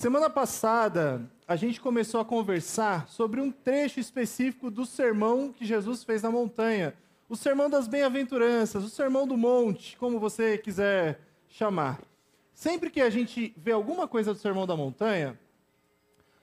Semana 0.00 0.30
passada, 0.30 1.30
a 1.46 1.56
gente 1.56 1.78
começou 1.78 2.22
a 2.22 2.24
conversar 2.24 3.06
sobre 3.06 3.38
um 3.38 3.52
trecho 3.52 4.00
específico 4.00 4.70
do 4.70 4.86
sermão 4.86 5.52
que 5.52 5.66
Jesus 5.66 6.02
fez 6.02 6.22
na 6.22 6.30
montanha. 6.30 6.94
O 7.28 7.36
sermão 7.36 7.68
das 7.68 7.86
bem-aventuranças, 7.86 8.82
o 8.82 8.88
sermão 8.88 9.28
do 9.28 9.36
monte, 9.36 9.98
como 9.98 10.18
você 10.18 10.56
quiser 10.56 11.20
chamar. 11.50 12.00
Sempre 12.54 12.88
que 12.88 13.02
a 13.02 13.10
gente 13.10 13.52
vê 13.58 13.72
alguma 13.72 14.08
coisa 14.08 14.32
do 14.32 14.40
sermão 14.40 14.66
da 14.66 14.74
montanha, 14.74 15.38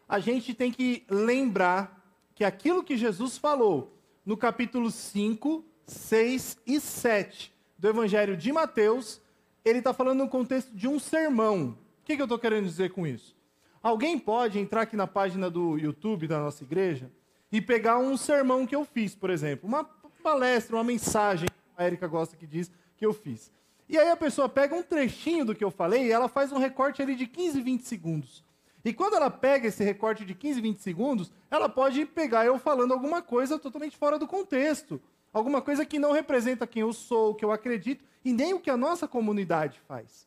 a 0.07 0.19
gente 0.19 0.53
tem 0.53 0.71
que 0.71 1.03
lembrar 1.09 2.07
que 2.35 2.43
aquilo 2.43 2.83
que 2.83 2.95
Jesus 2.95 3.39
falou 3.39 3.91
no 4.23 4.37
capítulo 4.37 4.91
5, 4.91 5.65
6 5.87 6.59
e 6.63 6.79
7 6.79 7.51
do 7.75 7.87
Evangelho 7.87 8.37
de 8.37 8.51
Mateus, 8.51 9.19
ele 9.65 9.79
está 9.79 9.95
falando 9.95 10.19
no 10.19 10.29
contexto 10.29 10.69
de 10.75 10.87
um 10.87 10.99
sermão. 10.99 11.75
O 12.01 12.05
que, 12.05 12.15
que 12.15 12.21
eu 12.21 12.25
estou 12.25 12.37
querendo 12.37 12.65
dizer 12.65 12.91
com 12.91 13.07
isso? 13.07 13.35
Alguém 13.81 14.17
pode 14.17 14.59
entrar 14.59 14.81
aqui 14.81 14.95
na 14.95 15.07
página 15.07 15.49
do 15.49 15.77
YouTube 15.77 16.27
da 16.27 16.39
nossa 16.39 16.63
igreja 16.63 17.11
e 17.51 17.61
pegar 17.61 17.97
um 17.97 18.17
sermão 18.17 18.65
que 18.65 18.75
eu 18.75 18.83
fiz, 18.83 19.15
por 19.15 19.29
exemplo, 19.29 19.67
uma 19.67 19.83
palestra, 20.23 20.75
uma 20.75 20.83
mensagem, 20.83 21.47
a 21.77 21.85
Erika 21.85 22.07
gosta 22.07 22.35
que 22.35 22.45
diz, 22.45 22.71
que 22.97 23.05
eu 23.05 23.13
fiz. 23.13 23.51
E 23.87 23.97
aí 23.97 24.09
a 24.09 24.17
pessoa 24.17 24.49
pega 24.49 24.75
um 24.75 24.83
trechinho 24.83 25.45
do 25.45 25.55
que 25.55 25.63
eu 25.63 25.71
falei 25.71 26.07
e 26.07 26.11
ela 26.11 26.27
faz 26.27 26.51
um 26.51 26.57
recorte 26.57 27.01
ali 27.01 27.15
de 27.15 27.25
15, 27.25 27.61
20 27.61 27.81
segundos. 27.83 28.43
E 28.83 28.93
quando 28.93 29.15
ela 29.15 29.29
pega 29.29 29.67
esse 29.67 29.83
recorte 29.83 30.25
de 30.25 30.33
15, 30.33 30.59
20 30.61 30.77
segundos, 30.79 31.31
ela 31.49 31.69
pode 31.69 32.05
pegar 32.05 32.45
eu 32.45 32.59
falando 32.59 32.93
alguma 32.93 33.21
coisa 33.21 33.57
totalmente 33.57 33.95
fora 33.95 34.19
do 34.19 34.27
contexto. 34.27 35.01
Alguma 35.31 35.61
coisa 35.61 35.85
que 35.85 35.99
não 35.99 36.11
representa 36.11 36.67
quem 36.67 36.81
eu 36.81 36.91
sou, 36.91 37.31
o 37.31 37.35
que 37.35 37.45
eu 37.45 37.51
acredito, 37.51 38.03
e 38.23 38.33
nem 38.33 38.53
o 38.53 38.59
que 38.59 38.69
a 38.69 38.77
nossa 38.77 39.07
comunidade 39.07 39.79
faz. 39.87 40.26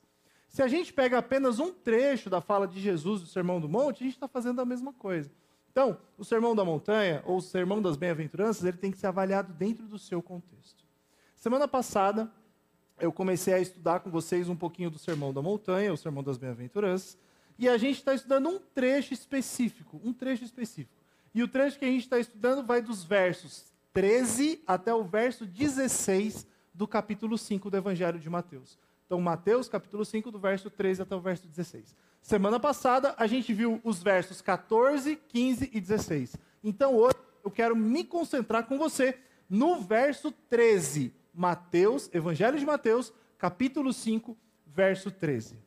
Se 0.50 0.62
a 0.62 0.66
gente 0.66 0.92
pega 0.92 1.16
apenas 1.16 1.60
um 1.60 1.72
trecho 1.72 2.28
da 2.28 2.40
fala 2.40 2.66
de 2.66 2.80
Jesus 2.80 3.20
do 3.20 3.26
Sermão 3.28 3.60
do 3.60 3.68
Monte, 3.68 4.02
a 4.02 4.04
gente 4.04 4.16
está 4.16 4.26
fazendo 4.26 4.60
a 4.60 4.64
mesma 4.64 4.92
coisa. 4.92 5.30
Então, 5.70 5.96
o 6.18 6.24
Sermão 6.24 6.56
da 6.56 6.64
Montanha, 6.64 7.22
ou 7.24 7.36
o 7.36 7.40
Sermão 7.40 7.80
das 7.80 7.96
Bem-aventuranças, 7.96 8.64
ele 8.64 8.76
tem 8.76 8.90
que 8.90 8.98
ser 8.98 9.06
avaliado 9.06 9.52
dentro 9.52 9.86
do 9.86 9.96
seu 9.96 10.20
contexto. 10.20 10.84
Semana 11.36 11.68
passada, 11.68 12.28
eu 12.98 13.12
comecei 13.12 13.54
a 13.54 13.60
estudar 13.60 14.00
com 14.00 14.10
vocês 14.10 14.48
um 14.48 14.56
pouquinho 14.56 14.90
do 14.90 14.98
Sermão 14.98 15.32
da 15.32 15.40
Montanha, 15.40 15.92
o 15.92 15.96
Sermão 15.96 16.20
das 16.20 16.36
Bem-aventuranças, 16.36 17.16
e 17.56 17.68
a 17.68 17.78
gente 17.78 17.98
está 17.98 18.12
estudando 18.12 18.48
um 18.48 18.58
trecho 18.58 19.14
específico, 19.14 20.00
um 20.02 20.12
trecho 20.12 20.42
específico. 20.42 21.00
E 21.32 21.44
o 21.44 21.48
trecho 21.48 21.78
que 21.78 21.84
a 21.84 21.88
gente 21.88 22.02
está 22.02 22.18
estudando 22.18 22.66
vai 22.66 22.82
dos 22.82 23.04
versos 23.04 23.66
13 23.92 24.64
até 24.66 24.92
o 24.92 25.04
verso 25.04 25.46
16 25.46 26.44
do 26.74 26.88
capítulo 26.88 27.38
5 27.38 27.70
do 27.70 27.76
Evangelho 27.76 28.18
de 28.18 28.28
Mateus. 28.28 28.76
Então, 29.10 29.20
Mateus, 29.20 29.68
capítulo 29.68 30.04
5, 30.04 30.30
do 30.30 30.38
verso 30.38 30.70
13 30.70 31.02
até 31.02 31.16
o 31.16 31.20
verso 31.20 31.48
16. 31.48 31.96
Semana 32.22 32.60
passada, 32.60 33.12
a 33.18 33.26
gente 33.26 33.52
viu 33.52 33.80
os 33.82 34.00
versos 34.00 34.40
14, 34.40 35.16
15 35.16 35.68
e 35.72 35.80
16. 35.80 36.36
Então, 36.62 36.94
hoje, 36.94 37.16
eu 37.44 37.50
quero 37.50 37.74
me 37.74 38.04
concentrar 38.04 38.68
com 38.68 38.78
você 38.78 39.18
no 39.48 39.80
verso 39.80 40.30
13. 40.30 41.12
Mateus, 41.34 42.08
Evangelho 42.14 42.56
de 42.56 42.64
Mateus, 42.64 43.12
capítulo 43.36 43.92
5, 43.92 44.38
verso 44.64 45.10
13. 45.10 45.58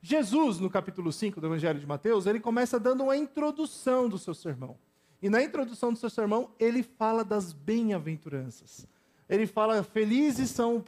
Jesus, 0.00 0.60
no 0.60 0.70
capítulo 0.70 1.12
5 1.12 1.40
do 1.40 1.48
Evangelho 1.48 1.80
de 1.80 1.86
Mateus, 1.88 2.26
ele 2.26 2.38
começa 2.38 2.78
dando 2.78 3.02
uma 3.02 3.16
introdução 3.16 4.08
do 4.08 4.16
seu 4.16 4.32
sermão. 4.32 4.78
E 5.20 5.28
na 5.28 5.42
introdução 5.42 5.92
do 5.92 5.98
seu 5.98 6.08
sermão, 6.08 6.52
ele 6.56 6.84
fala 6.84 7.24
das 7.24 7.52
bem-aventuranças 7.52 8.86
ele 9.32 9.46
fala: 9.46 9.82
felizes 9.82 10.50
são. 10.50 10.84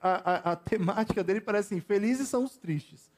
A, 0.00 0.08
a, 0.10 0.52
a, 0.52 0.56
temática 0.56 1.24
dele 1.24 1.40
parece 1.40 1.74
assim: 1.74 1.80
felizes 1.80 2.28
são 2.28 2.44
os 2.44 2.56
tristes. 2.56 3.10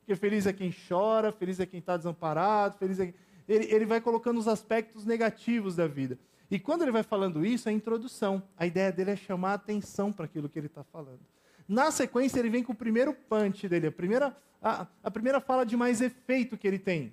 Porque 0.00 0.14
feliz 0.14 0.46
é 0.46 0.52
quem 0.52 0.72
chora, 0.88 1.32
feliz 1.32 1.58
é 1.58 1.64
quem 1.64 1.80
está 1.80 1.96
desamparado, 1.96 2.76
feliz 2.78 3.00
é. 3.00 3.14
Ele, 3.48 3.64
ele 3.72 3.86
vai 3.86 4.00
colocando 4.00 4.38
os 4.38 4.46
aspectos 4.46 5.06
negativos 5.06 5.74
da 5.74 5.86
vida. 5.86 6.18
E 6.50 6.58
quando 6.58 6.82
ele 6.82 6.90
vai 6.90 7.02
falando 7.02 7.46
isso, 7.46 7.68
é 7.68 7.72
a 7.72 7.74
introdução. 7.74 8.42
A 8.56 8.66
ideia 8.66 8.92
dele 8.92 9.12
é 9.12 9.16
chamar 9.16 9.52
a 9.52 9.54
atenção 9.54 10.12
para 10.12 10.26
aquilo 10.26 10.48
que 10.48 10.58
ele 10.58 10.66
está 10.66 10.84
falando. 10.84 11.20
Na 11.66 11.90
sequência, 11.90 12.38
ele 12.38 12.50
vem 12.50 12.62
com 12.62 12.72
o 12.72 12.76
primeiro 12.76 13.14
punch 13.14 13.68
dele, 13.68 13.86
a 13.86 13.92
primeira, 13.92 14.36
a, 14.62 14.86
a 15.02 15.10
primeira 15.10 15.40
fala 15.40 15.64
de 15.64 15.76
mais 15.76 16.00
efeito 16.00 16.58
que 16.58 16.66
ele 16.66 16.78
tem. 16.78 17.12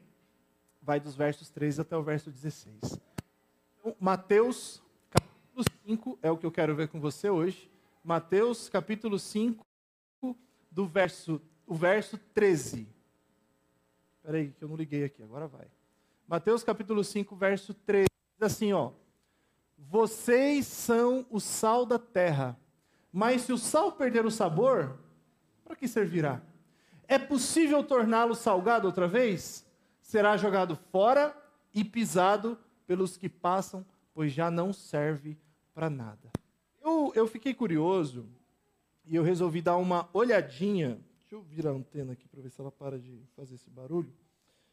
Vai 0.81 1.00
dos 1.00 1.16
versos 1.16 1.50
13 1.50 1.81
até 1.81 1.96
o 1.96 2.03
verso 2.03 2.30
16. 2.30 3.00
Então, 3.80 3.96
Mateus 4.00 4.83
capítulo 5.53 5.66
5 5.86 6.19
é 6.24 6.31
o 6.31 6.38
que 6.38 6.46
eu 6.46 6.52
quero 6.52 6.75
ver 6.75 6.88
com 6.88 7.00
você 7.00 7.30
hoje. 7.30 7.69
Mateus, 8.03 8.68
capítulo 8.69 9.19
5, 9.19 9.64
do 10.72 10.88
verso, 10.88 11.40
o 11.68 11.75
verso 11.75 12.18
13. 12.34 12.88
Espera 14.18 14.38
aí, 14.38 14.50
que 14.50 14.63
eu 14.63 14.68
não 14.68 14.75
liguei 14.75 15.03
aqui, 15.03 15.22
agora 15.22 15.47
vai. 15.47 15.68
Mateus, 16.28 16.63
capítulo 16.63 17.03
5, 17.03 17.36
verso 17.36 17.72
13. 17.74 18.08
Diz 18.40 18.52
assim, 18.52 18.74
ó. 18.74 18.92
Vocês 19.78 20.66
são 20.66 21.24
o 21.30 21.40
sal 21.40 21.86
da 21.86 22.00
terra. 22.00 22.58
Mas 23.12 23.44
se 23.44 23.53
o 23.53 23.58
sal 23.58 23.92
perder 23.92 24.25
o 24.25 24.31
sabor, 24.31 24.97
para 25.63 25.75
que 25.75 25.88
servirá? 25.88 26.42
É 27.08 27.19
possível 27.19 27.84
torná-lo 27.84 28.34
salgado 28.34 28.88
outra 28.88 29.08
vez? 29.08 29.63
Será 30.02 30.36
jogado 30.36 30.75
fora 30.92 31.36
e 31.75 31.84
pisado 31.84 32.58
pelos 32.88 33.18
que 33.18 33.30
passam, 33.30 33.86
pois 34.13 34.31
já 34.31 34.51
não 34.51 34.72
serve 34.72 35.38
para 35.74 35.90
nada. 35.90 36.31
Eu, 36.81 37.12
eu 37.16 37.28
fiquei 37.28 37.53
curioso 37.53 38.28
e 39.06 39.16
eu 39.16 39.24
resolvi 39.24 39.62
dar 39.62 39.78
uma 39.78 40.09
olhadinha. 40.13 41.00
Deixa 41.19 41.35
eu 41.35 41.41
virar 41.41 41.72
a 41.72 41.74
antena 41.74 42.13
aqui 42.13 42.28
para 42.28 42.41
ver 42.41 42.50
se 42.50 42.59
ela 42.62 42.72
para 42.72 43.00
de 43.00 43.22
fazer 43.35 43.56
esse 43.56 43.69
barulho. 43.69 44.13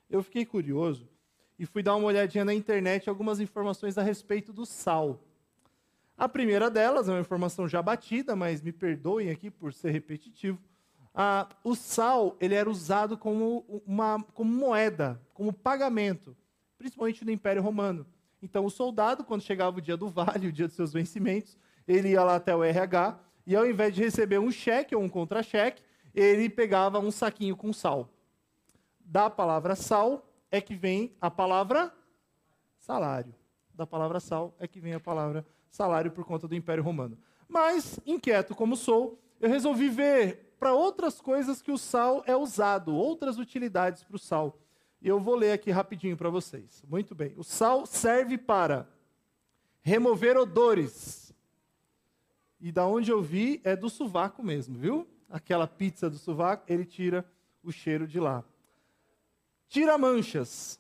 Eu 0.09 0.23
fiquei 0.23 0.45
curioso 0.45 1.09
e 1.59 1.65
fui 1.67 1.83
dar 1.83 1.95
uma 1.97 2.07
olhadinha 2.07 2.45
na 2.45 2.55
internet 2.55 3.09
algumas 3.09 3.41
informações 3.41 3.97
a 3.97 4.03
respeito 4.03 4.53
do 4.53 4.67
sal. 4.67 5.21
A 6.17 6.29
primeira 6.29 6.71
delas 6.71 7.09
é 7.09 7.13
uma 7.13 7.21
informação 7.21 7.67
já 7.67 7.81
batida, 7.81 8.37
mas 8.37 8.61
me 8.61 8.73
perdoem 8.73 9.31
aqui 9.31 9.51
por 9.51 9.73
ser 9.73 9.91
repetitivo. 9.91 10.59
Ah, 11.15 11.49
o 11.65 11.75
sal 11.75 12.37
ele 12.41 12.55
era 12.55 12.69
usado 12.69 13.17
como, 13.17 13.65
uma, 13.87 14.23
como 14.35 14.53
moeda, 14.53 15.21
como 15.33 15.53
pagamento, 15.53 16.37
principalmente 16.77 17.25
no 17.25 17.31
Império 17.31 17.63
Romano. 17.63 18.07
Então, 18.43 18.65
o 18.65 18.71
soldado, 18.71 19.25
quando 19.25 19.43
chegava 19.43 19.79
o 19.79 19.81
dia 19.81 19.97
do 19.97 20.09
vale, 20.09 20.49
o 20.49 20.53
dia 20.53 20.67
dos 20.67 20.77
seus 20.77 20.93
vencimentos, 20.93 21.57
ele 21.87 22.11
ia 22.11 22.23
lá 22.23 22.37
até 22.37 22.55
o 22.55 22.65
RH 22.65 23.19
e, 23.47 23.55
ao 23.55 23.67
invés 23.67 23.95
de 23.95 24.03
receber 24.03 24.39
um 24.39 24.51
cheque 24.51 24.95
ou 24.95 25.03
um 25.03 25.09
contra-cheque, 25.09 25.83
ele 26.15 26.49
pegava 26.49 26.99
um 26.99 27.11
saquinho 27.11 27.57
com 27.57 27.73
sal. 27.73 28.09
Da 29.01 29.29
palavra 29.29 29.75
sal 29.75 30.27
é 30.51 30.61
que 30.61 30.75
vem 30.75 31.15
a 31.21 31.31
palavra 31.31 31.93
salário. 32.79 33.35
Da 33.75 33.87
palavra 33.87 34.21
sal 34.21 34.55
é 34.59 34.67
que 34.67 34.81
vem 34.81 34.95
a 34.95 35.01
palavra 35.01 35.47
salário 35.71 36.11
por 36.11 36.25
conta 36.25 36.49
do 36.49 36.55
Império 36.55 36.83
Romano. 36.83 37.17
Mas, 37.49 37.99
inquieto 38.07 38.55
como 38.55 38.77
sou, 38.77 39.21
eu 39.41 39.49
resolvi 39.49 39.89
ver 39.89 40.55
para 40.59 40.75
outras 40.75 41.21
coisas 41.21 41.63
que 41.63 41.73
o 41.73 41.79
sal 41.79 42.23
é 42.27 42.37
usado, 42.37 42.95
outras 42.95 43.39
utilidades 43.39 44.03
para 44.03 44.17
o 44.17 44.19
sal. 44.19 44.59
E 45.01 45.09
eu 45.09 45.19
vou 45.19 45.35
ler 45.35 45.53
aqui 45.53 45.71
rapidinho 45.71 46.17
para 46.17 46.29
vocês. 46.29 46.83
Muito 46.87 47.15
bem. 47.15 47.33
O 47.37 47.43
sal 47.43 47.87
serve 47.87 48.37
para 48.37 48.89
remover 49.81 50.37
odores. 50.37 51.35
E 52.61 52.71
da 52.71 52.87
onde 52.87 53.11
eu 53.11 53.23
vi 53.23 53.61
é 53.65 53.75
do 53.75 53.89
sovaco 53.89 54.43
mesmo, 54.43 54.77
viu? 54.79 55.09
Aquela 55.29 55.67
pizza 55.67 56.11
do 56.11 56.19
sovaco, 56.19 56.65
ele 56.69 56.85
tira 56.85 57.25
o 57.63 57.73
cheiro 57.73 58.07
de 58.07 58.21
lá. 58.21 58.45
Tira 59.69 59.97
manchas. 59.97 60.79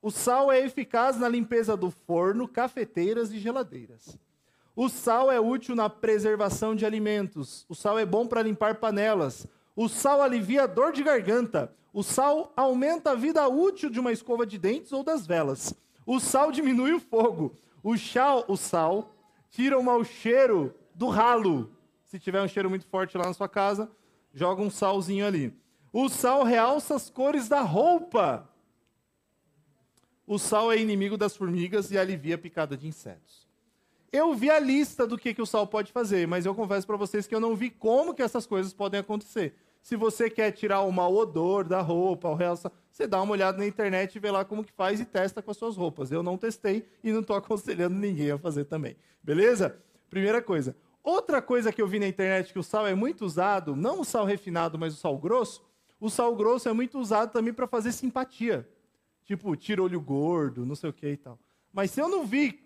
O 0.00 0.10
sal 0.10 0.50
é 0.50 0.60
eficaz 0.60 1.18
na 1.18 1.28
limpeza 1.28 1.76
do 1.76 1.90
forno, 1.90 2.48
cafeteiras 2.48 3.30
e 3.32 3.38
geladeiras. 3.38 4.18
O 4.74 4.88
sal 4.88 5.30
é 5.30 5.38
útil 5.38 5.76
na 5.76 5.90
preservação 5.90 6.74
de 6.74 6.86
alimentos. 6.86 7.66
O 7.68 7.74
sal 7.74 7.98
é 7.98 8.06
bom 8.06 8.26
para 8.26 8.42
limpar 8.42 8.76
panelas. 8.76 9.46
O 9.74 9.88
sal 9.88 10.20
alivia 10.22 10.64
a 10.64 10.66
dor 10.66 10.92
de 10.92 11.02
garganta. 11.02 11.74
O 11.92 12.02
sal 12.02 12.52
aumenta 12.56 13.10
a 13.10 13.14
vida 13.14 13.46
útil 13.48 13.90
de 13.90 14.00
uma 14.00 14.12
escova 14.12 14.46
de 14.46 14.58
dentes 14.58 14.92
ou 14.92 15.02
das 15.02 15.26
velas. 15.26 15.74
O 16.06 16.18
sal 16.18 16.50
diminui 16.50 16.92
o 16.92 17.00
fogo. 17.00 17.56
O, 17.82 17.96
chá, 17.96 18.36
o 18.48 18.56
sal 18.56 19.14
tira 19.50 19.78
o 19.78 19.82
mau 19.82 20.04
cheiro 20.04 20.74
do 20.94 21.08
ralo. 21.08 21.70
Se 22.04 22.18
tiver 22.18 22.42
um 22.42 22.48
cheiro 22.48 22.68
muito 22.68 22.86
forte 22.86 23.16
lá 23.16 23.26
na 23.26 23.34
sua 23.34 23.48
casa, 23.48 23.90
joga 24.32 24.62
um 24.62 24.70
salzinho 24.70 25.26
ali. 25.26 25.54
O 25.92 26.08
sal 26.08 26.42
realça 26.42 26.94
as 26.94 27.10
cores 27.10 27.48
da 27.48 27.60
roupa. 27.60 28.48
O 30.26 30.38
sal 30.38 30.72
é 30.72 30.78
inimigo 30.78 31.16
das 31.16 31.36
formigas 31.36 31.90
e 31.90 31.98
alivia 31.98 32.36
a 32.36 32.38
picada 32.38 32.76
de 32.76 32.86
insetos. 32.86 33.41
Eu 34.12 34.34
vi 34.34 34.50
a 34.50 34.60
lista 34.60 35.06
do 35.06 35.16
que, 35.16 35.32
que 35.32 35.40
o 35.40 35.46
sal 35.46 35.66
pode 35.66 35.90
fazer, 35.90 36.28
mas 36.28 36.44
eu 36.44 36.54
confesso 36.54 36.86
para 36.86 36.98
vocês 36.98 37.26
que 37.26 37.34
eu 37.34 37.40
não 37.40 37.56
vi 37.56 37.70
como 37.70 38.12
que 38.12 38.22
essas 38.22 38.46
coisas 38.46 38.74
podem 38.74 39.00
acontecer. 39.00 39.54
Se 39.80 39.96
você 39.96 40.28
quer 40.28 40.52
tirar 40.52 40.82
o 40.82 40.92
mau 40.92 41.14
odor 41.14 41.64
da 41.64 41.80
roupa, 41.80 42.28
o 42.28 42.34
realça, 42.34 42.70
você 42.90 43.06
dá 43.06 43.20
uma 43.22 43.32
olhada 43.32 43.56
na 43.56 43.66
internet 43.66 44.14
e 44.14 44.18
vê 44.20 44.30
lá 44.30 44.44
como 44.44 44.62
que 44.62 44.70
faz 44.70 45.00
e 45.00 45.06
testa 45.06 45.40
com 45.40 45.50
as 45.50 45.56
suas 45.56 45.76
roupas. 45.78 46.12
Eu 46.12 46.22
não 46.22 46.36
testei 46.36 46.86
e 47.02 47.10
não 47.10 47.20
estou 47.20 47.34
aconselhando 47.34 47.96
ninguém 47.96 48.30
a 48.30 48.38
fazer 48.38 48.66
também. 48.66 48.96
Beleza? 49.22 49.76
Primeira 50.10 50.42
coisa. 50.42 50.76
Outra 51.02 51.40
coisa 51.40 51.72
que 51.72 51.80
eu 51.80 51.88
vi 51.88 51.98
na 51.98 52.06
internet 52.06 52.52
que 52.52 52.58
o 52.58 52.62
sal 52.62 52.86
é 52.86 52.94
muito 52.94 53.24
usado, 53.24 53.74
não 53.74 54.02
o 54.02 54.04
sal 54.04 54.26
refinado, 54.26 54.78
mas 54.78 54.92
o 54.92 54.96
sal 54.98 55.16
grosso, 55.16 55.64
o 55.98 56.10
sal 56.10 56.36
grosso 56.36 56.68
é 56.68 56.72
muito 56.72 56.98
usado 56.98 57.32
também 57.32 57.52
para 57.52 57.66
fazer 57.66 57.92
simpatia. 57.92 58.68
Tipo, 59.24 59.56
tira 59.56 59.82
olho 59.82 60.00
gordo, 60.00 60.66
não 60.66 60.76
sei 60.76 60.90
o 60.90 60.92
que 60.92 61.08
e 61.08 61.16
tal. 61.16 61.38
Mas 61.72 61.90
se 61.90 62.00
eu 62.00 62.08
não 62.08 62.26
vi, 62.26 62.60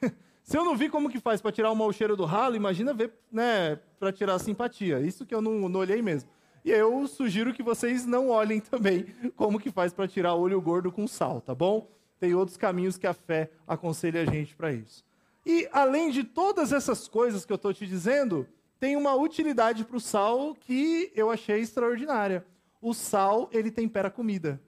se 0.42 0.56
eu 0.56 0.64
não 0.64 0.76
vi 0.76 0.88
como 0.88 1.08
que 1.08 1.20
faz 1.20 1.40
para 1.40 1.52
tirar 1.52 1.70
o 1.70 1.76
mau 1.76 1.92
cheiro 1.92 2.16
do 2.16 2.24
ralo, 2.24 2.56
imagina 2.56 2.92
ver, 2.92 3.12
né, 3.30 3.78
para 3.98 4.12
tirar 4.12 4.34
a 4.34 4.38
simpatia. 4.38 5.00
Isso 5.00 5.24
que 5.24 5.34
eu 5.34 5.40
não, 5.40 5.68
não 5.68 5.80
olhei 5.80 6.02
mesmo. 6.02 6.28
E 6.64 6.70
eu 6.70 7.06
sugiro 7.06 7.52
que 7.52 7.62
vocês 7.62 8.04
não 8.06 8.28
olhem 8.28 8.60
também 8.62 9.06
como 9.36 9.60
que 9.60 9.70
faz 9.70 9.92
para 9.92 10.08
tirar 10.08 10.34
olho 10.34 10.60
gordo 10.60 10.90
com 10.90 11.06
sal, 11.06 11.40
tá 11.40 11.54
bom? 11.54 11.88
Tem 12.18 12.34
outros 12.34 12.56
caminhos 12.56 12.96
que 12.96 13.06
a 13.06 13.14
fé 13.14 13.50
aconselha 13.66 14.22
a 14.22 14.24
gente 14.24 14.54
para 14.54 14.72
isso. 14.72 15.04
E 15.44 15.68
além 15.72 16.10
de 16.10 16.22
todas 16.22 16.72
essas 16.72 17.08
coisas 17.08 17.44
que 17.44 17.52
eu 17.52 17.56
estou 17.56 17.74
te 17.74 17.86
dizendo, 17.86 18.46
tem 18.78 18.96
uma 18.96 19.14
utilidade 19.14 19.84
para 19.84 19.96
o 19.96 20.00
sal 20.00 20.54
que 20.54 21.12
eu 21.14 21.30
achei 21.30 21.60
extraordinária. 21.60 22.44
O 22.80 22.94
sal, 22.94 23.48
ele 23.52 23.70
tempera 23.70 24.10
comida. 24.10 24.60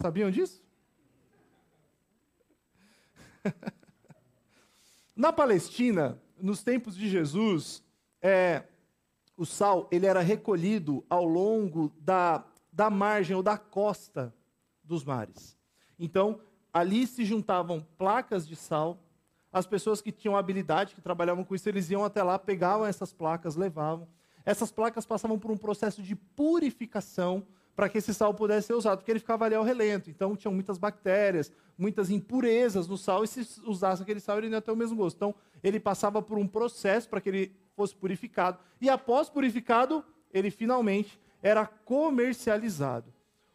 Sabiam 0.00 0.30
disso? 0.30 0.62
Na 5.22 5.32
Palestina, 5.32 6.20
nos 6.36 6.64
tempos 6.64 6.96
de 6.96 7.08
Jesus, 7.08 7.80
é, 8.20 8.64
o 9.36 9.46
sal 9.46 9.88
ele 9.92 10.04
era 10.04 10.20
recolhido 10.20 11.06
ao 11.08 11.24
longo 11.24 11.92
da, 12.00 12.44
da 12.72 12.90
margem 12.90 13.36
ou 13.36 13.40
da 13.40 13.56
costa 13.56 14.34
dos 14.82 15.04
mares. 15.04 15.56
Então, 15.96 16.40
ali 16.72 17.06
se 17.06 17.24
juntavam 17.24 17.86
placas 17.96 18.48
de 18.48 18.56
sal. 18.56 18.98
As 19.52 19.64
pessoas 19.64 20.02
que 20.02 20.10
tinham 20.10 20.36
habilidade, 20.36 20.92
que 20.96 21.00
trabalhavam 21.00 21.44
com 21.44 21.54
isso, 21.54 21.68
eles 21.68 21.88
iam 21.88 22.04
até 22.04 22.20
lá, 22.20 22.36
pegavam 22.36 22.84
essas 22.84 23.12
placas, 23.12 23.54
levavam. 23.54 24.08
Essas 24.44 24.72
placas 24.72 25.06
passavam 25.06 25.38
por 25.38 25.52
um 25.52 25.56
processo 25.56 26.02
de 26.02 26.16
purificação 26.16 27.46
para 27.82 27.88
que 27.88 27.98
esse 27.98 28.14
sal 28.14 28.32
pudesse 28.32 28.68
ser 28.68 28.74
usado, 28.74 28.98
porque 28.98 29.10
ele 29.10 29.18
ficava 29.18 29.44
ali 29.44 29.56
ao 29.56 29.64
relento. 29.64 30.08
Então, 30.08 30.36
tinham 30.36 30.54
muitas 30.54 30.78
bactérias, 30.78 31.50
muitas 31.76 32.10
impurezas 32.10 32.86
no 32.86 32.96
sal, 32.96 33.24
e 33.24 33.26
se 33.26 33.60
usasse 33.64 34.00
aquele 34.00 34.20
sal, 34.20 34.38
ele 34.38 34.48
não 34.48 34.58
ia 34.58 34.62
ter 34.62 34.70
o 34.70 34.76
mesmo 34.76 34.96
gosto. 34.96 35.16
Então, 35.16 35.34
ele 35.64 35.80
passava 35.80 36.22
por 36.22 36.38
um 36.38 36.46
processo 36.46 37.08
para 37.08 37.20
que 37.20 37.28
ele 37.28 37.56
fosse 37.74 37.92
purificado. 37.92 38.56
E 38.80 38.88
após 38.88 39.28
purificado, 39.28 40.04
ele 40.32 40.48
finalmente 40.48 41.20
era 41.42 41.66
comercializado. 41.66 43.12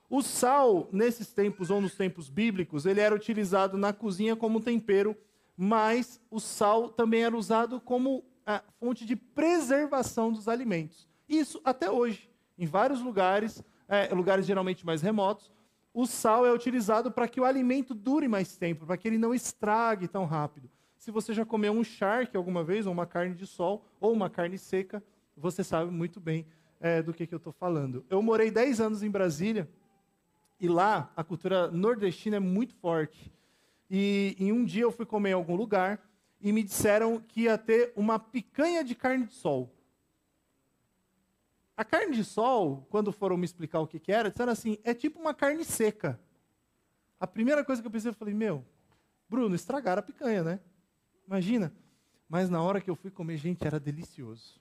O 0.09 0.21
sal, 0.21 0.89
nesses 0.91 1.31
tempos 1.31 1.69
ou 1.69 1.79
nos 1.79 1.95
tempos 1.95 2.27
bíblicos, 2.27 2.85
ele 2.85 2.99
era 2.99 3.15
utilizado 3.15 3.77
na 3.77 3.93
cozinha 3.93 4.35
como 4.35 4.59
tempero, 4.59 5.15
mas 5.55 6.19
o 6.29 6.41
sal 6.41 6.89
também 6.89 7.23
era 7.23 7.37
usado 7.37 7.79
como 7.79 8.25
a 8.45 8.61
fonte 8.77 9.05
de 9.05 9.15
preservação 9.15 10.33
dos 10.33 10.49
alimentos. 10.49 11.07
Isso 11.29 11.61
até 11.63 11.89
hoje. 11.89 12.29
Em 12.57 12.65
vários 12.65 12.99
lugares, 12.99 13.63
é, 13.87 14.13
lugares 14.13 14.45
geralmente 14.45 14.85
mais 14.85 15.01
remotos, 15.01 15.51
o 15.93 16.05
sal 16.05 16.45
é 16.45 16.53
utilizado 16.53 17.11
para 17.11 17.27
que 17.27 17.41
o 17.41 17.45
alimento 17.45 17.95
dure 17.95 18.27
mais 18.27 18.55
tempo, 18.55 18.85
para 18.85 18.97
que 18.97 19.07
ele 19.07 19.17
não 19.17 19.33
estrague 19.33 20.07
tão 20.07 20.25
rápido. 20.25 20.69
Se 20.97 21.09
você 21.09 21.33
já 21.33 21.45
comeu 21.45 21.71
um 21.71 21.83
charque 21.83 22.37
alguma 22.37 22.63
vez, 22.63 22.85
ou 22.85 22.93
uma 22.93 23.05
carne 23.05 23.33
de 23.33 23.47
sol, 23.47 23.85
ou 23.99 24.13
uma 24.13 24.29
carne 24.29 24.57
seca, 24.57 25.03
você 25.35 25.63
sabe 25.63 25.91
muito 25.91 26.19
bem 26.19 26.45
é, 26.79 27.01
do 27.01 27.13
que, 27.13 27.25
que 27.25 27.33
eu 27.33 27.37
estou 27.37 27.53
falando. 27.53 28.05
Eu 28.09 28.21
morei 28.21 28.51
10 28.51 28.81
anos 28.81 29.03
em 29.03 29.09
Brasília, 29.09 29.69
e 30.59 30.67
lá 30.67 31.11
a 31.15 31.23
cultura 31.23 31.69
nordestina 31.71 32.37
é 32.37 32.39
muito 32.39 32.75
forte. 32.75 33.31
E 33.89 34.35
em 34.39 34.51
um 34.51 34.65
dia 34.65 34.83
eu 34.83 34.91
fui 34.91 35.05
comer 35.05 35.29
em 35.29 35.33
algum 35.33 35.55
lugar, 35.55 35.99
e 36.39 36.51
me 36.51 36.61
disseram 36.61 37.19
que 37.19 37.41
ia 37.41 37.57
ter 37.57 37.91
uma 37.95 38.19
picanha 38.19 38.83
de 38.83 38.93
carne 38.93 39.25
de 39.25 39.33
sol. 39.33 39.73
A 41.77 41.85
carne 41.85 42.15
de 42.15 42.23
sol, 42.23 42.87
quando 42.89 43.11
foram 43.11 43.37
me 43.37 43.45
explicar 43.45 43.79
o 43.79 43.87
que, 43.87 43.99
que 43.99 44.11
era, 44.11 44.31
disseram 44.31 44.51
assim: 44.51 44.79
é 44.83 44.95
tipo 44.95 45.19
uma 45.19 45.33
carne 45.33 45.63
seca. 45.63 46.19
A 47.19 47.27
primeira 47.27 47.63
coisa 47.63 47.81
que 47.81 47.87
eu 47.87 47.91
pensei, 47.91 48.09
eu 48.09 48.15
falei: 48.15 48.33
meu, 48.33 48.65
Bruno, 49.29 49.53
estragaram 49.53 49.99
a 49.99 50.03
picanha, 50.03 50.43
né? 50.43 50.59
Imagina. 51.27 51.71
Mas 52.27 52.49
na 52.49 52.61
hora 52.61 52.81
que 52.81 52.89
eu 52.89 52.95
fui 52.95 53.11
comer, 53.11 53.37
gente, 53.37 53.65
era 53.65 53.79
delicioso. 53.79 54.59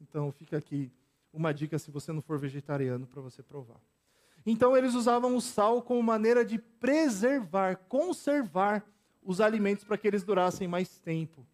Então 0.00 0.30
fica 0.30 0.58
aqui 0.58 0.92
uma 1.32 1.52
dica 1.52 1.78
se 1.78 1.90
você 1.90 2.12
não 2.12 2.20
for 2.20 2.38
vegetariano 2.38 3.06
para 3.06 3.22
você 3.22 3.42
provar. 3.42 3.80
Então 4.44 4.76
eles 4.76 4.94
usavam 4.94 5.36
o 5.36 5.40
sal 5.40 5.82
como 5.82 6.02
maneira 6.02 6.44
de 6.44 6.58
preservar, 6.58 7.76
conservar 7.88 8.84
os 9.22 9.40
alimentos 9.40 9.84
para 9.84 9.98
que 9.98 10.06
eles 10.06 10.22
durassem 10.22 10.68
mais 10.68 10.98
tempo. 10.98 11.46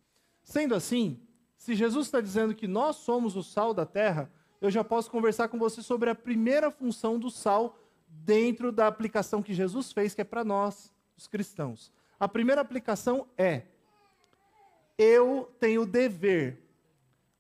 Sendo 0.43 0.75
assim, 0.75 1.21
se 1.57 1.75
Jesus 1.75 2.07
está 2.07 2.21
dizendo 2.21 2.55
que 2.55 2.69
nós 2.69 2.97
somos 2.97 3.37
o 3.37 3.43
sal 3.43 3.73
da 3.73 3.87
terra, 3.87 4.31
eu 4.67 4.71
já 4.71 4.83
posso 4.83 5.11
conversar 5.11 5.49
com 5.49 5.59
você 5.59 5.83
sobre 5.83 6.09
a 6.09 6.15
primeira 6.15 6.71
função 6.71 7.19
do 7.19 7.31
sal 7.31 7.79
dentro 8.09 8.73
da 8.73 8.87
aplicação 8.87 9.43
que 9.43 9.53
Jesus 9.53 9.93
fez, 9.93 10.15
que 10.15 10.23
é 10.23 10.25
para 10.25 10.43
nós, 10.43 10.91
os 11.17 11.27
cristãos. 11.27 11.93
A 12.19 12.27
primeira 12.27 12.63
aplicação 12.63 13.29
é: 13.37 13.65
eu 14.97 15.53
tenho 15.61 15.85
dever. 15.85 16.63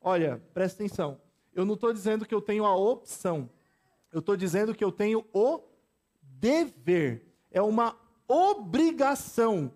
Olha, 0.02 0.42
presta 0.52 0.82
atenção. 0.82 1.18
Eu 1.54 1.64
não 1.64 1.74
estou 1.74 1.94
dizendo 1.94 2.26
que 2.26 2.34
eu 2.34 2.42
tenho 2.42 2.66
a 2.66 2.76
opção. 2.76 3.48
Eu 4.12 4.20
estou 4.20 4.36
dizendo 4.36 4.74
que 4.74 4.84
eu 4.84 4.92
tenho 4.92 5.24
o 5.32 5.62
dever. 6.20 7.26
É 7.50 7.62
uma 7.62 7.96
obrigação. 8.28 9.72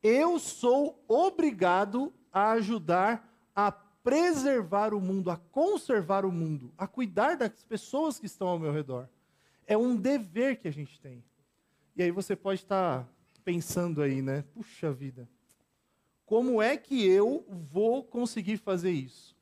Eu 0.00 0.38
sou 0.38 1.02
obrigado 1.08 2.12
a 2.32 2.52
ajudar 2.52 3.28
a 3.56 3.72
preservar 4.02 4.92
o 4.92 5.00
mundo, 5.00 5.30
a 5.30 5.36
conservar 5.36 6.24
o 6.24 6.32
mundo, 6.32 6.72
a 6.76 6.86
cuidar 6.86 7.36
das 7.36 7.64
pessoas 7.64 8.18
que 8.18 8.26
estão 8.26 8.48
ao 8.48 8.58
meu 8.58 8.72
redor. 8.72 9.08
É 9.66 9.76
um 9.76 9.96
dever 9.96 10.58
que 10.58 10.68
a 10.68 10.72
gente 10.72 11.00
tem. 11.00 11.22
E 11.94 12.02
aí 12.02 12.10
você 12.10 12.34
pode 12.34 12.60
estar 12.60 13.06
pensando 13.44 14.02
aí, 14.02 14.20
né? 14.20 14.42
Puxa 14.54 14.92
vida. 14.92 15.28
Como 16.24 16.62
é 16.62 16.76
que 16.76 17.06
eu 17.06 17.44
vou 17.48 18.02
conseguir 18.02 18.56
fazer 18.56 18.90
isso? 18.90 19.36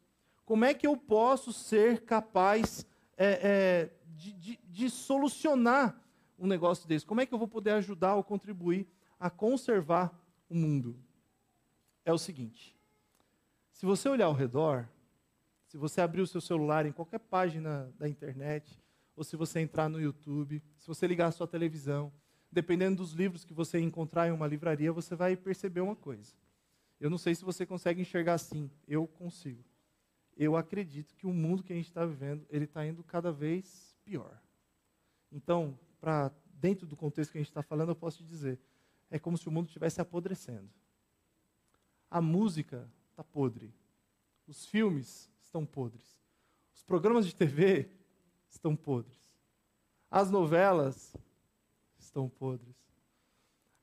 Como 0.44 0.64
é 0.64 0.74
que 0.74 0.86
eu 0.86 0.96
posso 0.96 1.52
ser 1.52 2.00
capaz 2.00 2.84
é, 3.16 3.40
é, 3.42 3.90
de, 4.16 4.32
de, 4.32 4.58
de 4.64 4.90
solucionar 4.90 5.96
um 6.38 6.46
negócio 6.46 6.88
desse? 6.88 7.06
Como 7.06 7.20
é 7.20 7.26
que 7.26 7.32
eu 7.32 7.38
vou 7.38 7.46
poder 7.46 7.70
ajudar 7.72 8.16
ou 8.16 8.24
contribuir 8.24 8.88
a 9.18 9.30
conservar 9.30 10.12
o 10.48 10.54
mundo? 10.54 10.98
É 12.04 12.12
o 12.12 12.18
seguinte: 12.18 12.76
se 13.80 13.86
você 13.86 14.10
olhar 14.10 14.26
ao 14.26 14.34
redor, 14.34 14.86
se 15.64 15.78
você 15.78 16.02
abrir 16.02 16.20
o 16.20 16.26
seu 16.26 16.38
celular 16.38 16.84
em 16.84 16.92
qualquer 16.92 17.18
página 17.18 17.90
da 17.98 18.06
internet, 18.06 18.78
ou 19.16 19.24
se 19.24 19.36
você 19.36 19.58
entrar 19.58 19.88
no 19.88 19.98
YouTube, 19.98 20.62
se 20.76 20.86
você 20.86 21.06
ligar 21.06 21.28
a 21.28 21.32
sua 21.32 21.46
televisão, 21.46 22.12
dependendo 22.52 22.96
dos 22.98 23.12
livros 23.12 23.42
que 23.42 23.54
você 23.54 23.80
encontrar 23.80 24.28
em 24.28 24.32
uma 24.32 24.46
livraria, 24.46 24.92
você 24.92 25.16
vai 25.16 25.34
perceber 25.34 25.80
uma 25.80 25.96
coisa. 25.96 26.34
Eu 27.00 27.08
não 27.08 27.16
sei 27.16 27.34
se 27.34 27.42
você 27.42 27.64
consegue 27.64 28.02
enxergar 28.02 28.34
assim, 28.34 28.70
eu 28.86 29.06
consigo. 29.06 29.64
Eu 30.36 30.56
acredito 30.56 31.16
que 31.16 31.26
o 31.26 31.32
mundo 31.32 31.62
que 31.62 31.72
a 31.72 31.76
gente 31.76 31.88
está 31.88 32.04
vivendo, 32.04 32.44
ele 32.50 32.66
está 32.66 32.84
indo 32.86 33.02
cada 33.02 33.32
vez 33.32 33.96
pior. 34.04 34.38
Então, 35.32 35.78
para 35.98 36.30
dentro 36.52 36.86
do 36.86 36.98
contexto 36.98 37.32
que 37.32 37.38
a 37.38 37.40
gente 37.40 37.48
está 37.48 37.62
falando, 37.62 37.88
eu 37.88 37.96
posso 37.96 38.18
te 38.18 38.24
dizer, 38.24 38.60
é 39.10 39.18
como 39.18 39.38
se 39.38 39.48
o 39.48 39.50
mundo 39.50 39.68
estivesse 39.68 40.02
apodrecendo. 40.02 40.68
A 42.10 42.20
música 42.20 42.86
está 43.20 43.24
podre. 43.24 43.79
Os 44.50 44.66
filmes 44.66 45.30
estão 45.40 45.64
podres. 45.64 46.18
Os 46.74 46.82
programas 46.82 47.24
de 47.24 47.32
TV 47.32 47.88
estão 48.48 48.74
podres. 48.74 49.16
As 50.10 50.28
novelas 50.28 51.16
estão 51.96 52.28
podres. 52.28 52.74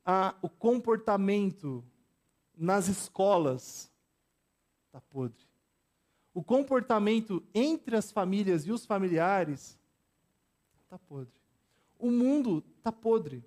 Ah, 0.03 0.35
o 0.41 0.49
comportamento 0.49 1.81
nas 2.53 2.89
escolas 2.89 3.89
está 4.85 4.99
podre. 4.99 5.47
O 6.33 6.43
comportamento 6.43 7.41
entre 7.55 7.95
as 7.95 8.11
famílias 8.11 8.67
e 8.67 8.71
os 8.73 8.85
familiares 8.85 9.79
está 10.81 10.99
podre. 10.99 11.39
O 11.97 12.11
mundo 12.11 12.61
está 12.77 12.91
podre. 12.91 13.41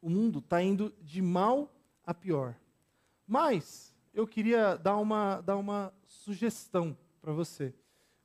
O 0.00 0.08
mundo 0.08 0.38
está 0.38 0.62
indo 0.62 0.94
de 1.02 1.20
mal 1.20 1.74
a 2.06 2.14
pior. 2.14 2.54
Mas 3.26 3.93
eu 4.14 4.26
queria 4.26 4.76
dar 4.76 4.96
uma, 4.96 5.40
dar 5.40 5.56
uma 5.56 5.92
sugestão 6.06 6.96
para 7.20 7.32
você. 7.32 7.74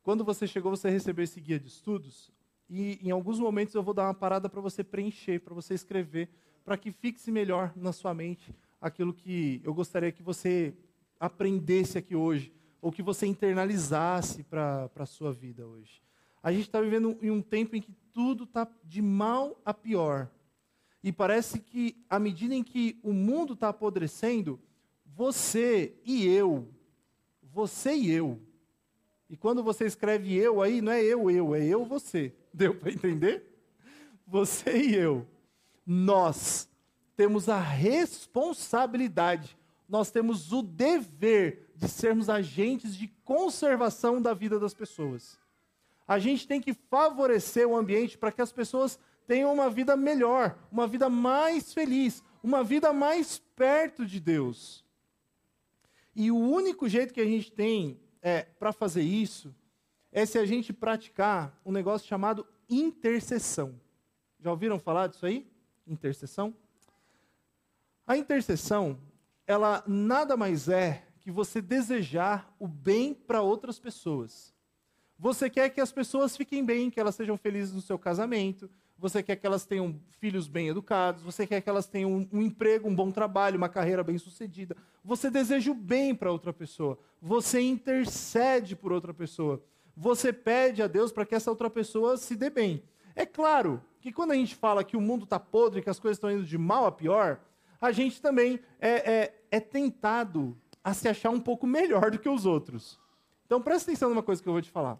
Quando 0.03 0.23
você 0.23 0.47
chegou, 0.47 0.75
você 0.75 0.89
recebeu 0.89 1.23
esse 1.23 1.41
guia 1.41 1.59
de 1.59 1.67
estudos, 1.67 2.31
e 2.69 2.99
em 3.01 3.09
alguns 3.09 3.39
momentos 3.39 3.73
eu 3.73 3.81
vou 3.81 3.93
dar 3.93 4.03
uma 4.03 4.13
parada 4.13 4.47
para 4.47 4.61
você 4.61 4.83
preencher, 4.83 5.39
para 5.39 5.53
você 5.53 5.73
escrever, 5.73 6.29
para 6.63 6.77
que 6.77 6.91
fixe 6.91 7.31
melhor 7.31 7.73
na 7.75 7.91
sua 7.91 8.13
mente 8.13 8.53
aquilo 8.79 9.13
que 9.13 9.59
eu 9.63 9.73
gostaria 9.73 10.11
que 10.11 10.21
você 10.21 10.73
aprendesse 11.19 11.97
aqui 11.97 12.15
hoje, 12.15 12.53
ou 12.81 12.91
que 12.91 13.01
você 13.01 13.25
internalizasse 13.25 14.43
para 14.43 14.89
a 14.95 15.05
sua 15.05 15.33
vida 15.33 15.67
hoje. 15.67 16.01
A 16.41 16.51
gente 16.51 16.67
está 16.67 16.79
vivendo 16.79 17.17
em 17.21 17.29
um 17.29 17.41
tempo 17.41 17.75
em 17.75 17.81
que 17.81 17.91
tudo 18.13 18.45
está 18.45 18.67
de 18.85 19.01
mal 19.01 19.59
a 19.65 19.73
pior. 19.73 20.29
E 21.03 21.11
parece 21.11 21.59
que, 21.59 22.01
à 22.09 22.19
medida 22.19 22.53
em 22.55 22.63
que 22.63 22.97
o 23.03 23.11
mundo 23.11 23.53
está 23.53 23.69
apodrecendo, 23.69 24.59
você 25.15 25.93
e 26.03 26.27
eu. 26.27 26.67
Você 27.43 27.93
e 27.93 28.11
eu. 28.11 28.39
E 29.29 29.37
quando 29.37 29.63
você 29.63 29.85
escreve 29.85 30.35
eu 30.35 30.61
aí, 30.61 30.81
não 30.81 30.91
é 30.91 31.03
eu, 31.03 31.29
eu, 31.29 31.53
é 31.53 31.63
eu, 31.63 31.85
você. 31.85 32.33
Deu 32.53 32.73
para 32.73 32.91
entender? 32.91 33.45
Você 34.25 34.77
e 34.77 34.95
eu. 34.95 35.27
Nós 35.85 36.67
temos 37.15 37.49
a 37.49 37.59
responsabilidade, 37.59 39.57
nós 39.87 40.09
temos 40.09 40.53
o 40.53 40.61
dever 40.61 41.69
de 41.75 41.87
sermos 41.87 42.29
agentes 42.29 42.95
de 42.95 43.07
conservação 43.23 44.21
da 44.21 44.33
vida 44.33 44.59
das 44.59 44.73
pessoas. 44.73 45.37
A 46.07 46.17
gente 46.17 46.47
tem 46.47 46.59
que 46.61 46.73
favorecer 46.73 47.67
o 47.67 47.75
ambiente 47.75 48.17
para 48.17 48.31
que 48.31 48.41
as 48.41 48.51
pessoas 48.51 48.97
tenham 49.27 49.53
uma 49.53 49.69
vida 49.69 49.95
melhor, 49.95 50.57
uma 50.71 50.87
vida 50.87 51.07
mais 51.07 51.71
feliz, 51.73 52.23
uma 52.41 52.63
vida 52.63 52.91
mais 52.91 53.37
perto 53.55 54.05
de 54.05 54.19
Deus. 54.19 54.83
E 56.21 56.31
o 56.31 56.37
único 56.37 56.89
jeito 56.89 57.13
que 57.13 57.21
a 57.21 57.25
gente 57.25 57.49
tem 57.49 57.97
é, 58.21 58.41
para 58.41 58.73
fazer 58.73 59.01
isso 59.01 59.55
é 60.11 60.25
se 60.25 60.37
a 60.37 60.45
gente 60.45 60.73
praticar 60.73 61.57
um 61.65 61.71
negócio 61.71 62.05
chamado 62.05 62.45
intercessão. 62.69 63.79
Já 64.37 64.51
ouviram 64.51 64.77
falar 64.77 65.07
disso 65.07 65.25
aí? 65.25 65.49
Intercessão? 65.87 66.53
A 68.05 68.17
intercessão, 68.17 68.99
ela 69.47 69.81
nada 69.87 70.35
mais 70.35 70.67
é 70.67 71.07
que 71.21 71.31
você 71.31 71.61
desejar 71.61 72.53
o 72.59 72.67
bem 72.67 73.13
para 73.13 73.41
outras 73.41 73.79
pessoas. 73.79 74.53
Você 75.17 75.49
quer 75.49 75.69
que 75.69 75.79
as 75.79 75.93
pessoas 75.93 76.35
fiquem 76.35 76.65
bem, 76.65 76.91
que 76.91 76.99
elas 76.99 77.15
sejam 77.15 77.37
felizes 77.37 77.73
no 77.73 77.81
seu 77.81 77.97
casamento, 77.97 78.69
você 78.99 79.23
quer 79.23 79.37
que 79.37 79.47
elas 79.47 79.65
tenham 79.65 79.99
filhos 80.19 80.47
bem 80.47 80.67
educados, 80.67 81.23
você 81.23 81.47
quer 81.47 81.61
que 81.61 81.69
elas 81.69 81.87
tenham 81.87 82.11
um, 82.11 82.27
um 82.33 82.41
emprego, 82.41 82.87
um 82.87 82.95
bom 82.95 83.11
trabalho, 83.11 83.57
uma 83.57 83.69
carreira 83.69 84.03
bem 84.03 84.17
sucedida. 84.17 84.75
Você 85.03 85.29
deseja 85.29 85.71
o 85.71 85.75
bem 85.75 86.13
para 86.13 86.31
outra 86.31 86.51
pessoa. 86.51 86.99
Você 87.21 87.61
intercede 87.61 88.75
por 88.75 88.91
outra 88.91 89.13
pessoa. 89.13 89.63
Você 89.95 90.33
pede 90.33 90.81
a 90.81 90.87
Deus 90.87 91.11
para 91.11 91.25
que 91.25 91.33
essa 91.33 91.49
outra 91.49 91.69
pessoa 91.69 92.17
se 92.17 92.35
dê 92.35 92.49
bem. 92.49 92.83
É 93.15 93.25
claro 93.25 93.81
que 94.01 94.11
quando 94.11 94.31
a 94.31 94.35
gente 94.35 94.55
fala 94.55 94.83
que 94.83 94.97
o 94.97 95.01
mundo 95.01 95.23
está 95.23 95.39
podre, 95.39 95.81
que 95.81 95.89
as 95.89 95.99
coisas 95.99 96.17
estão 96.17 96.31
indo 96.31 96.43
de 96.43 96.57
mal 96.57 96.85
a 96.85 96.91
pior, 96.91 97.39
a 97.79 97.91
gente 97.91 98.21
também 98.21 98.59
é, 98.79 99.11
é, 99.11 99.41
é 99.51 99.59
tentado 99.59 100.57
a 100.83 100.93
se 100.93 101.07
achar 101.07 101.29
um 101.29 101.39
pouco 101.39 101.65
melhor 101.65 102.11
do 102.11 102.19
que 102.19 102.29
os 102.29 102.45
outros. 102.45 102.99
Então 103.45 103.61
presta 103.61 103.89
atenção 103.89 104.09
numa 104.09 104.23
coisa 104.23 104.41
que 104.41 104.47
eu 104.47 104.53
vou 104.53 104.61
te 104.61 104.69
falar. 104.69 104.99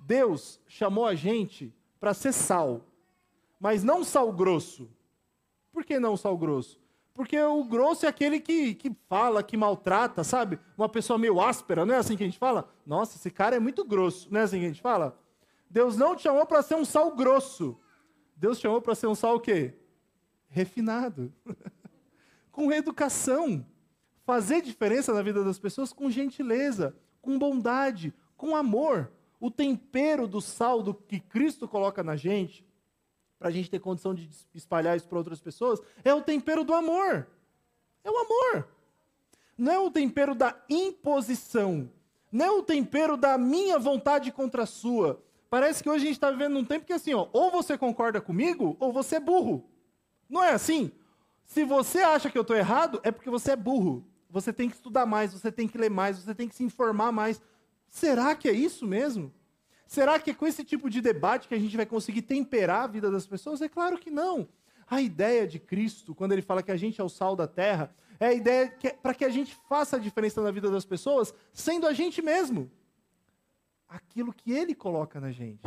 Deus 0.00 0.60
chamou 0.66 1.06
a 1.06 1.14
gente 1.14 1.74
para 1.98 2.14
ser 2.14 2.32
sal, 2.32 2.82
mas 3.58 3.82
não 3.82 4.04
sal 4.04 4.32
grosso. 4.32 4.90
Por 5.72 5.84
que 5.84 5.98
não 5.98 6.16
sal 6.16 6.36
grosso? 6.36 6.80
Porque 7.14 7.40
o 7.40 7.64
grosso 7.64 8.06
é 8.06 8.08
aquele 8.08 8.38
que, 8.38 8.74
que 8.74 8.96
fala, 9.08 9.42
que 9.42 9.56
maltrata, 9.56 10.22
sabe? 10.22 10.58
Uma 10.76 10.88
pessoa 10.88 11.18
meio 11.18 11.40
áspera, 11.40 11.84
não 11.84 11.94
é 11.94 11.98
assim 11.98 12.16
que 12.16 12.22
a 12.22 12.26
gente 12.26 12.38
fala? 12.38 12.68
Nossa, 12.86 13.16
esse 13.16 13.30
cara 13.30 13.56
é 13.56 13.58
muito 13.58 13.84
grosso, 13.84 14.28
não 14.30 14.40
é 14.40 14.44
assim 14.44 14.60
que 14.60 14.64
a 14.64 14.68
gente 14.68 14.80
fala? 14.80 15.18
Deus 15.68 15.96
não 15.96 16.14
te 16.14 16.22
chamou 16.22 16.46
para 16.46 16.62
ser 16.62 16.76
um 16.76 16.84
sal 16.84 17.14
grosso. 17.14 17.76
Deus 18.36 18.58
te 18.58 18.62
chamou 18.62 18.80
para 18.80 18.94
ser 18.94 19.08
um 19.08 19.14
sal 19.14 19.36
o 19.36 19.40
quê? 19.40 19.74
Refinado. 20.48 21.32
com 22.52 22.72
educação. 22.72 23.64
Fazer 24.24 24.60
diferença 24.62 25.12
na 25.12 25.22
vida 25.22 25.42
das 25.42 25.58
pessoas 25.58 25.92
com 25.92 26.10
gentileza, 26.10 26.96
com 27.22 27.38
bondade, 27.38 28.12
com 28.36 28.54
amor. 28.54 29.12
O 29.40 29.50
tempero 29.50 30.26
do 30.26 30.40
sal 30.40 30.82
do 30.82 30.92
que 30.92 31.20
Cristo 31.20 31.66
coloca 31.66 32.02
na 32.02 32.16
gente, 32.16 32.66
para 33.38 33.48
a 33.48 33.50
gente 33.50 33.70
ter 33.70 33.78
condição 33.78 34.14
de 34.14 34.28
espalhar 34.54 34.96
isso 34.96 35.06
para 35.06 35.18
outras 35.18 35.40
pessoas, 35.40 35.80
é 36.04 36.12
o 36.12 36.22
tempero 36.22 36.64
do 36.64 36.74
amor. 36.74 37.26
É 38.02 38.10
o 38.10 38.16
amor. 38.16 38.68
Não 39.56 39.72
é 39.72 39.78
o 39.78 39.90
tempero 39.90 40.34
da 40.34 40.56
imposição. 40.68 41.90
Não 42.30 42.44
é 42.44 42.50
o 42.50 42.62
tempero 42.62 43.16
da 43.16 43.38
minha 43.38 43.78
vontade 43.78 44.30
contra 44.32 44.64
a 44.64 44.66
sua. 44.66 45.22
Parece 45.48 45.82
que 45.82 45.88
hoje 45.88 46.04
a 46.04 46.06
gente 46.06 46.16
está 46.16 46.30
vivendo 46.30 46.54
num 46.54 46.64
tempo 46.64 46.84
que 46.84 46.92
assim, 46.92 47.14
ó, 47.14 47.28
ou 47.32 47.50
você 47.50 47.78
concorda 47.78 48.20
comigo, 48.20 48.76
ou 48.78 48.92
você 48.92 49.16
é 49.16 49.20
burro. 49.20 49.64
Não 50.28 50.42
é 50.42 50.52
assim? 50.52 50.92
Se 51.44 51.64
você 51.64 52.00
acha 52.00 52.30
que 52.30 52.36
eu 52.36 52.42
estou 52.42 52.56
errado, 52.56 53.00
é 53.02 53.10
porque 53.10 53.30
você 53.30 53.52
é 53.52 53.56
burro. 53.56 54.04
Você 54.28 54.52
tem 54.52 54.68
que 54.68 54.76
estudar 54.76 55.06
mais, 55.06 55.32
você 55.32 55.50
tem 55.50 55.66
que 55.66 55.78
ler 55.78 55.90
mais, 55.90 56.18
você 56.18 56.34
tem 56.34 56.46
que 56.46 56.54
se 56.54 56.62
informar 56.62 57.10
mais. 57.10 57.40
Será 57.88 58.34
que 58.34 58.48
é 58.48 58.52
isso 58.52 58.86
mesmo? 58.86 59.32
Será 59.88 60.20
que 60.20 60.30
é 60.30 60.34
com 60.34 60.46
esse 60.46 60.62
tipo 60.62 60.88
de 60.88 61.00
debate 61.00 61.48
que 61.48 61.54
a 61.54 61.58
gente 61.58 61.76
vai 61.76 61.84
conseguir 61.84 62.22
temperar 62.22 62.84
a 62.84 62.86
vida 62.86 63.10
das 63.10 63.26
pessoas? 63.26 63.60
É 63.60 63.68
claro 63.68 63.98
que 63.98 64.10
não. 64.10 64.48
A 64.88 65.02
ideia 65.02 65.48
de 65.48 65.58
Cristo, 65.58 66.14
quando 66.14 66.30
ele 66.30 66.42
fala 66.42 66.62
que 66.62 66.70
a 66.70 66.76
gente 66.76 67.00
é 67.00 67.04
o 67.04 67.08
sal 67.08 67.34
da 67.34 67.48
terra, 67.48 67.92
é 68.20 68.26
a 68.26 68.32
ideia 68.32 68.72
é 68.84 68.90
para 68.90 69.14
que 69.14 69.24
a 69.24 69.28
gente 69.28 69.56
faça 69.68 69.96
a 69.96 69.98
diferença 69.98 70.40
na 70.40 70.52
vida 70.52 70.70
das 70.70 70.84
pessoas, 70.84 71.34
sendo 71.52 71.88
a 71.88 71.92
gente 71.92 72.22
mesmo. 72.22 72.70
Aquilo 73.88 74.32
que 74.32 74.52
ele 74.52 74.76
coloca 74.76 75.18
na 75.18 75.32
gente: 75.32 75.62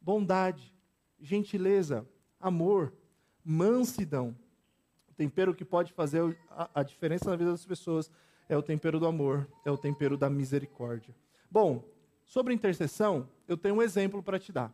bondade, 0.00 0.74
gentileza, 1.20 2.04
amor, 2.40 2.92
mansidão 3.44 4.34
tempero 5.20 5.54
que 5.54 5.66
pode 5.66 5.92
fazer 5.92 6.34
a, 6.48 6.80
a 6.80 6.82
diferença 6.82 7.28
na 7.28 7.36
vida 7.36 7.50
das 7.50 7.66
pessoas 7.66 8.10
é 8.48 8.56
o 8.56 8.62
tempero 8.62 8.98
do 8.98 9.06
amor, 9.06 9.46
é 9.66 9.70
o 9.70 9.76
tempero 9.76 10.16
da 10.16 10.30
misericórdia. 10.30 11.14
Bom, 11.50 11.84
sobre 12.30 12.54
intercessão, 12.54 13.28
eu 13.48 13.56
tenho 13.56 13.74
um 13.74 13.82
exemplo 13.82 14.22
para 14.22 14.38
te 14.38 14.52
dar. 14.52 14.72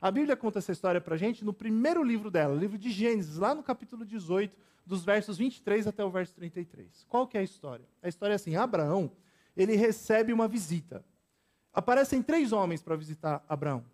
A 0.00 0.12
Bíblia 0.12 0.36
conta 0.36 0.60
essa 0.60 0.70
história 0.70 1.00
para 1.00 1.16
a 1.16 1.18
gente 1.18 1.44
no 1.44 1.52
primeiro 1.52 2.04
livro 2.04 2.30
dela, 2.30 2.54
o 2.54 2.56
livro 2.56 2.78
de 2.78 2.88
Gênesis, 2.88 3.36
lá 3.36 3.52
no 3.52 3.64
capítulo 3.64 4.04
18, 4.04 4.56
dos 4.86 5.04
versos 5.04 5.36
23 5.36 5.88
até 5.88 6.04
o 6.04 6.10
verso 6.10 6.32
33. 6.34 7.04
Qual 7.08 7.26
que 7.26 7.36
é 7.36 7.40
a 7.40 7.42
história? 7.42 7.84
A 8.00 8.08
história 8.08 8.34
é 8.34 8.36
assim, 8.36 8.54
Abraão, 8.54 9.10
ele 9.56 9.74
recebe 9.74 10.32
uma 10.32 10.46
visita. 10.46 11.04
Aparecem 11.72 12.22
três 12.22 12.52
homens 12.52 12.80
para 12.80 12.94
visitar 12.94 13.44
Abraão. 13.48 13.84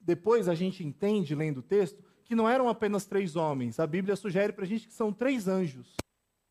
Depois 0.00 0.48
a 0.48 0.54
gente 0.54 0.82
entende, 0.82 1.34
lendo 1.34 1.58
o 1.58 1.62
texto, 1.62 2.02
que 2.24 2.34
não 2.34 2.48
eram 2.48 2.66
apenas 2.66 3.04
três 3.04 3.36
homens. 3.36 3.78
A 3.78 3.86
Bíblia 3.86 4.16
sugere 4.16 4.54
para 4.54 4.64
a 4.64 4.66
gente 4.66 4.86
que 4.86 4.94
são 4.94 5.12
três 5.12 5.46
anjos. 5.48 5.94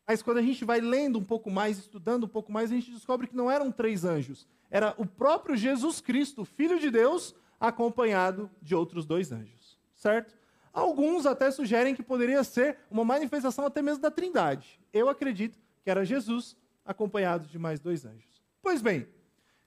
Mas 0.06 0.22
quando 0.22 0.38
a 0.38 0.42
gente 0.42 0.64
vai 0.64 0.80
lendo 0.80 1.18
um 1.18 1.24
pouco 1.24 1.50
mais, 1.50 1.78
estudando 1.78 2.24
um 2.24 2.28
pouco 2.28 2.52
mais, 2.52 2.70
a 2.70 2.74
gente 2.74 2.90
descobre 2.90 3.26
que 3.26 3.36
não 3.36 3.50
eram 3.50 3.72
três 3.72 4.04
anjos. 4.04 4.46
Era 4.70 4.94
o 4.96 5.04
próprio 5.04 5.56
Jesus 5.56 6.00
Cristo, 6.00 6.44
Filho 6.44 6.78
de 6.78 6.90
Deus, 6.90 7.34
acompanhado 7.58 8.50
de 8.62 8.74
outros 8.74 9.04
dois 9.04 9.32
anjos. 9.32 9.76
Certo? 9.96 10.34
Alguns 10.72 11.26
até 11.26 11.50
sugerem 11.50 11.94
que 11.94 12.02
poderia 12.02 12.44
ser 12.44 12.78
uma 12.90 13.04
manifestação 13.04 13.66
até 13.66 13.82
mesmo 13.82 14.02
da 14.02 14.10
Trindade. 14.10 14.78
Eu 14.92 15.08
acredito 15.08 15.58
que 15.82 15.90
era 15.90 16.04
Jesus 16.04 16.56
acompanhado 16.84 17.48
de 17.48 17.58
mais 17.58 17.80
dois 17.80 18.04
anjos. 18.04 18.42
Pois 18.62 18.82
bem, 18.82 19.08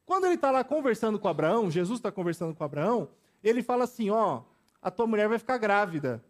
quando 0.05 0.25
ele 0.25 0.36
está 0.36 0.51
lá 0.51 0.63
conversando 0.63 1.19
com 1.19 1.27
Abraão, 1.27 1.69
Jesus 1.69 2.00
está 2.00 2.12
conversando 2.12 2.55
com 2.55 2.63
Abraão, 2.63 3.10
ele 3.43 3.62
fala 3.62 3.84
assim: 3.84 4.10
ó, 4.10 4.43
a 4.81 4.89
tua 4.89 5.08
mulher 5.08 5.27
vai 5.27 5.39
ficar 5.39 5.58
grávida. 5.58 6.24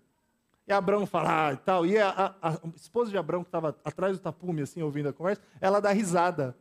E 0.69 0.71
Abraão 0.71 1.07
fala, 1.07 1.47
ah, 1.47 1.53
e 1.53 1.57
tal. 1.57 1.83
E 1.83 1.97
a, 1.97 2.09
a, 2.09 2.49
a 2.49 2.59
esposa 2.75 3.09
de 3.09 3.17
Abraão, 3.17 3.43
que 3.43 3.47
estava 3.47 3.75
atrás 3.83 4.15
do 4.15 4.21
tapume, 4.21 4.61
assim, 4.61 4.83
ouvindo 4.83 5.09
a 5.09 5.13
conversa, 5.13 5.41
ela 5.59 5.79
dá 5.79 5.91
risada. 5.91 6.55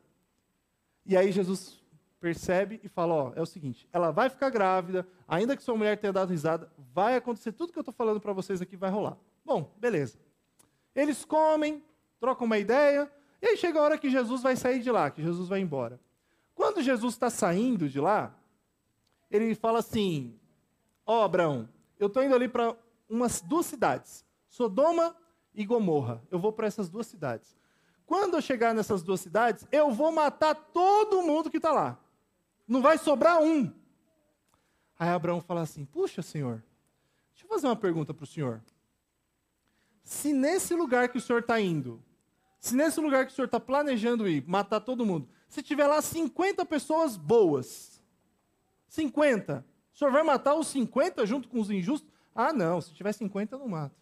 E 1.05 1.15
aí 1.15 1.31
Jesus 1.31 1.85
percebe 2.19 2.81
e 2.83 2.89
fala, 2.89 3.13
ó, 3.13 3.33
é 3.37 3.43
o 3.43 3.47
seguinte, 3.47 3.87
ela 3.93 4.11
vai 4.11 4.31
ficar 4.31 4.49
grávida, 4.49 5.07
ainda 5.29 5.55
que 5.55 5.63
sua 5.63 5.77
mulher 5.77 5.99
tenha 5.99 6.11
dado 6.11 6.31
risada, 6.31 6.73
vai 6.95 7.17
acontecer 7.17 7.53
tudo 7.53 7.71
que 7.71 7.79
eu 7.79 7.83
estou 7.83 7.93
falando 7.93 8.19
para 8.19 8.33
vocês 8.33 8.63
aqui, 8.63 8.79
vai 8.79 8.89
rolar. 8.89 9.19
Bom, 9.45 9.71
beleza. 9.77 10.19
Eles 10.95 11.27
comem, 11.27 11.85
trocam 12.19 12.47
uma 12.47 12.57
ideia, 12.57 13.13
e 13.43 13.47
aí 13.47 13.57
chega 13.59 13.79
a 13.79 13.83
hora 13.83 13.99
que 13.99 14.09
Jesus 14.09 14.43
vai 14.43 14.57
sair 14.57 14.81
de 14.81 14.91
lá, 14.91 15.11
que 15.11 15.23
Jesus 15.23 15.51
vai 15.51 15.61
embora. 15.61 16.01
Quando 16.55 16.83
Jesus 16.83 17.13
está 17.13 17.29
saindo 17.29 17.87
de 17.87 18.01
lá, 18.01 18.35
ele 19.31 19.55
fala 19.55 19.81
assim, 19.81 20.35
ó 21.05 21.21
oh, 21.21 21.25
Abraão, 21.25 21.69
eu 22.01 22.07
estou 22.07 22.23
indo 22.23 22.35
ali 22.35 22.49
para 22.49 22.75
umas 23.09 23.41
duas 23.41 23.67
cidades, 23.67 24.25
Sodoma 24.49 25.17
e 25.55 25.65
Gomorra. 25.65 26.23
Eu 26.31 26.39
vou 26.39 26.53
para 26.53 26.67
essas 26.67 26.89
duas 26.89 27.07
cidades. 27.07 27.57
Quando 28.07 28.35
eu 28.35 28.41
chegar 28.41 28.75
nessas 28.75 29.03
duas 29.03 29.21
cidades, 29.21 29.67
eu 29.71 29.91
vou 29.91 30.11
matar 30.11 30.55
todo 30.55 31.23
mundo 31.23 31.51
que 31.51 31.59
está 31.59 31.73
lá. 31.73 31.99
Não 32.67 32.81
vai 32.81 32.99
sobrar 32.99 33.41
um. 33.41 33.73
Aí 34.99 35.09
Abraão 35.09 35.41
fala 35.41 35.63
assim: 35.63 35.85
Puxa, 35.85 36.23
senhor, 36.23 36.63
deixa 37.33 37.45
eu 37.45 37.49
fazer 37.49 37.67
uma 37.67 37.77
pergunta 37.77 38.13
para 38.15 38.25
o 38.25 38.27
senhor. 38.27 38.63
Se 40.03 40.33
nesse 40.33 40.75
lugar 40.75 41.09
que 41.09 41.19
o 41.19 41.21
senhor 41.21 41.41
está 41.41 41.61
indo, 41.61 42.03
se 42.59 42.75
nesse 42.75 42.99
lugar 42.99 43.27
que 43.27 43.33
o 43.33 43.35
senhor 43.35 43.47
está 43.47 43.61
planejando 43.61 44.29
ir, 44.29 44.43
matar 44.47 44.81
todo 44.81 45.05
mundo, 45.05 45.29
se 45.49 45.63
tiver 45.63 45.87
lá 45.87 46.01
50 46.01 46.65
pessoas 46.67 47.17
boas, 47.17 48.03
50, 48.89 49.65
o 49.93 49.99
senhor 49.99 50.11
vai 50.11 50.23
matar 50.23 50.55
os 50.55 50.69
50 50.69 51.27
junto 51.27 51.49
com 51.49 51.61
os 51.61 51.71
injustos? 51.71 52.11
Ah, 52.41 52.53
não, 52.53 52.81
se 52.81 52.95
tiver 52.95 53.11
50 53.13 53.57
eu 53.57 53.59
não 53.59 53.67
mato. 53.67 53.97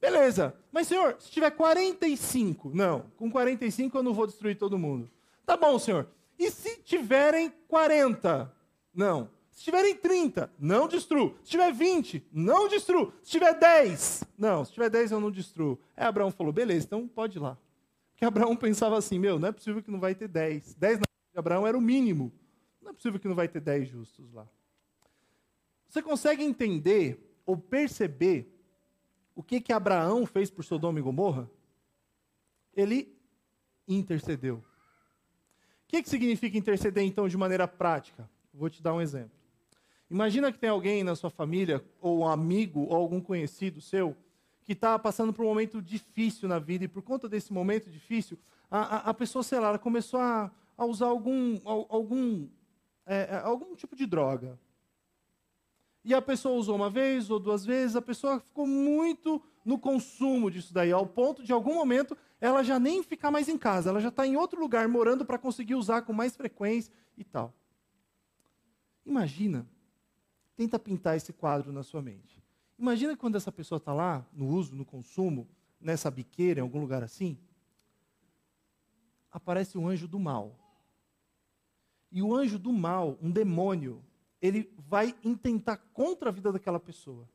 Beleza, 0.00 0.54
mas 0.70 0.86
senhor, 0.86 1.16
se 1.18 1.28
tiver 1.28 1.50
45? 1.50 2.70
Não, 2.72 3.10
com 3.16 3.28
45 3.28 3.98
eu 3.98 4.02
não 4.04 4.14
vou 4.14 4.28
destruir 4.28 4.56
todo 4.56 4.78
mundo. 4.78 5.10
Tá 5.44 5.56
bom, 5.56 5.76
senhor. 5.76 6.08
E 6.38 6.52
se 6.52 6.76
tiverem 6.82 7.52
40? 7.66 8.54
Não. 8.94 9.28
Se 9.50 9.64
tiverem 9.64 9.96
30, 9.96 10.52
não 10.56 10.86
destruo. 10.86 11.36
Se 11.42 11.50
tiver 11.50 11.72
20, 11.72 12.28
não 12.30 12.68
destruo. 12.68 13.12
Se 13.24 13.32
tiver 13.32 13.58
10, 13.58 14.22
não. 14.38 14.64
Se 14.64 14.72
tiver 14.72 14.88
10, 14.88 15.10
eu 15.10 15.20
não 15.20 15.32
destruo. 15.32 15.80
Aí 15.96 16.06
Abraão 16.06 16.30
falou, 16.30 16.52
beleza, 16.52 16.86
então 16.86 17.08
pode 17.08 17.38
ir 17.38 17.40
lá. 17.40 17.58
Porque 18.12 18.24
Abraão 18.24 18.54
pensava 18.56 18.96
assim, 18.96 19.18
meu, 19.18 19.36
não 19.36 19.48
é 19.48 19.52
possível 19.52 19.82
que 19.82 19.90
não 19.90 19.98
vai 19.98 20.14
ter 20.14 20.28
10. 20.28 20.76
10 20.76 20.98
na 20.98 21.04
de 21.32 21.38
Abraão 21.40 21.66
era 21.66 21.76
o 21.76 21.80
mínimo. 21.80 22.32
Não 22.80 22.92
é 22.92 22.94
possível 22.94 23.18
que 23.18 23.26
não 23.26 23.34
vai 23.34 23.48
ter 23.48 23.60
10 23.60 23.88
justos 23.88 24.32
lá. 24.32 24.46
Você 25.88 26.00
consegue 26.00 26.44
entender 26.44 27.27
ou 27.48 27.56
perceber 27.56 28.54
o 29.34 29.42
que 29.42 29.58
que 29.58 29.72
Abraão 29.72 30.26
fez 30.26 30.50
por 30.50 30.62
Sodoma 30.62 30.98
e 30.98 31.02
Gomorra? 31.02 31.50
Ele 32.76 33.16
intercedeu. 33.88 34.56
O 34.56 34.62
que, 35.88 36.02
que 36.02 36.10
significa 36.10 36.58
interceder, 36.58 37.02
então, 37.02 37.26
de 37.26 37.38
maneira 37.38 37.66
prática? 37.66 38.28
Vou 38.52 38.68
te 38.68 38.82
dar 38.82 38.92
um 38.92 39.00
exemplo. 39.00 39.30
Imagina 40.10 40.52
que 40.52 40.58
tem 40.58 40.68
alguém 40.68 41.02
na 41.02 41.16
sua 41.16 41.30
família, 41.30 41.82
ou 42.02 42.18
um 42.18 42.28
amigo, 42.28 42.80
ou 42.80 42.94
algum 42.94 43.18
conhecido 43.18 43.80
seu, 43.80 44.14
que 44.62 44.72
está 44.72 44.98
passando 44.98 45.32
por 45.32 45.42
um 45.42 45.48
momento 45.48 45.80
difícil 45.80 46.50
na 46.50 46.58
vida, 46.58 46.84
e 46.84 46.88
por 46.88 47.00
conta 47.00 47.30
desse 47.30 47.50
momento 47.50 47.88
difícil, 47.88 48.38
a, 48.70 48.80
a, 48.80 48.96
a 49.10 49.14
pessoa, 49.14 49.42
sei 49.42 49.58
lá, 49.58 49.78
começou 49.78 50.20
a, 50.20 50.50
a 50.76 50.84
usar 50.84 51.06
algum, 51.06 51.58
algum, 51.64 52.46
é, 53.06 53.36
é, 53.36 53.36
algum 53.38 53.74
tipo 53.74 53.96
de 53.96 54.04
droga. 54.04 54.58
E 56.04 56.14
a 56.14 56.22
pessoa 56.22 56.56
usou 56.56 56.76
uma 56.76 56.88
vez 56.88 57.30
ou 57.30 57.38
duas 57.38 57.64
vezes, 57.64 57.96
a 57.96 58.02
pessoa 58.02 58.40
ficou 58.40 58.66
muito 58.66 59.42
no 59.64 59.78
consumo 59.78 60.50
disso 60.50 60.72
daí, 60.72 60.90
ao 60.90 61.06
ponto 61.06 61.42
de, 61.42 61.52
em 61.52 61.54
algum 61.54 61.74
momento, 61.74 62.16
ela 62.40 62.62
já 62.62 62.78
nem 62.78 63.02
ficar 63.02 63.30
mais 63.30 63.48
em 63.48 63.58
casa, 63.58 63.90
ela 63.90 64.00
já 64.00 64.08
está 64.08 64.26
em 64.26 64.36
outro 64.36 64.58
lugar 64.58 64.88
morando 64.88 65.24
para 65.24 65.36
conseguir 65.36 65.74
usar 65.74 66.02
com 66.02 66.12
mais 66.12 66.34
frequência 66.34 66.92
e 67.16 67.24
tal. 67.24 67.52
Imagina, 69.04 69.68
tenta 70.56 70.78
pintar 70.78 71.16
esse 71.16 71.32
quadro 71.32 71.72
na 71.72 71.82
sua 71.82 72.00
mente. 72.00 72.42
Imagina 72.78 73.16
quando 73.16 73.36
essa 73.36 73.50
pessoa 73.50 73.76
está 73.76 73.92
lá, 73.92 74.26
no 74.32 74.46
uso, 74.46 74.74
no 74.74 74.84
consumo, 74.84 75.48
nessa 75.80 76.10
biqueira, 76.10 76.60
em 76.60 76.62
algum 76.62 76.80
lugar 76.80 77.02
assim, 77.02 77.38
aparece 79.30 79.76
um 79.76 79.88
anjo 79.88 80.08
do 80.08 80.18
mal. 80.18 80.56
E 82.10 82.22
o 82.22 82.34
anjo 82.34 82.58
do 82.58 82.72
mal, 82.72 83.18
um 83.20 83.30
demônio, 83.30 84.02
ele 84.40 84.72
vai 84.76 85.14
intentar 85.24 85.76
contra 85.92 86.28
a 86.28 86.32
vida 86.32 86.52
daquela 86.52 86.78
pessoa. 86.78 87.28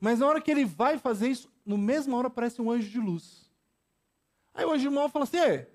Mas 0.00 0.18
na 0.18 0.26
hora 0.26 0.40
que 0.40 0.50
ele 0.50 0.64
vai 0.64 0.98
fazer 0.98 1.28
isso, 1.28 1.50
no 1.64 1.78
mesma 1.78 2.16
hora 2.16 2.26
aparece 2.26 2.60
um 2.60 2.70
anjo 2.70 2.90
de 2.90 2.98
luz. 2.98 3.50
Aí 4.52 4.64
o 4.64 4.72
anjo 4.72 4.90
do 4.90 4.94
mal 4.94 5.08
fala 5.08 5.24
assim: 5.24 5.38
o 5.38 5.66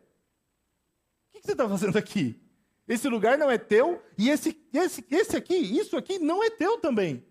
que, 1.32 1.40
que 1.40 1.46
você 1.46 1.54
está 1.54 1.68
fazendo 1.68 1.98
aqui? 1.98 2.40
Esse 2.88 3.08
lugar 3.10 3.38
não 3.38 3.50
é 3.52 3.58
teu, 3.58 4.02
e 4.18 4.30
esse, 4.30 4.58
esse, 4.74 5.06
esse 5.10 5.36
aqui, 5.36 5.56
isso 5.56 5.98
aqui 5.98 6.20
não 6.20 6.44
é 6.44 6.50
teu 6.50 6.80
também. 6.80 7.26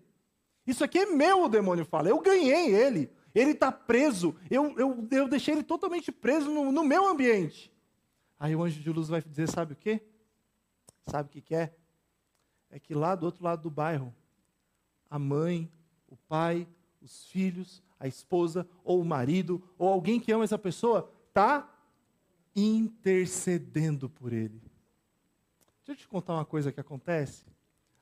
Isso 0.65 0.83
aqui 0.83 0.99
é 0.99 1.05
meu, 1.05 1.43
o 1.43 1.49
demônio 1.49 1.85
fala. 1.85 2.09
Eu 2.09 2.19
ganhei 2.19 2.75
ele. 2.75 3.09
Ele 3.33 3.51
está 3.51 3.71
preso. 3.71 4.35
Eu, 4.49 4.77
eu, 4.77 5.07
eu 5.11 5.27
deixei 5.27 5.53
ele 5.53 5.63
totalmente 5.63 6.11
preso 6.11 6.49
no, 6.49 6.71
no 6.71 6.83
meu 6.83 7.07
ambiente. 7.07 7.71
Aí 8.39 8.55
o 8.55 8.63
anjo 8.63 8.81
de 8.81 8.89
luz 8.91 9.07
vai 9.07 9.21
dizer: 9.21 9.47
sabe 9.47 9.73
o 9.73 9.75
quê? 9.75 10.01
Sabe 11.07 11.29
o 11.29 11.31
que, 11.31 11.41
que 11.41 11.55
é? 11.55 11.73
É 12.69 12.79
que 12.79 12.93
lá 12.93 13.15
do 13.15 13.25
outro 13.25 13.43
lado 13.43 13.63
do 13.63 13.69
bairro, 13.69 14.13
a 15.09 15.17
mãe, 15.17 15.71
o 16.07 16.15
pai, 16.15 16.67
os 17.01 17.25
filhos, 17.27 17.81
a 17.99 18.07
esposa, 18.07 18.67
ou 18.83 19.01
o 19.01 19.05
marido, 19.05 19.63
ou 19.77 19.87
alguém 19.87 20.19
que 20.19 20.31
ama 20.31 20.43
essa 20.43 20.57
pessoa, 20.57 21.11
está 21.27 21.69
intercedendo 22.55 24.09
por 24.09 24.33
ele. 24.33 24.61
Deixa 25.85 25.91
eu 25.91 25.95
te 25.95 26.07
contar 26.07 26.33
uma 26.33 26.45
coisa 26.45 26.71
que 26.71 26.79
acontece. 26.79 27.45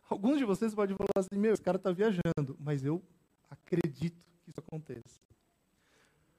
Alguns 0.10 0.38
de 0.38 0.46
vocês 0.46 0.74
podem 0.74 0.96
falar 0.96 1.10
assim: 1.18 1.40
meu, 1.40 1.54
esse 1.54 1.62
cara 1.62 1.78
está 1.78 1.92
viajando, 1.92 2.58
mas 2.60 2.84
eu 2.84 3.02
acredito 3.50 4.26
que 4.44 4.50
isso 4.50 4.60
aconteça. 4.60 5.20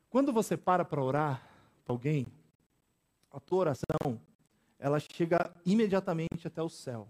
Quando 0.08 0.32
você 0.32 0.56
para 0.56 0.84
para 0.84 1.02
orar 1.02 1.48
para 1.84 1.92
alguém, 1.92 2.26
a 3.30 3.38
tua 3.38 3.58
oração, 3.58 4.20
ela 4.78 4.98
chega 4.98 5.54
imediatamente 5.64 6.46
até 6.46 6.62
o 6.62 6.68
céu. 6.68 7.08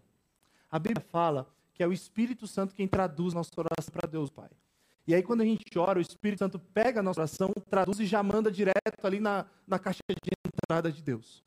A 0.70 0.78
Bíblia 0.78 1.04
fala 1.10 1.46
que 1.74 1.82
é 1.82 1.86
o 1.86 1.92
Espírito 1.92 2.46
Santo 2.46 2.74
quem 2.74 2.88
traduz 2.88 3.34
nossa 3.34 3.50
oração 3.56 3.92
para 3.92 4.08
Deus 4.08 4.30
Pai. 4.30 4.48
E 5.06 5.14
aí, 5.14 5.22
quando 5.22 5.42
a 5.42 5.44
gente 5.44 5.78
ora, 5.78 5.98
o 5.98 6.02
Espírito 6.02 6.40
Santo 6.40 6.58
pega 6.58 7.00
a 7.00 7.02
nossa 7.02 7.20
oração, 7.20 7.52
traduz 7.70 8.00
e 8.00 8.06
já 8.06 8.22
manda 8.22 8.50
direto 8.50 9.04
ali 9.04 9.20
na, 9.20 9.46
na 9.66 9.78
caixa 9.78 10.00
de 10.08 10.32
entrada 10.44 10.90
de 10.90 11.00
Deus. 11.00 11.44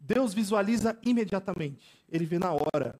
Deus 0.00 0.34
visualiza 0.34 0.98
imediatamente, 1.02 2.04
ele 2.10 2.24
vê 2.24 2.38
na 2.38 2.52
hora. 2.52 2.98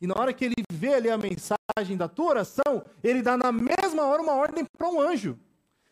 E 0.00 0.06
na 0.06 0.14
hora 0.18 0.32
que 0.32 0.44
ele 0.44 0.62
vê 0.70 0.94
ali 0.94 1.08
a 1.08 1.16
mensagem 1.16 1.96
da 1.96 2.08
tua 2.08 2.30
oração, 2.30 2.84
ele 3.02 3.22
dá 3.22 3.36
na 3.36 3.52
mesma 3.52 4.04
hora 4.04 4.20
uma 4.20 4.34
ordem 4.34 4.64
para 4.76 4.88
um 4.88 5.00
anjo. 5.00 5.38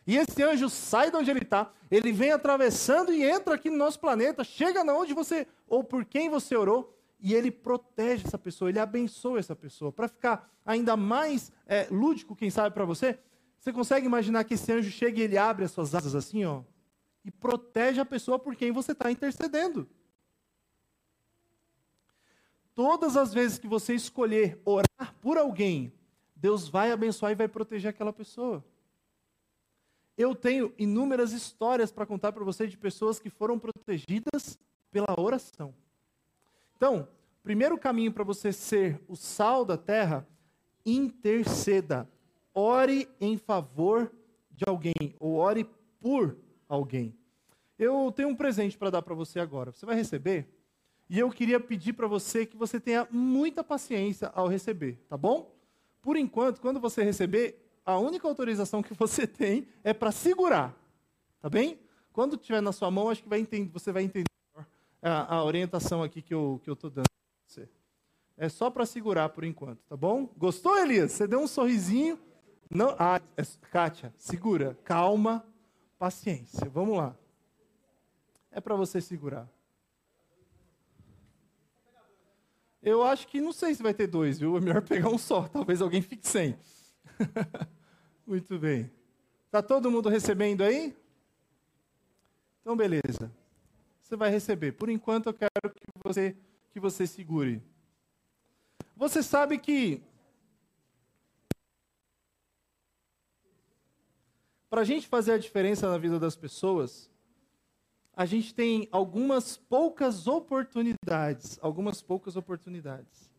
E 0.06 0.16
esse 0.16 0.42
anjo 0.42 0.68
sai 0.68 1.10
de 1.10 1.16
onde 1.16 1.30
ele 1.30 1.42
está, 1.42 1.70
ele 1.90 2.12
vem 2.12 2.32
atravessando 2.32 3.12
e 3.12 3.22
entra 3.22 3.54
aqui 3.54 3.70
no 3.70 3.76
nosso 3.76 4.00
planeta, 4.00 4.42
chega 4.42 4.82
na 4.82 4.94
onde 4.94 5.14
você, 5.14 5.46
ou 5.66 5.84
por 5.84 6.04
quem 6.04 6.28
você 6.28 6.56
orou, 6.56 6.97
e 7.20 7.34
ele 7.34 7.50
protege 7.50 8.26
essa 8.26 8.38
pessoa, 8.38 8.70
ele 8.70 8.78
abençoa 8.78 9.38
essa 9.38 9.56
pessoa. 9.56 9.92
Para 9.92 10.08
ficar 10.08 10.50
ainda 10.64 10.96
mais 10.96 11.50
é, 11.66 11.88
lúdico, 11.90 12.36
quem 12.36 12.50
sabe 12.50 12.74
para 12.74 12.84
você, 12.84 13.18
você 13.58 13.72
consegue 13.72 14.06
imaginar 14.06 14.44
que 14.44 14.54
esse 14.54 14.70
anjo 14.70 14.90
chega 14.90 15.18
e 15.18 15.22
ele 15.22 15.36
abre 15.36 15.64
as 15.64 15.72
suas 15.72 15.94
asas 15.94 16.14
assim, 16.14 16.44
ó, 16.44 16.62
e 17.24 17.30
protege 17.30 18.00
a 18.00 18.04
pessoa 18.04 18.38
por 18.38 18.54
quem 18.54 18.70
você 18.70 18.92
está 18.92 19.10
intercedendo. 19.10 19.88
Todas 22.74 23.16
as 23.16 23.34
vezes 23.34 23.58
que 23.58 23.66
você 23.66 23.94
escolher 23.94 24.62
orar 24.64 25.14
por 25.20 25.36
alguém, 25.36 25.92
Deus 26.36 26.68
vai 26.68 26.92
abençoar 26.92 27.32
e 27.32 27.34
vai 27.34 27.48
proteger 27.48 27.90
aquela 27.90 28.12
pessoa. 28.12 28.64
Eu 30.16 30.34
tenho 30.34 30.72
inúmeras 30.78 31.32
histórias 31.32 31.90
para 31.90 32.06
contar 32.06 32.32
para 32.32 32.44
você 32.44 32.68
de 32.68 32.76
pessoas 32.76 33.18
que 33.18 33.28
foram 33.28 33.58
protegidas 33.58 34.56
pela 34.92 35.20
oração. 35.20 35.74
Então, 36.78 37.08
primeiro 37.42 37.76
caminho 37.76 38.12
para 38.12 38.22
você 38.22 38.52
ser 38.52 39.00
o 39.08 39.16
sal 39.16 39.64
da 39.64 39.76
terra, 39.76 40.24
interceda. 40.86 42.08
Ore 42.54 43.08
em 43.20 43.36
favor 43.36 44.12
de 44.52 44.64
alguém, 44.64 45.16
ou 45.18 45.34
ore 45.34 45.68
por 46.00 46.38
alguém. 46.68 47.12
Eu 47.76 48.12
tenho 48.12 48.28
um 48.28 48.34
presente 48.34 48.78
para 48.78 48.90
dar 48.90 49.02
para 49.02 49.14
você 49.14 49.40
agora. 49.40 49.72
Você 49.72 49.84
vai 49.84 49.96
receber? 49.96 50.48
E 51.10 51.18
eu 51.18 51.30
queria 51.30 51.58
pedir 51.58 51.94
para 51.94 52.06
você 52.06 52.46
que 52.46 52.56
você 52.56 52.78
tenha 52.78 53.08
muita 53.10 53.64
paciência 53.64 54.30
ao 54.32 54.46
receber, 54.46 55.02
tá 55.08 55.16
bom? 55.16 55.52
Por 56.00 56.16
enquanto, 56.16 56.60
quando 56.60 56.78
você 56.78 57.02
receber, 57.02 57.60
a 57.84 57.98
única 57.98 58.28
autorização 58.28 58.84
que 58.84 58.94
você 58.94 59.26
tem 59.26 59.66
é 59.82 59.92
para 59.92 60.12
segurar, 60.12 60.76
tá 61.40 61.50
bem? 61.50 61.80
Quando 62.12 62.36
tiver 62.36 62.60
na 62.60 62.70
sua 62.70 62.90
mão, 62.90 63.10
acho 63.10 63.22
que 63.22 63.28
vai 63.28 63.40
entender, 63.40 63.70
você 63.72 63.90
vai 63.90 64.04
entender 64.04 64.28
a, 65.02 65.36
a 65.36 65.44
orientação 65.44 66.02
aqui 66.02 66.20
que 66.20 66.34
eu 66.34 66.56
estou 66.56 66.76
que 66.76 66.86
eu 66.86 66.90
dando 66.90 67.06
para 67.06 67.46
você. 67.46 67.68
É 68.36 68.48
só 68.48 68.70
para 68.70 68.86
segurar 68.86 69.28
por 69.30 69.44
enquanto, 69.44 69.80
tá 69.88 69.96
bom? 69.96 70.28
Gostou, 70.36 70.78
Elias? 70.78 71.12
Você 71.12 71.26
deu 71.26 71.40
um 71.40 71.46
sorrisinho. 71.46 72.18
Não, 72.70 72.94
ah, 72.98 73.20
é, 73.36 73.42
Kátia, 73.70 74.12
segura. 74.16 74.78
Calma, 74.84 75.44
paciência. 75.98 76.68
Vamos 76.68 76.96
lá. 76.96 77.16
É 78.50 78.60
para 78.60 78.76
você 78.76 79.00
segurar. 79.00 79.48
Eu 82.80 83.02
acho 83.02 83.26
que 83.26 83.40
não 83.40 83.52
sei 83.52 83.74
se 83.74 83.82
vai 83.82 83.92
ter 83.92 84.06
dois, 84.06 84.38
viu? 84.38 84.56
É 84.56 84.60
melhor 84.60 84.82
pegar 84.82 85.08
um 85.08 85.18
só. 85.18 85.48
Talvez 85.48 85.82
alguém 85.82 86.00
fique 86.00 86.26
sem. 86.26 86.56
Muito 88.26 88.58
bem. 88.58 88.90
Está 89.46 89.62
todo 89.62 89.90
mundo 89.90 90.08
recebendo 90.08 90.62
aí? 90.62 90.96
Então, 92.60 92.76
beleza 92.76 93.37
você 94.08 94.16
vai 94.16 94.30
receber. 94.30 94.72
Por 94.72 94.88
enquanto, 94.88 95.26
eu 95.26 95.34
quero 95.34 95.70
que 95.74 95.84
você, 96.02 96.36
que 96.70 96.80
você 96.80 97.06
segure. 97.06 97.62
Você 98.96 99.22
sabe 99.22 99.58
que 99.58 100.02
para 104.70 104.80
a 104.80 104.84
gente 104.84 105.06
fazer 105.06 105.32
a 105.32 105.38
diferença 105.38 105.90
na 105.90 105.98
vida 105.98 106.18
das 106.18 106.34
pessoas, 106.34 107.10
a 108.16 108.24
gente 108.24 108.54
tem 108.54 108.88
algumas 108.90 109.56
poucas 109.56 110.26
oportunidades, 110.26 111.58
algumas 111.60 112.00
poucas 112.00 112.34
oportunidades. 112.34 113.30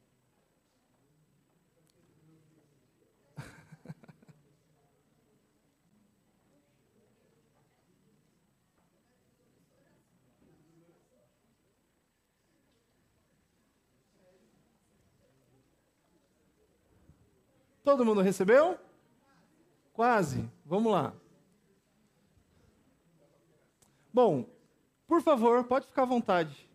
Todo 17.90 18.06
mundo 18.06 18.22
recebeu? 18.22 18.78
Quase. 19.94 20.48
Vamos 20.64 20.92
lá. 20.92 21.12
Bom, 24.14 24.46
por 25.08 25.24
favor, 25.24 25.64
pode 25.64 25.88
ficar 25.88 26.04
à 26.04 26.06
vontade. 26.06 26.70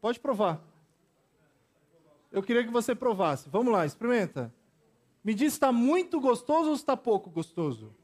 Pode 0.00 0.18
provar. 0.18 0.60
Eu 2.32 2.42
queria 2.42 2.64
que 2.64 2.72
você 2.72 2.92
provasse. 2.92 3.48
Vamos 3.48 3.72
lá, 3.72 3.86
experimenta. 3.86 4.52
Me 5.22 5.32
diz 5.32 5.52
se 5.52 5.58
está 5.58 5.70
muito 5.70 6.20
gostoso 6.20 6.70
ou 6.70 6.74
está 6.74 6.96
pouco 6.96 7.30
gostoso. 7.30 7.94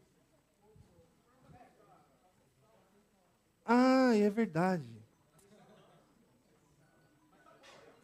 Ah, 3.65 4.13
é 4.15 4.31
verdade. 4.31 4.87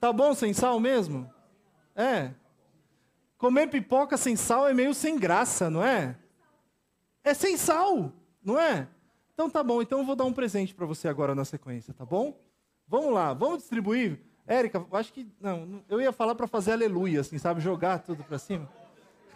Tá 0.01 0.13
bom 0.13 0.35
sem 0.35 0.53
sal 0.53 0.81
mesmo? 0.81 1.33
É. 1.95 2.35
Comer 3.40 3.68
pipoca 3.68 4.18
sem 4.18 4.37
sal 4.37 4.68
é 4.68 4.74
meio 4.74 4.92
sem 4.92 5.18
graça, 5.18 5.70
não 5.70 5.83
é? 5.83 6.14
é 7.24 7.33
sem 7.33 7.57
sal, 7.57 8.12
não 8.44 8.61
é? 8.61 8.87
Então 9.33 9.48
tá 9.48 9.64
bom, 9.64 9.81
então 9.81 10.00
eu 10.00 10.05
vou 10.05 10.14
dar 10.14 10.26
um 10.26 10.33
presente 10.33 10.74
para 10.74 10.85
você 10.85 11.09
agora 11.09 11.35
na 11.35 11.46
sequência, 11.46 11.94
tá 11.94 12.05
bom? 12.05 12.38
Vamos 12.87 13.14
lá, 13.14 13.33
vamos 13.33 13.61
distribuir. 13.61 14.20
Érica, 14.46 14.85
acho 14.92 15.11
que 15.11 15.26
não, 15.40 15.83
eu 15.88 16.03
ia 16.03 16.12
falar 16.12 16.35
para 16.35 16.46
fazer 16.46 16.72
aleluia, 16.72 17.22
assim, 17.22 17.38
sabe, 17.38 17.62
jogar 17.62 18.00
tudo 18.00 18.22
para 18.22 18.38
cima. 18.38 18.68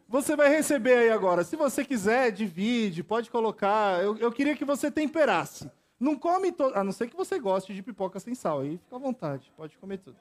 Você 0.09 0.35
vai 0.35 0.49
receber 0.49 0.97
aí 0.97 1.09
agora. 1.09 1.41
Se 1.41 1.55
você 1.55 1.85
quiser, 1.85 2.33
divide, 2.33 3.01
pode 3.01 3.31
colocar. 3.31 4.03
Eu, 4.03 4.17
eu 4.17 4.29
queria 4.29 4.57
que 4.57 4.65
você 4.65 4.91
temperasse. 4.91 5.71
Não 5.97 6.17
come 6.17 6.51
todo. 6.51 6.75
A 6.75 6.83
não 6.83 6.91
ser 6.91 7.07
que 7.07 7.15
você 7.15 7.39
goste 7.39 7.73
de 7.73 7.81
pipoca 7.81 8.19
sem 8.19 8.35
sal. 8.35 8.59
Aí 8.59 8.77
fica 8.77 8.97
à 8.97 8.99
vontade, 8.99 9.49
pode 9.55 9.77
comer 9.77 9.99
tudo. 9.99 10.17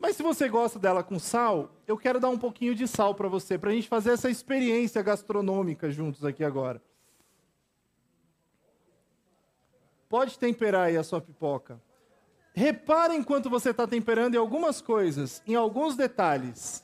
Mas 0.00 0.16
se 0.16 0.22
você 0.22 0.48
gosta 0.48 0.78
dela 0.78 1.02
com 1.02 1.18
sal, 1.18 1.70
eu 1.86 1.96
quero 1.98 2.18
dar 2.18 2.30
um 2.30 2.38
pouquinho 2.38 2.74
de 2.74 2.88
sal 2.88 3.14
para 3.14 3.28
você, 3.28 3.58
para 3.58 3.70
a 3.70 3.72
gente 3.74 3.86
fazer 3.86 4.12
essa 4.12 4.30
experiência 4.30 5.02
gastronômica 5.02 5.90
juntos 5.90 6.24
aqui 6.24 6.42
agora. 6.42 6.82
Pode 10.08 10.38
temperar 10.38 10.86
aí 10.86 10.96
a 10.96 11.04
sua 11.04 11.20
pipoca. 11.20 11.78
Repare 12.54 13.14
enquanto 13.14 13.50
você 13.50 13.70
está 13.70 13.86
temperando 13.86 14.34
em 14.34 14.38
algumas 14.38 14.80
coisas, 14.80 15.42
em 15.46 15.54
alguns 15.54 15.96
detalhes. 15.96 16.82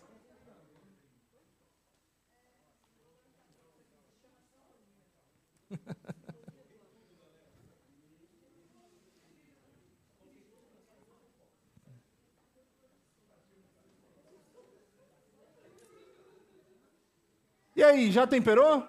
E 17.76 17.84
aí, 17.84 18.10
já 18.10 18.26
temperou? 18.26 18.88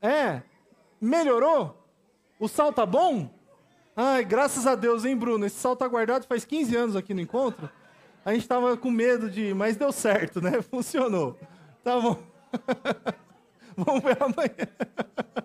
É? 0.00 0.40
Melhorou? 0.98 1.86
O 2.40 2.48
sal 2.48 2.72
tá 2.72 2.86
bom? 2.86 3.28
Ai, 3.94 4.24
graças 4.24 4.66
a 4.66 4.74
Deus, 4.74 5.04
hein, 5.04 5.14
Bruno? 5.14 5.44
Esse 5.44 5.56
sal 5.56 5.76
tá 5.76 5.86
guardado 5.86 6.26
faz 6.26 6.42
15 6.42 6.74
anos 6.74 6.96
aqui 6.96 7.12
no 7.12 7.20
encontro. 7.20 7.68
A 8.24 8.32
gente 8.32 8.42
estava 8.42 8.78
com 8.78 8.90
medo 8.90 9.28
de, 9.28 9.52
mas 9.52 9.76
deu 9.76 9.92
certo, 9.92 10.40
né? 10.40 10.62
Funcionou. 10.64 11.38
Tá 11.84 12.00
bom. 12.00 12.18
Vamos 13.76 14.02
ver 14.02 14.22
amanhã. 14.22 15.44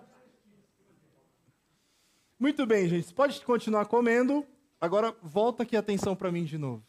Muito 2.40 2.64
bem, 2.64 2.88
gente. 2.88 3.12
Pode 3.12 3.42
continuar 3.42 3.84
comendo. 3.84 4.46
Agora 4.80 5.14
volta 5.22 5.64
aqui 5.64 5.76
a 5.76 5.80
atenção 5.80 6.16
para 6.16 6.32
mim 6.32 6.44
de 6.44 6.56
novo. 6.56 6.82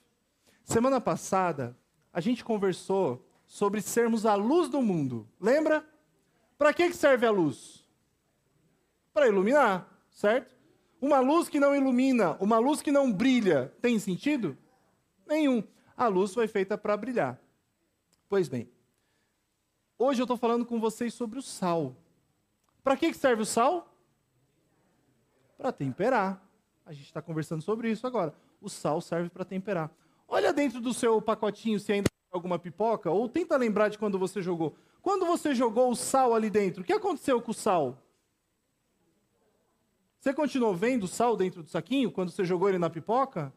Semana 0.64 1.02
passada, 1.02 1.78
a 2.14 2.22
gente 2.22 2.46
conversou 2.46 3.22
sobre 3.54 3.82
sermos 3.82 4.26
a 4.26 4.34
luz 4.34 4.68
do 4.68 4.82
mundo. 4.82 5.30
Lembra? 5.40 5.88
Para 6.58 6.74
que 6.74 6.92
serve 6.92 7.28
a 7.28 7.30
luz? 7.30 7.86
Para 9.14 9.28
iluminar, 9.28 9.88
certo? 10.10 10.56
Uma 11.00 11.20
luz 11.20 11.50
que 11.50 11.60
não 11.60 11.76
ilumina, 11.76 12.36
uma 12.40 12.58
luz 12.58 12.82
que 12.82 12.92
não 12.92 13.14
brilha, 13.14 13.72
tem 13.80 14.00
sentido? 14.00 14.58
Nenhum. 15.28 15.64
A 15.96 16.08
luz 16.08 16.34
foi 16.34 16.48
feita 16.48 16.76
para 16.80 16.98
brilhar. 16.98 17.40
Pois 18.28 18.48
bem, 18.48 18.68
hoje 20.00 20.20
eu 20.20 20.24
estou 20.24 20.36
falando 20.36 20.66
com 20.66 20.80
vocês 20.80 21.14
sobre 21.14 21.38
o 21.38 21.44
sal. 21.44 21.96
Para 22.84 22.98
que 22.98 23.14
serve 23.14 23.44
o 23.44 23.46
sal? 23.46 23.96
Para 25.60 25.72
temperar. 25.72 26.44
A 26.84 26.92
gente 26.92 27.06
está 27.06 27.22
conversando 27.22 27.62
sobre 27.62 27.92
isso 27.92 28.08
agora. 28.08 28.34
O 28.60 28.68
sal 28.68 29.00
serve 29.00 29.30
para 29.30 29.46
temperar. 29.46 29.92
Olha 30.28 30.52
dentro 30.52 30.82
do 30.82 30.92
seu 30.92 31.22
pacotinho 31.22 31.80
se 31.80 31.94
ainda 31.94 32.13
alguma 32.34 32.58
pipoca, 32.58 33.12
ou 33.12 33.30
tenta 33.30 33.56
lembrar 33.56 33.90
de 33.90 33.98
quando 33.98 34.18
você 34.18 34.42
jogou. 34.42 34.76
Quando 35.02 35.26
você 35.26 35.54
jogou 35.54 35.92
o 35.92 35.96
sal 35.96 36.34
ali 36.34 36.50
dentro, 36.50 36.82
o 36.82 36.86
que 36.86 36.92
aconteceu 36.92 37.42
com 37.42 37.52
o 37.52 37.54
sal? 37.54 37.98
Você 40.20 40.34
continuou 40.34 40.74
vendo 40.74 41.04
o 41.04 41.08
sal 41.08 41.38
dentro 41.38 41.62
do 41.62 41.70
saquinho 41.70 42.12
quando 42.12 42.32
você 42.32 42.44
jogou 42.44 42.70
ele 42.70 42.78
na 42.78 42.90
pipoca? 42.90 43.54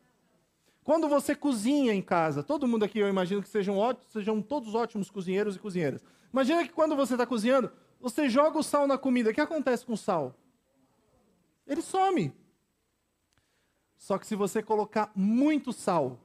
Quando 0.84 1.08
você 1.08 1.34
cozinha 1.34 1.94
em 1.94 2.02
casa, 2.02 2.42
todo 2.42 2.68
mundo 2.68 2.84
aqui 2.84 2.98
eu 2.98 3.08
imagino 3.08 3.42
que 3.42 3.48
sejam, 3.48 3.78
ótimos, 3.78 4.12
sejam 4.12 4.42
todos 4.42 4.74
ótimos 4.74 5.10
cozinheiros 5.10 5.56
e 5.56 5.58
cozinheiras. 5.58 6.04
Imagina 6.32 6.64
que 6.64 6.72
quando 6.72 6.94
você 6.94 7.14
está 7.14 7.26
cozinhando, 7.26 7.72
você 8.00 8.28
joga 8.28 8.58
o 8.58 8.62
sal 8.62 8.86
na 8.86 8.98
comida. 8.98 9.30
O 9.30 9.34
que 9.34 9.40
acontece 9.40 9.86
com 9.86 9.94
o 9.94 9.96
sal? 9.96 10.34
ele 11.66 11.82
some. 11.82 12.32
Só 13.96 14.18
que 14.18 14.26
se 14.26 14.36
você 14.36 14.62
colocar 14.62 15.10
muito 15.14 15.72
sal, 15.72 16.20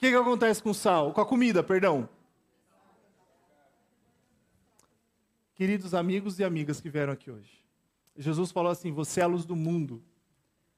que, 0.00 0.08
que 0.08 0.16
acontece 0.16 0.62
com 0.62 0.70
o 0.70 0.74
sal? 0.74 1.12
Com 1.12 1.20
a 1.20 1.26
comida, 1.26 1.62
perdão. 1.62 2.08
Queridos 5.54 5.92
amigos 5.92 6.38
e 6.38 6.44
amigas 6.44 6.80
que 6.80 6.88
vieram 6.88 7.12
aqui 7.12 7.30
hoje, 7.30 7.62
Jesus 8.16 8.50
falou 8.50 8.72
assim: 8.72 8.90
Você 8.92 9.20
é 9.20 9.24
a 9.24 9.26
luz 9.26 9.44
do 9.44 9.54
mundo. 9.54 10.02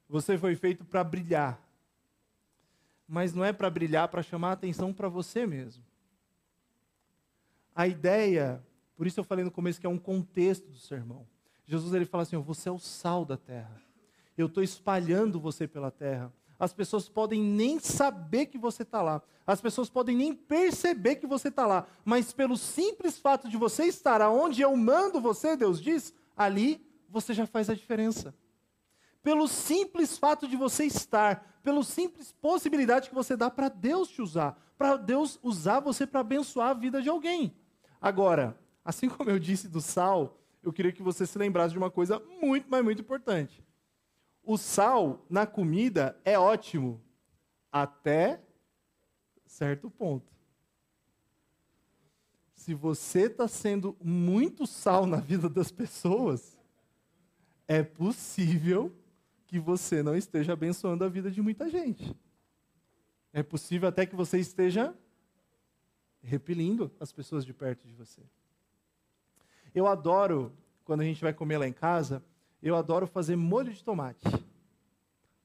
Você 0.09 0.37
foi 0.37 0.57
feito 0.57 0.85
para 0.85 1.05
brilhar. 1.05 1.63
Mas 3.07 3.33
não 3.33 3.45
é 3.45 3.53
para 3.53 3.71
brilhar 3.71 4.09
para 4.09 4.23
chamar 4.23 4.51
a 4.51 4.53
atenção 4.53 4.93
para 4.93 5.09
você 5.09 5.47
mesmo. 5.47 5.85
A 7.75 7.87
ideia, 7.87 8.63
por 8.97 9.07
isso 9.07 9.21
eu 9.21 9.25
falei 9.25 9.45
no 9.45 9.51
começo 9.53 9.81
que 9.81 9.87
é 9.87 9.91
um 9.91 9.99
contexto 9.99 10.69
do 10.69 10.79
sermão. 10.79 11.29
Jesus 11.65 11.95
ele 11.95 12.05
fala 12.05 12.25
assim: 12.25 12.37
você 12.39 12.69
é 12.69 12.73
o 12.73 12.79
sal 12.79 13.25
da 13.25 13.37
terra. 13.37 13.81
Eu 14.37 14.47
estou 14.47 14.65
espalhando 14.65 15.39
você 15.39 15.69
pela 15.69 15.93
terra. 15.93 16.33
As 16.63 16.73
pessoas 16.73 17.09
podem 17.09 17.43
nem 17.43 17.81
saber 17.81 18.47
que 18.47 18.57
você 18.57 18.85
está 18.85 19.03
lá. 19.03 19.21
As 19.45 19.61
pessoas 19.61 19.91
podem 19.91 20.17
nem 20.17 20.33
perceber 20.33 21.17
que 21.17 21.27
você 21.27 21.49
está 21.49 21.67
lá. 21.67 21.89
Mas 22.05 22.33
pelo 22.33 22.57
simples 22.57 23.19
fato 23.19 23.49
de 23.49 23.57
você 23.57 23.87
estar 23.87 24.23
aonde 24.23 24.63
eu 24.63 24.77
mando 24.77 25.21
você, 25.21 25.57
Deus 25.57 25.83
diz, 25.83 26.15
ali 26.37 26.81
você 27.09 27.35
já 27.35 27.49
faz 27.49 27.69
a 27.69 27.75
diferença. 27.75 28.33
Pelo 29.25 29.49
simples 29.49 30.17
fato 30.17 30.47
de 30.47 30.55
você 30.55 30.85
estar, 30.85 31.59
pelo 31.65 31.83
simples 31.83 32.31
possibilidade 32.31 33.09
que 33.09 33.15
você 33.17 33.37
dá 33.37 33.51
para 33.51 33.69
Deus 33.69 34.07
te 34.07 34.23
usar, 34.23 34.57
para 34.79 34.97
Deus 34.97 35.41
usar 35.43 35.81
você 35.81 36.07
para 36.07 36.21
abençoar 36.21 36.69
a 36.69 36.75
vida 36.75 37.03
de 37.03 37.09
alguém. 37.09 37.57
Agora, 38.01 38.57
assim 38.85 39.09
como 39.11 39.31
eu 39.31 39.39
disse 39.41 39.67
do 39.67 39.81
sal, 39.81 40.39
eu 40.63 40.73
queria 40.73 40.93
que 40.93 41.03
você 41.03 41.27
se 41.27 41.37
lembrasse 41.37 41.73
de 41.73 41.79
uma 41.79 41.91
coisa 41.91 42.23
muito, 42.41 42.69
mas 42.71 42.85
muito 42.85 43.03
importante. 43.03 43.65
O 44.43 44.57
sal 44.59 45.25
na 45.31 45.47
comida 45.47 46.19
é 46.25 46.39
ótimo 46.39 47.01
até 47.71 48.41
certo 49.47 49.91
ponto. 49.91 50.33
Se 52.55 52.75
você 52.75 53.23
está 53.23 53.47
sendo 53.47 53.97
muito 54.03 54.67
sal 54.67 55.07
na 55.07 55.19
vida 55.19 55.49
das 55.49 55.71
pessoas, 55.71 56.59
é 57.67 57.83
possível 57.83 58.93
que 59.47 59.59
você 59.59 60.03
não 60.03 60.17
esteja 60.17 60.53
abençoando 60.53 61.05
a 61.05 61.09
vida 61.09 61.31
de 61.31 61.43
muita 61.43 61.69
gente. 61.69 62.17
É 63.33 63.43
possível 63.43 63.89
até 63.89 64.07
que 64.07 64.15
você 64.15 64.39
esteja 64.39 64.95
repelindo 66.23 66.91
as 67.01 67.13
pessoas 67.13 67.45
de 67.45 67.53
perto 67.53 67.87
de 67.87 67.95
você. 67.95 68.23
Eu 69.75 69.87
adoro, 69.87 70.53
quando 70.85 71.01
a 71.01 71.05
gente 71.05 71.21
vai 71.21 71.33
comer 71.33 71.59
lá 71.59 71.67
em 71.67 71.73
casa, 71.73 72.23
eu 72.69 72.77
adoro 72.77 73.07
fazer 73.07 73.37
molho 73.37 73.73
de 73.73 73.83
tomate. 73.83 74.25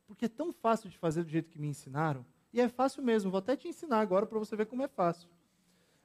Porque 0.05 0.25
é 0.25 0.29
tão 0.29 0.53
fácil 0.53 0.89
de 0.89 0.97
fazer 0.97 1.23
do 1.23 1.29
jeito 1.29 1.49
que 1.49 1.59
me 1.59 1.67
ensinaram. 1.67 2.25
E 2.53 2.61
é 2.61 2.69
fácil 2.69 3.03
mesmo, 3.03 3.29
vou 3.31 3.39
até 3.39 3.55
te 3.55 3.67
ensinar 3.67 3.99
agora 3.99 4.25
para 4.25 4.39
você 4.39 4.55
ver 4.55 4.65
como 4.65 4.83
é 4.83 4.87
fácil. 4.87 5.29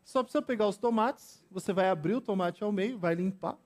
Só 0.04 0.22
precisa 0.22 0.42
pegar 0.42 0.66
os 0.66 0.76
tomates, 0.76 1.44
você 1.50 1.72
vai 1.72 1.88
abrir 1.88 2.14
o 2.14 2.20
tomate 2.20 2.64
ao 2.64 2.72
meio, 2.72 2.98
vai 2.98 3.14
limpar 3.14 3.56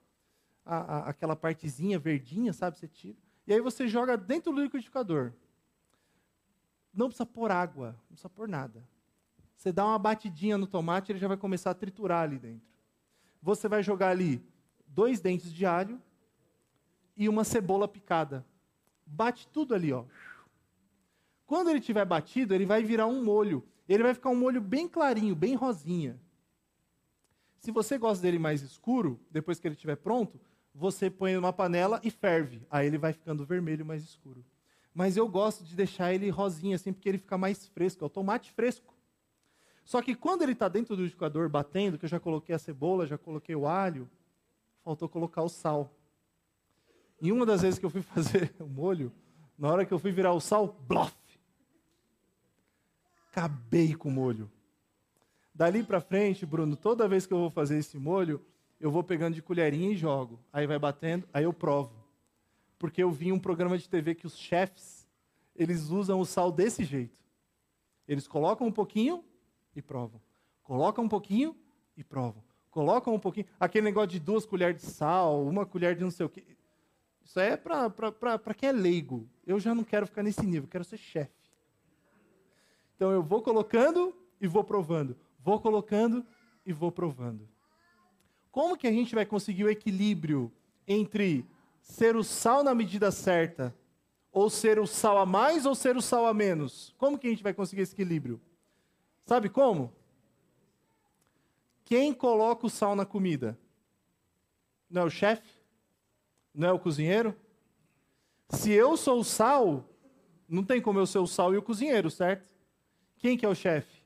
a, 0.64 0.76
a, 0.76 1.08
aquela 1.10 1.34
partezinha 1.34 1.98
verdinha, 1.98 2.52
sabe? 2.52 2.78
Você 2.78 2.86
tira. 2.86 3.16
E 3.46 3.52
aí 3.52 3.60
você 3.60 3.88
joga 3.88 4.16
dentro 4.16 4.52
do 4.52 4.60
liquidificador. 4.60 5.32
Não 6.92 7.06
precisa 7.06 7.24
pôr 7.24 7.50
água, 7.50 7.88
não 8.02 8.16
precisa 8.16 8.28
pôr 8.28 8.48
nada. 8.48 8.82
Você 9.56 9.72
dá 9.72 9.86
uma 9.86 9.98
batidinha 9.98 10.58
no 10.58 10.66
tomate, 10.66 11.12
ele 11.12 11.18
já 11.18 11.28
vai 11.28 11.36
começar 11.36 11.70
a 11.70 11.74
triturar 11.74 12.22
ali 12.22 12.38
dentro 12.38 12.76
você 13.46 13.68
vai 13.68 13.80
jogar 13.80 14.08
ali 14.08 14.44
dois 14.88 15.20
dentes 15.20 15.52
de 15.54 15.64
alho 15.64 16.02
e 17.16 17.28
uma 17.28 17.44
cebola 17.44 17.88
picada. 17.88 18.44
Bate 19.06 19.48
tudo 19.48 19.74
ali, 19.74 19.92
ó. 19.92 20.04
Quando 21.46 21.70
ele 21.70 21.80
tiver 21.80 22.04
batido, 22.04 22.54
ele 22.54 22.66
vai 22.66 22.82
virar 22.82 23.06
um 23.06 23.22
molho. 23.22 23.64
Ele 23.88 24.02
vai 24.02 24.12
ficar 24.14 24.30
um 24.30 24.36
molho 24.36 24.60
bem 24.60 24.88
clarinho, 24.88 25.34
bem 25.34 25.54
rosinha. 25.54 26.20
Se 27.58 27.70
você 27.70 27.96
gosta 27.96 28.22
dele 28.22 28.38
mais 28.38 28.62
escuro, 28.62 29.20
depois 29.30 29.58
que 29.58 29.66
ele 29.66 29.74
estiver 29.74 29.96
pronto, 29.96 30.40
você 30.74 31.08
põe 31.08 31.34
numa 31.34 31.52
panela 31.52 32.00
e 32.02 32.10
ferve. 32.10 32.66
Aí 32.70 32.86
ele 32.86 32.98
vai 32.98 33.12
ficando 33.12 33.46
vermelho 33.46 33.86
mais 33.86 34.02
escuro. 34.02 34.44
Mas 34.92 35.16
eu 35.16 35.28
gosto 35.28 35.64
de 35.64 35.76
deixar 35.76 36.12
ele 36.12 36.28
rosinha 36.30 36.76
assim, 36.76 36.92
porque 36.92 37.08
ele 37.08 37.18
fica 37.18 37.38
mais 37.38 37.66
fresco. 37.66 38.04
É 38.04 38.06
o 38.06 38.10
tomate 38.10 38.50
fresco. 38.50 38.94
Só 39.84 40.02
que 40.02 40.14
quando 40.14 40.42
ele 40.42 40.52
está 40.52 40.68
dentro 40.68 40.96
do 40.96 41.02
liquidificador 41.02 41.48
batendo, 41.48 41.96
que 41.96 42.04
eu 42.04 42.08
já 42.08 42.18
coloquei 42.18 42.54
a 42.54 42.58
cebola, 42.58 43.06
já 43.06 43.16
coloquei 43.16 43.54
o 43.54 43.68
alho, 43.68 44.10
faltou 44.82 45.08
colocar 45.08 45.42
o 45.42 45.48
sal. 45.48 45.95
E 47.20 47.32
uma 47.32 47.46
das 47.46 47.62
vezes 47.62 47.78
que 47.78 47.86
eu 47.86 47.90
fui 47.90 48.02
fazer 48.02 48.54
o 48.58 48.66
molho, 48.66 49.12
na 49.58 49.70
hora 49.70 49.86
que 49.86 49.92
eu 49.92 49.98
fui 49.98 50.12
virar 50.12 50.32
o 50.32 50.40
sal, 50.40 50.76
blof! 50.86 51.14
Acabei 53.30 53.94
com 53.94 54.08
o 54.08 54.12
molho. 54.12 54.50
Dali 55.54 55.82
para 55.82 56.00
frente, 56.00 56.44
Bruno, 56.44 56.76
toda 56.76 57.08
vez 57.08 57.26
que 57.26 57.32
eu 57.32 57.38
vou 57.38 57.50
fazer 57.50 57.78
esse 57.78 57.98
molho, 57.98 58.44
eu 58.80 58.90
vou 58.90 59.02
pegando 59.02 59.34
de 59.34 59.42
colherinha 59.42 59.90
e 59.90 59.96
jogo. 59.96 60.38
Aí 60.52 60.66
vai 60.66 60.78
batendo, 60.78 61.26
aí 61.32 61.44
eu 61.44 61.52
provo. 61.52 61.92
Porque 62.78 63.02
eu 63.02 63.10
vi 63.10 63.32
um 63.32 63.38
programa 63.38 63.78
de 63.78 63.88
TV 63.88 64.14
que 64.14 64.26
os 64.26 64.36
chefes, 64.36 65.06
eles 65.54 65.88
usam 65.88 66.20
o 66.20 66.26
sal 66.26 66.52
desse 66.52 66.84
jeito. 66.84 67.18
Eles 68.06 68.28
colocam 68.28 68.66
um 68.66 68.72
pouquinho 68.72 69.24
e 69.74 69.82
provam. 69.82 70.20
Colocam 70.62 71.04
um 71.04 71.08
pouquinho 71.08 71.56
e 71.96 72.04
provam. 72.04 72.42
Colocam 72.70 73.14
um 73.14 73.18
pouquinho. 73.18 73.46
Aquele 73.58 73.84
negócio 73.84 74.08
de 74.08 74.20
duas 74.20 74.44
colheres 74.44 74.80
de 74.80 74.86
sal, 74.86 75.42
uma 75.46 75.64
colher 75.64 75.96
de 75.96 76.02
não 76.02 76.10
sei 76.10 76.26
o 76.26 76.28
quê. 76.28 76.55
Isso 77.26 77.40
é 77.40 77.56
para 77.56 78.54
quem 78.56 78.68
é 78.68 78.72
leigo. 78.72 79.28
Eu 79.44 79.58
já 79.58 79.74
não 79.74 79.82
quero 79.82 80.06
ficar 80.06 80.22
nesse 80.22 80.46
nível, 80.46 80.68
quero 80.68 80.84
ser 80.84 80.96
chefe. 80.96 81.32
Então 82.94 83.10
eu 83.10 83.20
vou 83.20 83.42
colocando 83.42 84.16
e 84.40 84.46
vou 84.46 84.62
provando. 84.62 85.16
Vou 85.40 85.60
colocando 85.60 86.24
e 86.64 86.72
vou 86.72 86.92
provando. 86.92 87.48
Como 88.52 88.76
que 88.76 88.86
a 88.86 88.92
gente 88.92 89.12
vai 89.12 89.26
conseguir 89.26 89.64
o 89.64 89.68
equilíbrio 89.68 90.52
entre 90.86 91.44
ser 91.80 92.14
o 92.14 92.22
sal 92.22 92.62
na 92.62 92.76
medida 92.76 93.10
certa, 93.10 93.74
ou 94.30 94.48
ser 94.48 94.78
o 94.78 94.86
sal 94.86 95.18
a 95.18 95.26
mais 95.26 95.66
ou 95.66 95.74
ser 95.74 95.96
o 95.96 96.00
sal 96.02 96.26
a 96.26 96.32
menos? 96.32 96.94
Como 96.96 97.18
que 97.18 97.26
a 97.26 97.30
gente 97.30 97.42
vai 97.42 97.52
conseguir 97.52 97.82
esse 97.82 97.92
equilíbrio? 97.92 98.40
Sabe 99.24 99.48
como? 99.48 99.92
Quem 101.84 102.14
coloca 102.14 102.66
o 102.66 102.70
sal 102.70 102.94
na 102.94 103.04
comida? 103.04 103.58
Não 104.88 105.02
é 105.02 105.04
o 105.06 105.10
chefe? 105.10 105.55
Não 106.56 106.68
é 106.68 106.72
o 106.72 106.78
cozinheiro? 106.78 107.36
Se 108.48 108.72
eu 108.72 108.96
sou 108.96 109.20
o 109.20 109.24
sal, 109.24 109.84
não 110.48 110.64
tem 110.64 110.80
como 110.80 110.98
eu 110.98 111.06
ser 111.06 111.18
o 111.18 111.26
sal 111.26 111.52
e 111.52 111.58
o 111.58 111.62
cozinheiro, 111.62 112.10
certo? 112.10 112.48
Quem 113.18 113.36
que 113.36 113.44
é 113.44 113.48
o 113.48 113.54
chefe? 113.54 114.02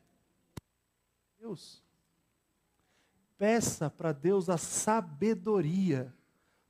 Deus. 1.38 1.80
Peça 3.38 3.88
para 3.88 4.10
Deus 4.10 4.50
a 4.50 4.58
sabedoria, 4.58 6.12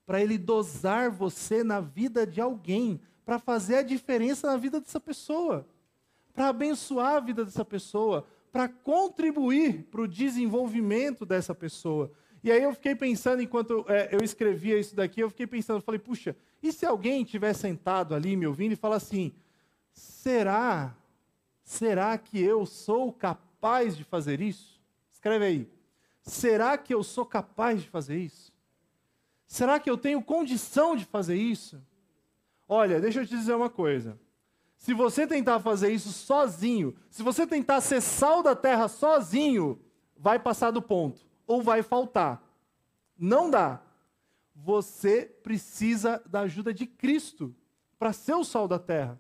para 0.05 0.21
Ele 0.21 0.37
dosar 0.37 1.11
você 1.11 1.65
na 1.65 1.81
vida 1.81 2.27
de 2.27 2.43
alguém, 2.43 3.01
para 3.25 3.39
fazer 3.39 3.77
a 3.77 3.83
diferença 3.83 4.49
na 4.49 4.59
vida 4.59 4.81
dessa 4.81 5.01
pessoa, 5.01 5.67
para 6.35 6.49
abençoar 6.49 7.15
a 7.15 7.21
vida 7.21 7.43
dessa 7.43 7.65
pessoa, 7.65 8.27
para 8.53 8.69
contribuir 8.69 9.85
para 9.85 10.03
o 10.03 10.09
desenvolvimento 10.09 11.25
dessa 11.25 11.55
pessoa. 11.55 12.13
E 12.43 12.51
aí 12.51 12.63
eu 12.63 12.73
fiquei 12.73 12.95
pensando, 12.95 13.43
enquanto 13.43 13.85
é, 13.87 14.09
eu 14.13 14.25
escrevia 14.25 14.79
isso 14.79 14.97
daqui, 14.97 15.21
eu 15.21 15.29
fiquei 15.29 15.47
pensando, 15.47 15.77
eu 15.77 15.83
falei, 15.83 15.99
puxa, 15.99 16.35
e 16.63 16.73
se 16.73 16.87
alguém 16.87 17.23
estiver 17.23 17.53
sentado 17.53 18.15
ali 18.15 18.35
me 18.35 18.47
ouvindo 18.47 18.73
e 18.73 18.77
fala 18.77 18.97
assim, 18.97 19.33
será, 19.93 20.97
será 21.63 22.17
que 22.17 22.41
eu 22.41 22.65
sou 22.65 23.13
capaz 23.13 23.97
de 23.97 24.05
fazer 24.05 24.41
isso? 24.41 24.81
Escreve 25.13 25.45
aí. 25.45 25.69
Será 26.23 26.79
que 26.79 26.95
eu 26.95 27.03
sou 27.03 27.27
capaz 27.27 27.83
de 27.83 27.89
fazer 27.89 28.17
isso? 28.17 28.53
Será 29.47 29.79
que 29.79 29.91
eu 29.91 29.99
tenho 29.99 30.23
condição 30.23 30.97
de 30.97 31.05
fazer 31.05 31.37
isso? 31.37 31.83
Olha, 32.67 33.01
deixa 33.01 33.21
eu 33.21 33.27
te 33.27 33.37
dizer 33.37 33.55
uma 33.55 33.69
coisa. 33.69 34.19
Se 34.79 34.95
você 34.95 35.27
tentar 35.27 35.61
fazer 35.61 35.93
isso 35.93 36.11
sozinho, 36.11 36.97
se 37.11 37.23
você 37.23 37.47
tentar 37.47 37.83
ser 37.83 38.01
sal 38.01 38.43
da 38.43 38.57
terra 38.57 38.89
sozinho, 38.89 39.79
vai 40.17 40.39
passar 40.39 40.71
do 40.71 40.81
ponto 40.81 41.30
ou 41.51 41.61
vai 41.61 41.83
faltar. 41.83 42.41
Não 43.19 43.51
dá. 43.51 43.83
Você 44.55 45.23
precisa 45.43 46.23
da 46.25 46.43
ajuda 46.43 46.73
de 46.73 46.87
Cristo 46.87 47.53
para 47.99 48.13
ser 48.13 48.35
o 48.35 48.45
sal 48.45 48.69
da 48.69 48.79
terra. 48.79 49.19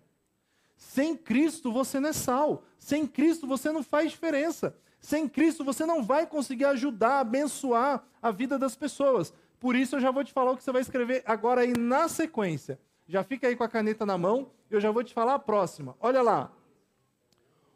Sem 0.76 1.16
Cristo 1.16 1.72
você 1.72 1.98
não 1.98 2.10
é 2.10 2.12
sal. 2.12 2.62
Sem 2.78 3.04
Cristo 3.04 3.48
você 3.48 3.72
não 3.72 3.82
faz 3.82 4.12
diferença. 4.12 4.76
Sem 5.00 5.28
Cristo 5.28 5.64
você 5.64 5.84
não 5.84 6.04
vai 6.04 6.24
conseguir 6.24 6.66
ajudar, 6.66 7.18
abençoar 7.18 8.04
a 8.22 8.30
vida 8.30 8.56
das 8.56 8.76
pessoas. 8.76 9.34
Por 9.58 9.74
isso 9.74 9.96
eu 9.96 10.00
já 10.00 10.12
vou 10.12 10.22
te 10.22 10.32
falar 10.32 10.52
o 10.52 10.56
que 10.56 10.62
você 10.62 10.70
vai 10.70 10.82
escrever 10.82 11.24
agora 11.26 11.62
aí 11.62 11.72
na 11.76 12.06
sequência. 12.06 12.78
Já 13.08 13.24
fica 13.24 13.48
aí 13.48 13.56
com 13.56 13.64
a 13.64 13.68
caneta 13.68 14.06
na 14.06 14.16
mão, 14.16 14.52
eu 14.70 14.80
já 14.80 14.92
vou 14.92 15.02
te 15.02 15.12
falar 15.12 15.34
a 15.34 15.38
próxima. 15.40 15.96
Olha 15.98 16.22
lá. 16.22 16.52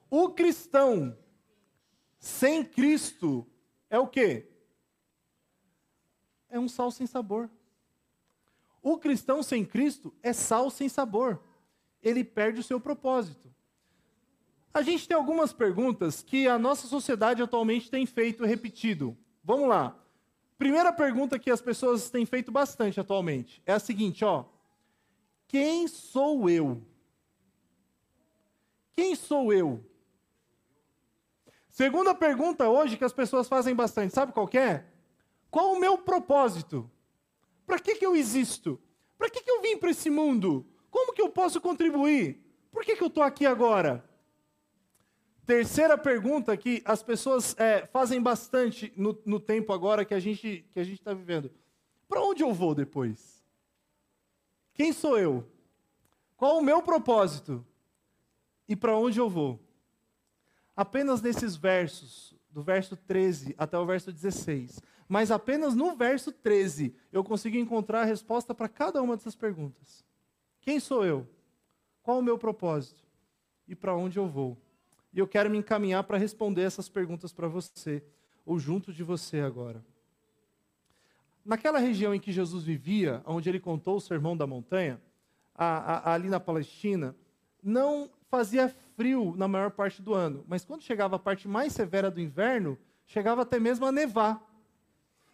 O 0.08 0.28
cristão 0.28 1.18
sem 2.20 2.64
Cristo 2.64 3.44
é 3.94 3.98
o 3.98 4.06
quê? 4.08 4.48
É 6.48 6.58
um 6.58 6.68
sal 6.68 6.90
sem 6.90 7.06
sabor. 7.06 7.48
O 8.82 8.98
cristão 8.98 9.42
sem 9.42 9.64
Cristo 9.64 10.12
é 10.22 10.32
sal 10.32 10.68
sem 10.68 10.88
sabor. 10.88 11.40
Ele 12.02 12.22
perde 12.22 12.60
o 12.60 12.62
seu 12.62 12.80
propósito. 12.80 13.52
A 14.72 14.82
gente 14.82 15.06
tem 15.06 15.16
algumas 15.16 15.52
perguntas 15.52 16.22
que 16.22 16.48
a 16.48 16.58
nossa 16.58 16.88
sociedade 16.88 17.42
atualmente 17.42 17.88
tem 17.88 18.04
feito 18.04 18.44
repetido. 18.44 19.16
Vamos 19.42 19.68
lá. 19.68 19.96
Primeira 20.58 20.92
pergunta 20.92 21.38
que 21.38 21.50
as 21.50 21.60
pessoas 21.60 22.10
têm 22.10 22.26
feito 22.26 22.50
bastante 22.50 22.98
atualmente 22.98 23.62
é 23.64 23.72
a 23.72 23.78
seguinte, 23.78 24.24
ó: 24.24 24.44
Quem 25.46 25.86
sou 25.86 26.50
eu? 26.50 26.82
Quem 28.92 29.14
sou 29.14 29.52
eu? 29.52 29.84
Segunda 31.74 32.14
pergunta 32.14 32.68
hoje 32.68 32.96
que 32.96 33.02
as 33.02 33.12
pessoas 33.12 33.48
fazem 33.48 33.74
bastante, 33.74 34.14
sabe 34.14 34.32
qual 34.32 34.48
é? 34.52 34.84
Qual 35.50 35.72
o 35.72 35.80
meu 35.80 35.98
propósito? 35.98 36.88
Para 37.66 37.80
que, 37.80 37.96
que 37.96 38.06
eu 38.06 38.14
existo? 38.14 38.80
Para 39.18 39.28
que, 39.28 39.42
que 39.42 39.50
eu 39.50 39.60
vim 39.60 39.76
para 39.76 39.90
esse 39.90 40.08
mundo? 40.08 40.64
Como 40.88 41.12
que 41.12 41.20
eu 41.20 41.28
posso 41.30 41.60
contribuir? 41.60 42.40
Por 42.70 42.84
que, 42.84 42.94
que 42.94 43.02
eu 43.02 43.08
estou 43.08 43.24
aqui 43.24 43.44
agora? 43.44 44.08
Terceira 45.44 45.98
pergunta 45.98 46.56
que 46.56 46.80
as 46.84 47.02
pessoas 47.02 47.58
é, 47.58 47.84
fazem 47.86 48.22
bastante 48.22 48.92
no, 48.96 49.20
no, 49.26 49.40
tempo 49.40 49.72
agora 49.72 50.04
que 50.04 50.14
a 50.14 50.20
gente 50.20 50.64
que 50.72 50.78
a 50.78 50.84
gente 50.84 51.00
está 51.00 51.12
vivendo. 51.12 51.50
Para 52.06 52.22
onde 52.22 52.44
eu 52.44 52.54
vou 52.54 52.72
depois? 52.72 53.44
Quem 54.74 54.92
sou 54.92 55.18
eu? 55.18 55.44
Qual 56.36 56.56
o 56.56 56.62
meu 56.62 56.80
propósito? 56.82 57.66
E 58.68 58.76
para 58.76 58.96
onde 58.96 59.18
eu 59.18 59.28
vou? 59.28 59.58
Apenas 60.76 61.22
nesses 61.22 61.56
versos, 61.56 62.34
do 62.50 62.62
verso 62.62 62.96
13 62.96 63.54
até 63.58 63.78
o 63.78 63.86
verso 63.86 64.12
16, 64.12 64.80
mas 65.08 65.30
apenas 65.30 65.74
no 65.74 65.96
verso 65.96 66.32
13 66.32 66.94
eu 67.12 67.22
consigo 67.22 67.56
encontrar 67.56 68.02
a 68.02 68.04
resposta 68.04 68.54
para 68.54 68.68
cada 68.68 69.02
uma 69.02 69.16
dessas 69.16 69.34
perguntas. 69.34 70.04
Quem 70.60 70.80
sou 70.80 71.04
eu? 71.04 71.26
Qual 72.02 72.18
o 72.18 72.22
meu 72.22 72.38
propósito? 72.38 73.02
E 73.66 73.74
para 73.74 73.94
onde 73.94 74.18
eu 74.18 74.26
vou? 74.26 74.56
E 75.12 75.18
eu 75.18 75.26
quero 75.26 75.50
me 75.50 75.58
encaminhar 75.58 76.04
para 76.04 76.18
responder 76.18 76.62
essas 76.62 76.88
perguntas 76.88 77.32
para 77.32 77.48
você, 77.48 78.02
ou 78.44 78.58
junto 78.58 78.92
de 78.92 79.02
você 79.02 79.40
agora. 79.40 79.84
Naquela 81.44 81.78
região 81.78 82.14
em 82.14 82.20
que 82.20 82.32
Jesus 82.32 82.64
vivia, 82.64 83.22
onde 83.26 83.48
ele 83.48 83.60
contou 83.60 83.96
o 83.96 84.00
sermão 84.00 84.36
da 84.36 84.46
montanha, 84.46 85.00
a, 85.54 86.10
a, 86.10 86.14
ali 86.14 86.28
na 86.28 86.40
Palestina, 86.40 87.14
não 87.62 88.10
fazia 88.28 88.74
frio 88.96 89.34
na 89.36 89.46
maior 89.48 89.70
parte 89.70 90.00
do 90.00 90.14
ano, 90.14 90.44
mas 90.48 90.64
quando 90.64 90.82
chegava 90.82 91.16
a 91.16 91.18
parte 91.18 91.46
mais 91.48 91.72
severa 91.72 92.10
do 92.10 92.20
inverno, 92.20 92.78
chegava 93.06 93.42
até 93.42 93.58
mesmo 93.58 93.86
a 93.86 93.92
nevar. 93.92 94.42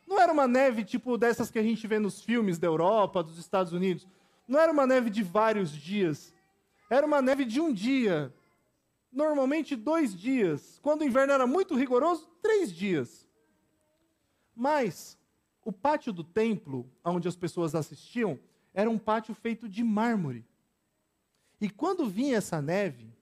Não 0.07 0.19
era 0.19 0.33
uma 0.33 0.49
neve 0.49 0.85
tipo 0.85 1.17
dessas 1.17 1.51
que 1.51 1.59
a 1.59 1.63
gente 1.63 1.87
vê 1.87 1.99
nos 1.99 2.21
filmes 2.21 2.59
da 2.59 2.67
Europa, 2.67 3.23
dos 3.23 3.39
Estados 3.39 3.73
Unidos. 3.73 4.09
Não 4.47 4.59
era 4.59 4.73
uma 4.73 4.87
neve 4.87 5.09
de 5.09 5.23
vários 5.23 5.71
dias. 5.71 6.35
Era 6.91 7.07
uma 7.07 7.23
neve 7.23 7.45
de 7.45 7.61
um 7.61 7.73
dia. 7.73 8.35
Normalmente 9.13 9.77
dois 9.77 10.13
dias. 10.19 10.81
Quando 10.83 11.03
o 11.03 11.05
inverno 11.05 11.33
era 11.33 11.47
muito 11.47 11.77
rigoroso, 11.77 12.29
três 12.43 12.73
dias. 12.73 13.29
Mas 14.57 15.17
o 15.65 15.73
pátio 15.73 16.13
do 16.13 16.25
templo, 16.25 16.91
onde 17.05 17.29
as 17.29 17.37
pessoas 17.37 17.77
assistiam, 17.77 18.39
era 18.75 18.91
um 18.91 18.99
pátio 18.99 19.35
feito 19.35 19.69
de 19.69 19.85
mármore. 19.85 20.45
E 21.61 21.71
quando 21.71 22.09
vinha 22.09 22.39
essa 22.39 22.61
neve, 22.61 23.15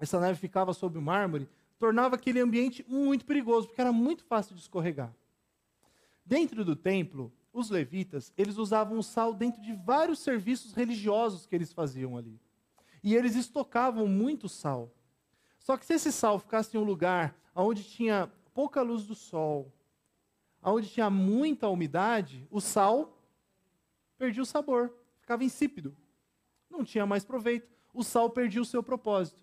essa 0.00 0.18
neve 0.18 0.38
ficava 0.38 0.72
sob 0.72 0.98
o 0.98 1.02
mármore, 1.02 1.48
tornava 1.78 2.16
aquele 2.16 2.40
ambiente 2.40 2.84
muito 2.88 3.24
perigoso, 3.24 3.68
porque 3.68 3.80
era 3.80 3.92
muito 3.92 4.24
fácil 4.24 4.54
de 4.54 4.60
escorregar. 4.60 5.14
Dentro 6.24 6.64
do 6.64 6.74
templo, 6.74 7.32
os 7.52 7.70
levitas, 7.70 8.32
eles 8.36 8.56
usavam 8.56 8.98
o 8.98 9.02
sal 9.02 9.32
dentro 9.32 9.62
de 9.62 9.72
vários 9.72 10.18
serviços 10.18 10.72
religiosos 10.72 11.46
que 11.46 11.54
eles 11.54 11.72
faziam 11.72 12.16
ali. 12.16 12.40
E 13.02 13.14
eles 13.14 13.36
estocavam 13.36 14.06
muito 14.06 14.48
sal. 14.48 14.92
Só 15.58 15.76
que 15.76 15.86
se 15.86 15.94
esse 15.94 16.10
sal 16.10 16.38
ficasse 16.38 16.76
em 16.76 16.80
um 16.80 16.84
lugar 16.84 17.34
onde 17.54 17.84
tinha 17.84 18.30
pouca 18.52 18.82
luz 18.82 19.04
do 19.04 19.14
sol, 19.14 19.72
onde 20.62 20.88
tinha 20.88 21.08
muita 21.08 21.68
umidade, 21.68 22.46
o 22.50 22.60
sal 22.60 23.16
perdia 24.18 24.42
o 24.42 24.46
sabor, 24.46 24.92
ficava 25.20 25.44
insípido 25.44 25.96
não 26.70 26.84
tinha 26.84 27.04
mais 27.04 27.24
proveito. 27.24 27.68
O 27.92 28.02
sal 28.02 28.30
perdia 28.30 28.62
o 28.62 28.64
seu 28.64 28.82
propósito. 28.82 29.42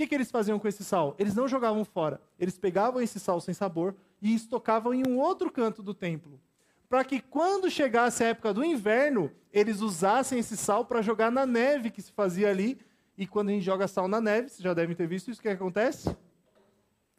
Que, 0.00 0.06
que 0.06 0.14
eles 0.14 0.30
faziam 0.30 0.58
com 0.58 0.66
esse 0.66 0.82
sal? 0.82 1.14
Eles 1.18 1.34
não 1.34 1.46
jogavam 1.46 1.84
fora. 1.84 2.22
Eles 2.38 2.56
pegavam 2.56 3.02
esse 3.02 3.20
sal 3.20 3.38
sem 3.38 3.52
sabor 3.52 3.94
e 4.22 4.34
estocavam 4.34 4.94
em 4.94 5.06
um 5.06 5.18
outro 5.18 5.52
canto 5.52 5.82
do 5.82 5.92
templo. 5.92 6.40
Para 6.88 7.04
que 7.04 7.20
quando 7.20 7.70
chegasse 7.70 8.24
a 8.24 8.28
época 8.28 8.54
do 8.54 8.64
inverno, 8.64 9.30
eles 9.52 9.82
usassem 9.82 10.38
esse 10.38 10.56
sal 10.56 10.86
para 10.86 11.02
jogar 11.02 11.30
na 11.30 11.44
neve 11.44 11.90
que 11.90 12.00
se 12.00 12.12
fazia 12.12 12.48
ali. 12.48 12.80
E 13.14 13.26
quando 13.26 13.50
a 13.50 13.52
gente 13.52 13.62
joga 13.62 13.86
sal 13.86 14.08
na 14.08 14.22
neve, 14.22 14.48
vocês 14.48 14.62
já 14.62 14.72
devem 14.72 14.96
ter 14.96 15.06
visto 15.06 15.30
isso, 15.30 15.38
o 15.38 15.42
que 15.42 15.50
acontece? 15.50 16.16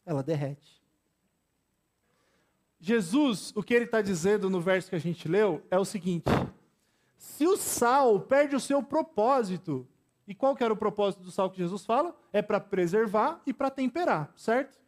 Ela 0.04 0.24
derrete. 0.24 0.82
Jesus, 2.80 3.54
o 3.56 3.62
que 3.62 3.76
ele 3.76 3.86
está 3.86 4.02
dizendo 4.02 4.50
no 4.50 4.60
verso 4.60 4.90
que 4.90 4.96
a 4.96 5.00
gente 5.00 5.28
leu 5.28 5.62
é 5.70 5.78
o 5.78 5.86
seguinte: 5.86 6.32
se 7.16 7.46
o 7.46 7.58
sal 7.58 8.22
perde 8.22 8.56
o 8.56 8.60
seu 8.60 8.82
propósito, 8.82 9.88
e 10.28 10.36
qual 10.36 10.56
que 10.56 10.64
era 10.64 10.74
o 10.74 10.78
propósito 10.78 11.24
do 11.24 11.32
sal 11.32 11.50
que 11.50 11.58
Jesus 11.58 11.86
fala? 11.86 12.16
É 12.32 12.42
para 12.42 12.60
preservar 12.60 13.42
e 13.46 13.54
para 13.54 13.70
temperar, 13.70 14.32
certo? 14.36 14.80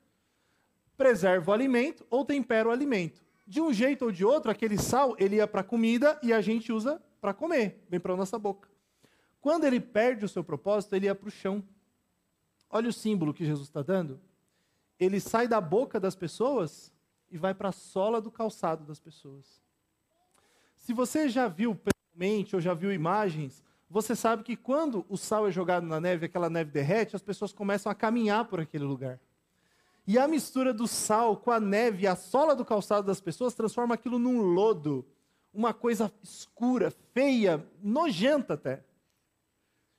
Preserva 0.96 1.52
o 1.52 1.54
alimento 1.54 2.06
ou 2.10 2.24
tempera 2.24 2.70
o 2.70 2.72
alimento. 2.72 3.24
De 3.46 3.60
um 3.60 3.74
jeito 3.74 4.06
ou 4.06 4.12
de 4.12 4.24
outro, 4.24 4.50
aquele 4.50 4.78
sal 4.78 5.16
ele 5.20 5.38
ia 5.38 5.48
para 5.48 5.64
comida 5.64 6.20
e 6.24 6.32
a 6.32 6.40
gente 6.40 6.72
usa 6.72 7.02
para 7.20 7.34
comer, 7.34 7.84
vem 7.90 8.00
para 8.00 8.14
a 8.14 8.18
nossa 8.18 8.38
boca. 8.38 8.70
Quando 9.42 9.66
ele 9.66 9.80
perde 9.80 10.24
o 10.24 10.30
seu 10.30 10.44
propósito, 10.44 10.96
ele 10.96 11.08
ia 11.08 11.16
para 11.16 11.28
o 11.28 11.32
chão. 11.32 11.64
Olha 12.70 12.88
o 12.88 12.94
símbolo 12.94 13.34
que 13.34 13.46
Jesus 13.46 13.68
está 13.68 13.82
dando. 13.82 14.20
Ele 14.98 15.20
sai 15.20 15.48
da 15.48 15.60
boca 15.60 16.00
das 16.00 16.16
pessoas 16.16 16.94
e 17.30 17.38
vai 17.38 17.54
para 17.54 17.70
a 17.70 17.74
sola 17.74 18.22
do 18.22 18.32
calçado 18.32 18.86
das 18.86 19.00
pessoas. 19.00 19.62
Se 20.78 20.94
você 20.94 21.28
já 21.28 21.48
viu 21.48 21.76
pessoalmente 21.76 22.56
ou 22.56 22.62
já 22.62 22.74
viu 22.74 22.94
imagens, 22.94 23.64
você 23.94 24.16
sabe 24.16 24.42
que 24.42 24.56
quando 24.56 25.06
o 25.08 25.16
sal 25.16 25.48
é 25.48 25.52
jogado 25.52 25.86
na 25.86 26.02
neve, 26.02 26.26
aquela 26.26 26.50
neve 26.50 26.72
derrete, 26.72 27.16
as 27.16 27.22
pessoas 27.22 27.54
começam 27.54 27.92
a 27.92 27.96
caminhar 27.96 28.46
por 28.46 28.60
aquele 28.60 28.84
lugar. 28.84 29.20
E 30.08 30.18
a 30.18 30.28
mistura 30.28 30.74
do 30.74 30.88
sal 30.88 31.38
com 31.38 31.52
a 31.52 31.60
neve 31.60 32.02
e 32.02 32.08
a 32.08 32.16
sola 32.16 32.56
do 32.56 32.66
calçado 32.66 33.06
das 33.06 33.22
pessoas 33.22 33.54
transforma 33.54 33.94
aquilo 33.94 34.18
num 34.18 34.42
lodo, 34.42 35.06
uma 35.54 35.76
coisa 35.76 36.12
escura, 36.24 36.90
feia, 36.90 37.64
nojenta 37.84 38.56
até. 38.56 38.84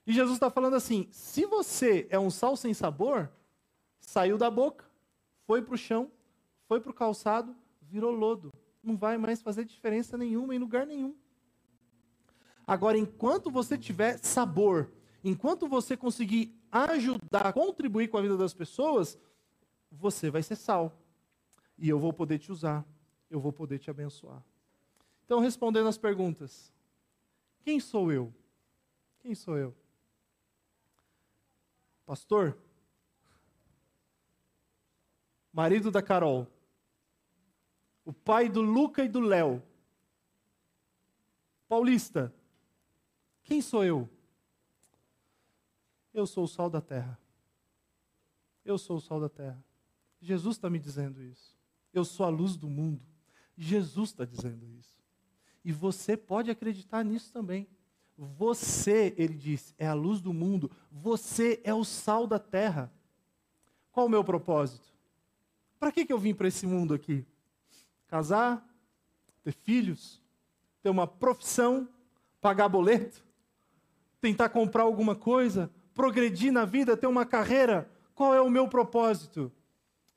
E 0.04 0.12
Jesus 0.12 0.38
está 0.38 0.50
falando 0.50 0.74
assim: 0.74 1.07
se 1.12 1.46
você 1.46 2.09
é 2.11 2.18
um 2.18 2.30
sal 2.30 2.57
sem 2.57 2.74
sabor, 2.74 3.30
saiu 4.00 4.37
da 4.37 4.50
boca, 4.50 4.85
foi 5.46 5.62
para 5.62 5.74
o 5.74 5.78
chão, 5.78 6.11
foi 6.66 6.80
para 6.80 6.90
o 6.90 6.94
calçado, 6.94 7.54
virou 7.80 8.11
lodo. 8.11 8.50
Não 8.83 8.96
vai 8.96 9.16
mais 9.16 9.40
fazer 9.40 9.64
diferença 9.64 10.18
nenhuma 10.18 10.52
em 10.52 10.59
lugar 10.59 10.85
nenhum. 10.85 11.14
Agora, 12.66 12.96
enquanto 12.96 13.50
você 13.50 13.77
tiver 13.77 14.18
sabor, 14.18 14.90
enquanto 15.22 15.68
você 15.68 15.96
conseguir 15.96 16.59
ajudar, 16.72 17.53
contribuir 17.53 18.09
com 18.09 18.16
a 18.16 18.22
vida 18.22 18.37
das 18.37 18.55
pessoas, 18.55 19.18
você 19.90 20.31
vai 20.31 20.42
ser 20.42 20.57
sal. 20.57 20.96
E 21.79 21.88
eu 21.88 21.98
vou 21.98 22.12
poder 22.12 22.38
te 22.38 22.50
usar, 22.50 22.85
eu 23.31 23.40
vou 23.40 23.53
poder 23.53 23.79
te 23.79 23.90
abençoar. 23.90 24.42
Então, 25.24 25.40
respondendo 25.40 25.88
as 25.88 25.98
perguntas: 25.98 26.72
quem 27.62 27.81
sou 27.81 28.11
eu? 28.11 28.33
Quem 29.20 29.35
sou 29.35 29.57
eu? 29.57 29.74
Pastor? 32.07 32.57
Marido 35.53 35.90
da 35.90 36.03
Carol? 36.03 36.46
O 38.05 38.12
pai 38.12 38.48
do 38.48 38.61
Luca 38.61 39.03
e 39.03 39.09
do 39.09 39.20
Léo? 39.20 39.62
Paulista? 41.68 42.33
Quem 43.44 43.61
sou 43.61 43.85
eu? 43.85 44.09
Eu 46.12 46.26
sou 46.26 46.44
o 46.44 46.48
sal 46.48 46.70
da 46.70 46.80
terra. 46.80 47.18
Eu 48.64 48.78
sou 48.78 48.96
o 48.96 49.00
sal 49.00 49.20
da 49.20 49.28
terra. 49.28 49.62
Jesus 50.20 50.57
está 50.57 50.70
me 50.70 50.78
dizendo 50.78 51.22
isso. 51.22 51.54
Eu 51.92 52.04
sou 52.04 52.24
a 52.24 52.30
luz 52.30 52.57
do 52.57 52.68
mundo. 52.68 53.02
Jesus 53.57 54.11
está 54.11 54.24
dizendo 54.24 54.66
isso. 54.66 54.96
E 55.64 55.70
você 55.70 56.16
pode 56.16 56.50
acreditar 56.50 57.04
nisso 57.04 57.33
também. 57.33 57.68
Você, 58.16 59.14
ele 59.18 59.35
disse, 59.35 59.74
é 59.76 59.87
a 59.87 59.94
luz 59.94 60.20
do 60.20 60.33
mundo. 60.33 60.70
Você 60.90 61.61
é 61.62 61.74
o 61.74 61.85
sal 61.85 62.26
da 62.26 62.38
terra. 62.38 62.92
Qual 63.92 64.07
o 64.07 64.11
meu 64.11 64.24
propósito? 64.24 64.87
Para 65.78 65.92
que, 65.92 66.07
que 66.07 66.12
eu 66.12 66.18
vim 66.18 66.35
para 66.35 66.48
esse 66.48 66.66
mundo 66.66 66.94
aqui? 66.94 67.26
Casar? 68.07 68.66
Ter 69.42 69.52
filhos? 69.52 70.22
Ter 70.83 70.88
uma 70.88 71.07
profissão? 71.07 71.88
Pagar 72.40 72.68
boleto? 72.68 73.24
Tentar 74.24 74.48
comprar 74.48 74.84
alguma 74.84 75.14
coisa, 75.14 75.70
progredir 75.92 76.50
na 76.50 76.64
vida, 76.64 76.96
ter 76.96 77.06
uma 77.06 77.26
carreira. 77.26 77.90
Qual 78.14 78.32
é 78.32 78.40
o 78.40 78.48
meu 78.48 78.66
propósito? 78.66 79.52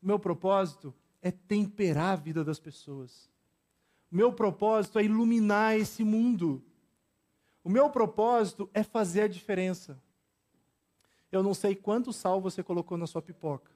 O 0.02 0.08
meu 0.08 0.17
propósito 0.17 0.93
é 1.22 1.30
temperar 1.30 2.13
a 2.13 2.15
vida 2.15 2.41
das 2.41 2.58
pessoas. 2.58 3.30
O 4.10 4.15
meu 4.15 4.32
propósito 4.32 4.98
é 4.98 5.04
iluminar 5.04 5.76
esse 5.76 6.06
mundo. 6.06 6.63
O 7.62 7.70
meu 7.70 7.89
propósito 7.89 8.70
é 8.74 8.82
fazer 8.82 9.24
a 9.24 9.28
diferença. 9.28 10.02
Eu 11.30 11.43
não 11.43 11.54
sei 11.54 11.76
quanto 11.76 12.13
sal 12.13 12.39
você 12.39 12.63
colocou 12.63 12.98
na 12.98 13.08
sua 13.08 13.22
pipoca. 13.22 13.74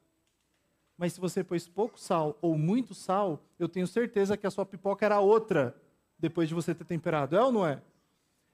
Mas 0.97 1.11
se 1.11 1.19
você 1.19 1.43
pôs 1.43 1.67
pouco 1.67 1.99
sal 1.99 2.37
ou 2.41 2.57
muito 2.57 2.93
sal, 2.93 3.43
eu 3.59 3.67
tenho 3.67 3.85
certeza 3.85 4.37
que 4.37 4.47
a 4.47 4.51
sua 4.51 4.65
pipoca 4.65 5.05
era 5.05 5.19
outra 5.19 5.75
depois 6.17 6.47
de 6.47 6.55
você 6.55 6.73
ter 6.73 6.85
temperado. 6.85 7.35
É 7.35 7.43
ou 7.43 7.51
não 7.51 7.67
é? 7.67 7.81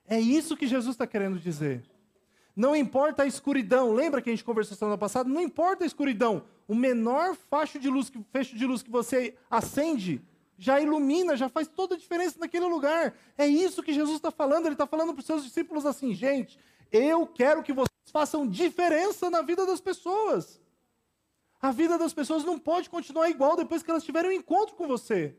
É 0.07 0.19
isso 0.19 0.55
que 0.55 0.65
Jesus 0.65 0.95
está 0.95 1.05
querendo 1.05 1.39
dizer. 1.39 1.83
Não 2.55 2.75
importa 2.75 3.23
a 3.23 3.27
escuridão. 3.27 3.93
Lembra 3.93 4.21
que 4.21 4.29
a 4.29 4.33
gente 4.33 4.43
conversou 4.43 4.75
semana 4.75 4.97
passada? 4.97 5.29
Não 5.29 5.41
importa 5.41 5.83
a 5.83 5.87
escuridão. 5.87 6.43
O 6.67 6.73
menor 6.73 7.35
facho 7.35 7.77
de 7.77 7.89
luz, 7.89 8.11
fecho 8.31 8.55
de 8.55 8.65
luz 8.65 8.81
que 8.81 8.89
você 8.89 9.35
acende 9.49 10.21
já 10.57 10.81
ilumina, 10.81 11.37
já 11.37 11.47
faz 11.47 11.67
toda 11.67 11.95
a 11.95 11.97
diferença 11.97 12.39
naquele 12.39 12.65
lugar. 12.65 13.15
É 13.37 13.45
isso 13.45 13.83
que 13.83 13.93
Jesus 13.93 14.15
está 14.15 14.31
falando. 14.31 14.65
Ele 14.65 14.73
está 14.73 14.87
falando 14.87 15.13
para 15.13 15.19
os 15.19 15.25
seus 15.25 15.43
discípulos 15.43 15.85
assim, 15.85 16.13
gente, 16.13 16.57
eu 16.91 17.27
quero 17.27 17.61
que 17.61 17.71
vocês 17.71 18.11
façam 18.11 18.47
diferença 18.47 19.29
na 19.29 19.41
vida 19.41 19.65
das 19.65 19.79
pessoas. 19.79 20.59
A 21.61 21.71
vida 21.71 21.97
das 21.97 22.13
pessoas 22.13 22.43
não 22.43 22.57
pode 22.57 22.89
continuar 22.89 23.29
igual 23.29 23.55
depois 23.55 23.83
que 23.83 23.91
elas 23.91 24.03
tiverem 24.03 24.31
um 24.31 24.33
encontro 24.33 24.75
com 24.75 24.87
você. 24.87 25.35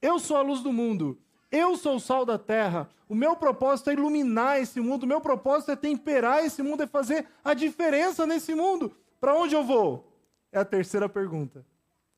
Eu 0.00 0.18
sou 0.18 0.36
a 0.36 0.42
luz 0.42 0.60
do 0.62 0.72
mundo. 0.72 1.20
Eu 1.50 1.76
sou 1.76 1.96
o 1.96 2.00
sal 2.00 2.24
da 2.26 2.38
terra. 2.38 2.88
O 3.08 3.14
meu 3.14 3.34
propósito 3.34 3.90
é 3.90 3.94
iluminar 3.94 4.60
esse 4.60 4.80
mundo. 4.80 5.04
O 5.04 5.06
meu 5.06 5.20
propósito 5.20 5.70
é 5.70 5.76
temperar 5.76 6.44
esse 6.44 6.62
mundo, 6.62 6.82
é 6.82 6.86
fazer 6.86 7.26
a 7.42 7.54
diferença 7.54 8.26
nesse 8.26 8.54
mundo. 8.54 8.94
Para 9.18 9.34
onde 9.34 9.54
eu 9.54 9.64
vou? 9.64 10.12
É 10.52 10.58
a 10.58 10.64
terceira 10.64 11.08
pergunta. 11.08 11.64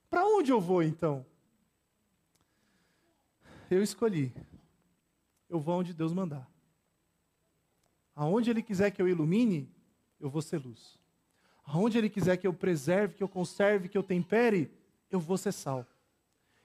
Para 0.08 0.26
onde 0.26 0.50
eu 0.50 0.60
vou 0.60 0.82
então? 0.82 1.24
Eu 3.70 3.82
escolhi. 3.82 4.34
Eu 5.48 5.60
vou 5.60 5.78
onde 5.78 5.94
Deus 5.94 6.12
mandar. 6.12 6.48
Aonde 8.14 8.50
Ele 8.50 8.62
quiser 8.62 8.90
que 8.90 9.00
eu 9.00 9.08
ilumine, 9.08 9.72
eu 10.20 10.28
vou 10.28 10.42
ser 10.42 10.58
luz. 10.58 10.98
Aonde 11.64 11.96
Ele 11.96 12.10
quiser 12.10 12.36
que 12.36 12.46
eu 12.46 12.52
preserve, 12.52 13.14
que 13.14 13.22
eu 13.22 13.28
conserve, 13.28 13.88
que 13.88 13.96
eu 13.96 14.02
tempere, 14.02 14.70
eu 15.08 15.20
vou 15.20 15.38
ser 15.38 15.52
sal 15.52 15.86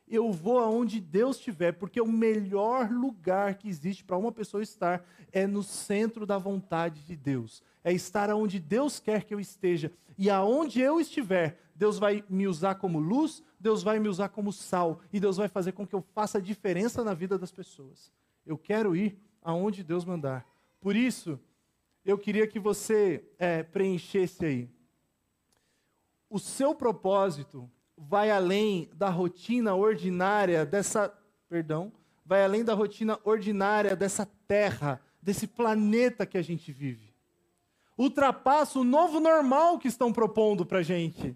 eu 0.07 0.31
vou 0.31 0.59
aonde 0.59 0.99
Deus 0.99 1.37
estiver, 1.37 1.71
porque 1.73 1.99
o 1.99 2.07
melhor 2.07 2.91
lugar 2.91 3.55
que 3.55 3.67
existe 3.67 4.03
para 4.03 4.17
uma 4.17 4.31
pessoa 4.31 4.61
estar 4.61 5.03
é 5.31 5.47
no 5.47 5.63
centro 5.63 6.25
da 6.25 6.37
vontade 6.37 7.03
de 7.03 7.15
Deus. 7.15 7.63
É 7.83 7.91
estar 7.91 8.29
aonde 8.29 8.59
Deus 8.59 8.99
quer 8.99 9.23
que 9.23 9.33
eu 9.33 9.39
esteja. 9.39 9.91
E 10.17 10.29
aonde 10.29 10.79
eu 10.79 10.99
estiver, 10.99 11.59
Deus 11.75 11.97
vai 11.97 12.23
me 12.29 12.47
usar 12.47 12.75
como 12.75 12.99
luz, 12.99 13.43
Deus 13.59 13.81
vai 13.81 13.99
me 13.99 14.07
usar 14.07 14.29
como 14.29 14.53
sal, 14.53 15.01
e 15.11 15.19
Deus 15.19 15.37
vai 15.37 15.47
fazer 15.47 15.71
com 15.71 15.85
que 15.85 15.95
eu 15.95 16.01
faça 16.13 16.41
diferença 16.41 17.03
na 17.03 17.13
vida 17.13 17.37
das 17.37 17.51
pessoas. 17.51 18.11
Eu 18.45 18.57
quero 18.57 18.95
ir 18.95 19.17
aonde 19.41 19.83
Deus 19.83 20.05
mandar. 20.05 20.45
Por 20.79 20.95
isso, 20.95 21.39
eu 22.05 22.17
queria 22.17 22.47
que 22.47 22.59
você 22.59 23.23
é, 23.39 23.63
preenchesse 23.63 24.45
aí. 24.45 24.69
O 26.29 26.37
seu 26.37 26.75
propósito 26.75 27.69
vai 27.97 28.31
além 28.31 28.89
da 28.93 29.09
rotina 29.09 29.73
ordinária 29.73 30.65
dessa, 30.65 31.13
perdão, 31.47 31.91
vai 32.25 32.43
além 32.43 32.63
da 32.63 32.73
rotina 32.73 33.19
ordinária 33.23 33.95
dessa 33.95 34.25
terra, 34.47 35.01
desse 35.21 35.47
planeta 35.47 36.25
que 36.25 36.37
a 36.37 36.41
gente 36.41 36.71
vive. 36.71 37.13
Ultrapassa 37.97 38.79
o 38.79 38.83
novo 38.83 39.19
normal 39.19 39.79
que 39.79 39.87
estão 39.87 40.11
propondo 40.11 40.65
para 40.65 40.79
a 40.79 40.83
gente. 40.83 41.35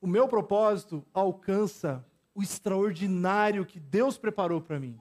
O 0.00 0.06
meu 0.06 0.26
propósito 0.26 1.04
alcança 1.12 2.04
o 2.34 2.42
extraordinário 2.42 3.66
que 3.66 3.78
Deus 3.78 4.16
preparou 4.16 4.60
para 4.60 4.80
mim. 4.80 4.98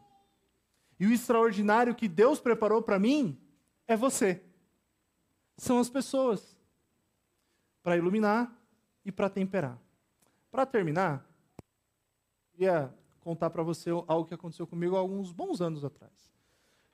E 1.00 1.08
o 1.08 1.12
extraordinário 1.12 1.96
que 1.96 2.08
Deus 2.08 2.40
preparou 2.40 2.82
para 2.82 3.00
mim 3.00 3.40
é 3.88 3.96
você. 3.96 4.44
São 5.58 5.80
as 5.80 5.90
pessoas. 5.90 6.56
Para 7.82 7.98
iluminar, 7.98 8.54
e 9.06 9.12
para 9.12 9.30
temperar. 9.30 9.80
Para 10.52 10.66
terminar, 10.66 11.26
queria 12.52 12.94
contar 13.22 13.50
para 13.50 13.64
você 13.64 13.90
algo 13.90 14.26
que 14.26 14.34
aconteceu 14.34 14.68
comigo 14.68 14.96
há 14.96 15.00
alguns 15.00 15.32
bons 15.32 15.62
anos 15.62 15.86
atrás. 15.86 16.32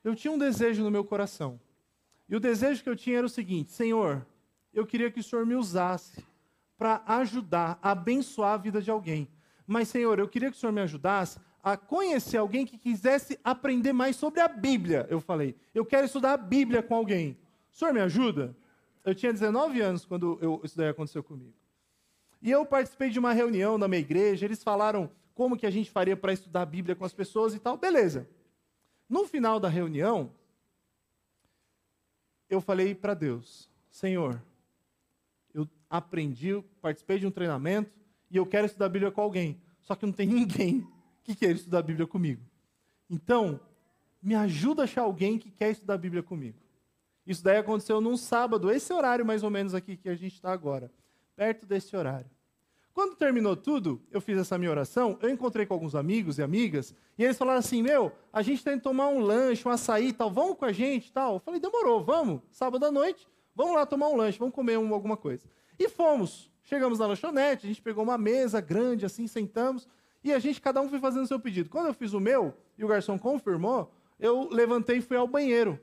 Eu 0.03 0.15
tinha 0.15 0.31
um 0.31 0.37
desejo 0.37 0.83
no 0.83 0.91
meu 0.91 1.03
coração. 1.03 1.59
E 2.29 2.35
o 2.35 2.39
desejo 2.39 2.83
que 2.83 2.89
eu 2.89 2.95
tinha 2.95 3.17
era 3.17 3.25
o 3.25 3.29
seguinte: 3.29 3.71
Senhor, 3.71 4.25
eu 4.73 4.85
queria 4.85 5.09
que 5.09 5.19
o 5.19 5.23
Senhor 5.23 5.45
me 5.45 5.55
usasse 5.55 6.23
para 6.77 7.01
ajudar, 7.07 7.79
a 7.81 7.91
abençoar 7.91 8.53
a 8.53 8.57
vida 8.57 8.81
de 8.81 8.91
alguém. 8.91 9.27
Mas, 9.65 9.87
Senhor, 9.89 10.19
eu 10.19 10.27
queria 10.27 10.51
que 10.51 10.57
o 10.57 10.59
Senhor 10.59 10.71
me 10.71 10.81
ajudasse 10.81 11.39
a 11.63 11.75
conhecer 11.75 12.37
alguém 12.37 12.65
que 12.65 12.77
quisesse 12.77 13.37
aprender 13.43 13.91
mais 13.91 14.15
sobre 14.15 14.39
a 14.39 14.47
Bíblia. 14.47 15.05
Eu 15.09 15.19
falei, 15.19 15.55
eu 15.73 15.83
quero 15.85 16.05
estudar 16.05 16.33
a 16.33 16.37
Bíblia 16.37 16.81
com 16.81 16.95
alguém. 16.95 17.37
O 17.73 17.77
Senhor 17.77 17.93
me 17.93 17.99
ajuda? 17.99 18.55
Eu 19.03 19.15
tinha 19.15 19.33
19 19.33 19.81
anos 19.81 20.05
quando 20.05 20.37
eu, 20.41 20.61
isso 20.63 20.77
daí 20.77 20.89
aconteceu 20.89 21.23
comigo. 21.23 21.53
E 22.41 22.51
eu 22.51 22.65
participei 22.65 23.09
de 23.09 23.19
uma 23.19 23.33
reunião 23.33 23.77
na 23.77 23.87
minha 23.87 23.99
igreja, 23.99 24.45
eles 24.45 24.63
falaram 24.63 25.09
como 25.33 25.57
que 25.57 25.65
a 25.65 25.71
gente 25.71 25.89
faria 25.91 26.15
para 26.17 26.33
estudar 26.33 26.61
a 26.63 26.65
Bíblia 26.65 26.95
com 26.95 27.05
as 27.05 27.13
pessoas 27.13 27.53
e 27.53 27.59
tal, 27.59 27.77
beleza. 27.77 28.27
No 29.09 29.25
final 29.25 29.59
da 29.59 29.69
reunião, 29.69 30.31
eu 32.49 32.59
falei 32.61 32.93
para 32.95 33.13
Deus: 33.13 33.69
Senhor, 33.89 34.41
eu 35.53 35.67
aprendi, 35.89 36.61
participei 36.81 37.19
de 37.19 37.27
um 37.27 37.31
treinamento 37.31 37.91
e 38.29 38.37
eu 38.37 38.45
quero 38.45 38.65
estudar 38.65 38.87
a 38.87 38.89
Bíblia 38.89 39.11
com 39.11 39.21
alguém. 39.21 39.61
Só 39.81 39.95
que 39.95 40.05
não 40.05 40.13
tem 40.13 40.27
ninguém 40.27 40.87
que 41.23 41.35
queira 41.35 41.55
estudar 41.55 41.79
a 41.79 41.83
Bíblia 41.83 42.07
comigo. 42.07 42.41
Então, 43.09 43.59
me 44.21 44.35
ajuda 44.35 44.83
a 44.83 44.85
achar 44.85 45.03
alguém 45.03 45.37
que 45.37 45.49
quer 45.49 45.71
estudar 45.71 45.93
a 45.93 45.97
Bíblia 45.97 46.23
comigo. 46.23 46.57
Isso 47.25 47.43
daí 47.43 47.57
aconteceu 47.57 47.99
num 47.99 48.15
sábado, 48.15 48.71
esse 48.71 48.91
horário 48.93 49.25
mais 49.25 49.43
ou 49.43 49.49
menos 49.49 49.73
aqui 49.73 49.97
que 49.97 50.09
a 50.09 50.15
gente 50.15 50.33
está 50.33 50.51
agora, 50.51 50.91
perto 51.37 51.65
desse 51.67 51.95
horário. 51.95 52.29
Quando 52.93 53.15
terminou 53.15 53.55
tudo, 53.55 54.01
eu 54.09 54.19
fiz 54.19 54.39
essa 54.39 54.57
minha 54.57 54.71
oração, 54.71 55.19
eu 55.21 55.29
encontrei 55.29 55.67
com 55.67 55.73
alguns 55.75 55.93
amigos 55.93 56.39
e 56.39 56.43
amigas, 56.43 56.95
e 57.15 57.23
eles 57.23 57.37
falaram 57.37 57.59
assim: 57.59 57.83
Meu, 57.83 58.11
a 58.33 58.41
gente 58.41 58.63
tem 58.63 58.77
que 58.77 58.83
tomar 58.83 59.07
um 59.09 59.19
lanche, 59.19 59.65
um 59.67 59.71
açaí 59.71 60.11
tal, 60.11 60.31
vamos 60.31 60.57
com 60.57 60.65
a 60.65 60.71
gente 60.71 61.13
tal. 61.13 61.35
Eu 61.35 61.39
falei: 61.39 61.59
Demorou, 61.59 62.03
vamos, 62.03 62.41
sábado 62.51 62.83
à 62.83 62.91
noite, 62.91 63.27
vamos 63.55 63.75
lá 63.75 63.85
tomar 63.85 64.09
um 64.09 64.15
lanche, 64.15 64.39
vamos 64.39 64.55
comer 64.55 64.79
um, 64.79 64.91
alguma 64.93 65.15
coisa. 65.15 65.47
E 65.77 65.87
fomos. 65.87 66.51
Chegamos 66.63 66.99
na 66.99 67.05
lanchonete, 67.05 67.65
a 67.65 67.69
gente 67.69 67.81
pegou 67.81 68.03
uma 68.03 68.17
mesa 68.17 68.59
grande 68.59 69.05
assim, 69.05 69.25
sentamos, 69.25 69.87
e 70.21 70.33
a 70.33 70.39
gente, 70.39 70.59
cada 70.59 70.81
um 70.81 70.89
foi 70.89 70.99
fazendo 70.99 71.23
o 71.23 71.27
seu 71.27 71.39
pedido. 71.39 71.69
Quando 71.69 71.85
eu 71.85 71.93
fiz 71.93 72.11
o 72.11 72.19
meu, 72.19 72.53
e 72.77 72.83
o 72.83 72.87
garçom 72.89 73.17
confirmou, 73.17 73.89
eu 74.19 74.49
levantei 74.49 74.97
e 74.97 75.01
fui 75.01 75.15
ao 75.15 75.27
banheiro. 75.27 75.79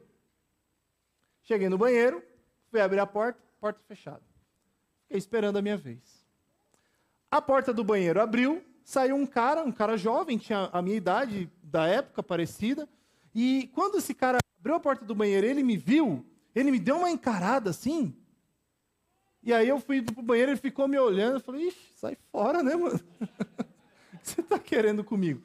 Cheguei 1.42 1.70
no 1.70 1.78
banheiro, 1.78 2.22
fui 2.70 2.82
abrir 2.82 2.98
a 2.98 3.06
porta, 3.06 3.40
porta 3.58 3.80
fechada. 3.88 4.33
Esperando 5.16 5.56
a 5.56 5.62
minha 5.62 5.76
vez. 5.76 6.24
A 7.30 7.40
porta 7.40 7.72
do 7.72 7.84
banheiro 7.84 8.20
abriu, 8.20 8.64
saiu 8.84 9.16
um 9.16 9.26
cara, 9.26 9.62
um 9.62 9.72
cara 9.72 9.96
jovem, 9.96 10.38
tinha 10.38 10.68
a 10.72 10.82
minha 10.82 10.96
idade 10.96 11.50
da 11.62 11.86
época 11.86 12.22
parecida, 12.22 12.88
e 13.34 13.70
quando 13.72 13.98
esse 13.98 14.14
cara 14.14 14.38
abriu 14.58 14.74
a 14.74 14.80
porta 14.80 15.04
do 15.04 15.14
banheiro, 15.14 15.46
ele 15.46 15.62
me 15.62 15.76
viu, 15.76 16.24
ele 16.54 16.70
me 16.70 16.78
deu 16.78 16.98
uma 16.98 17.10
encarada 17.10 17.70
assim. 17.70 18.14
E 19.42 19.52
aí 19.52 19.68
eu 19.68 19.78
fui 19.80 20.00
pro 20.00 20.22
banheiro, 20.22 20.52
ele 20.52 20.60
ficou 20.60 20.88
me 20.88 20.98
olhando, 20.98 21.34
eu 21.34 21.40
falei, 21.40 21.68
ixi, 21.68 21.92
sai 21.96 22.16
fora, 22.30 22.62
né, 22.62 22.74
mano? 22.74 22.98
o 24.14 24.18
que 24.18 24.28
você 24.28 24.40
está 24.40 24.58
querendo 24.58 25.04
comigo? 25.04 25.42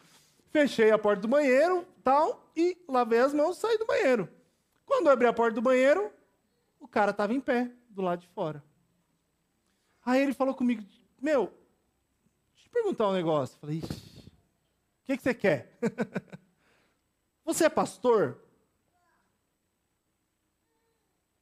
Fechei 0.51 0.91
a 0.91 0.97
porta 0.97 1.21
do 1.21 1.27
banheiro, 1.27 1.85
tal, 2.03 2.49
e 2.55 2.77
lavei 2.87 3.19
as 3.19 3.33
mãos, 3.33 3.57
saí 3.57 3.77
do 3.77 3.85
banheiro. 3.85 4.29
Quando 4.85 5.07
eu 5.07 5.13
abri 5.13 5.27
a 5.27 5.33
porta 5.33 5.55
do 5.55 5.61
banheiro, 5.61 6.11
o 6.79 6.87
cara 6.87 7.11
estava 7.11 7.33
em 7.33 7.41
pé, 7.41 7.71
do 7.89 8.01
lado 8.01 8.21
de 8.21 8.27
fora. 8.27 8.63
Aí 10.09 10.23
ele 10.23 10.33
falou 10.33 10.55
comigo, 10.55 10.83
meu, 11.21 11.53
deixa 12.55 12.61
eu 12.61 12.63
te 12.63 12.69
perguntar 12.69 13.09
um 13.09 13.13
negócio. 13.13 13.53
Eu 13.53 13.59
falei, 13.59 13.77
o 13.77 15.03
que, 15.03 15.15
que 15.15 15.21
você 15.21 15.35
quer? 15.35 15.77
você 17.45 17.65
é 17.65 17.69
pastor? 17.69 18.43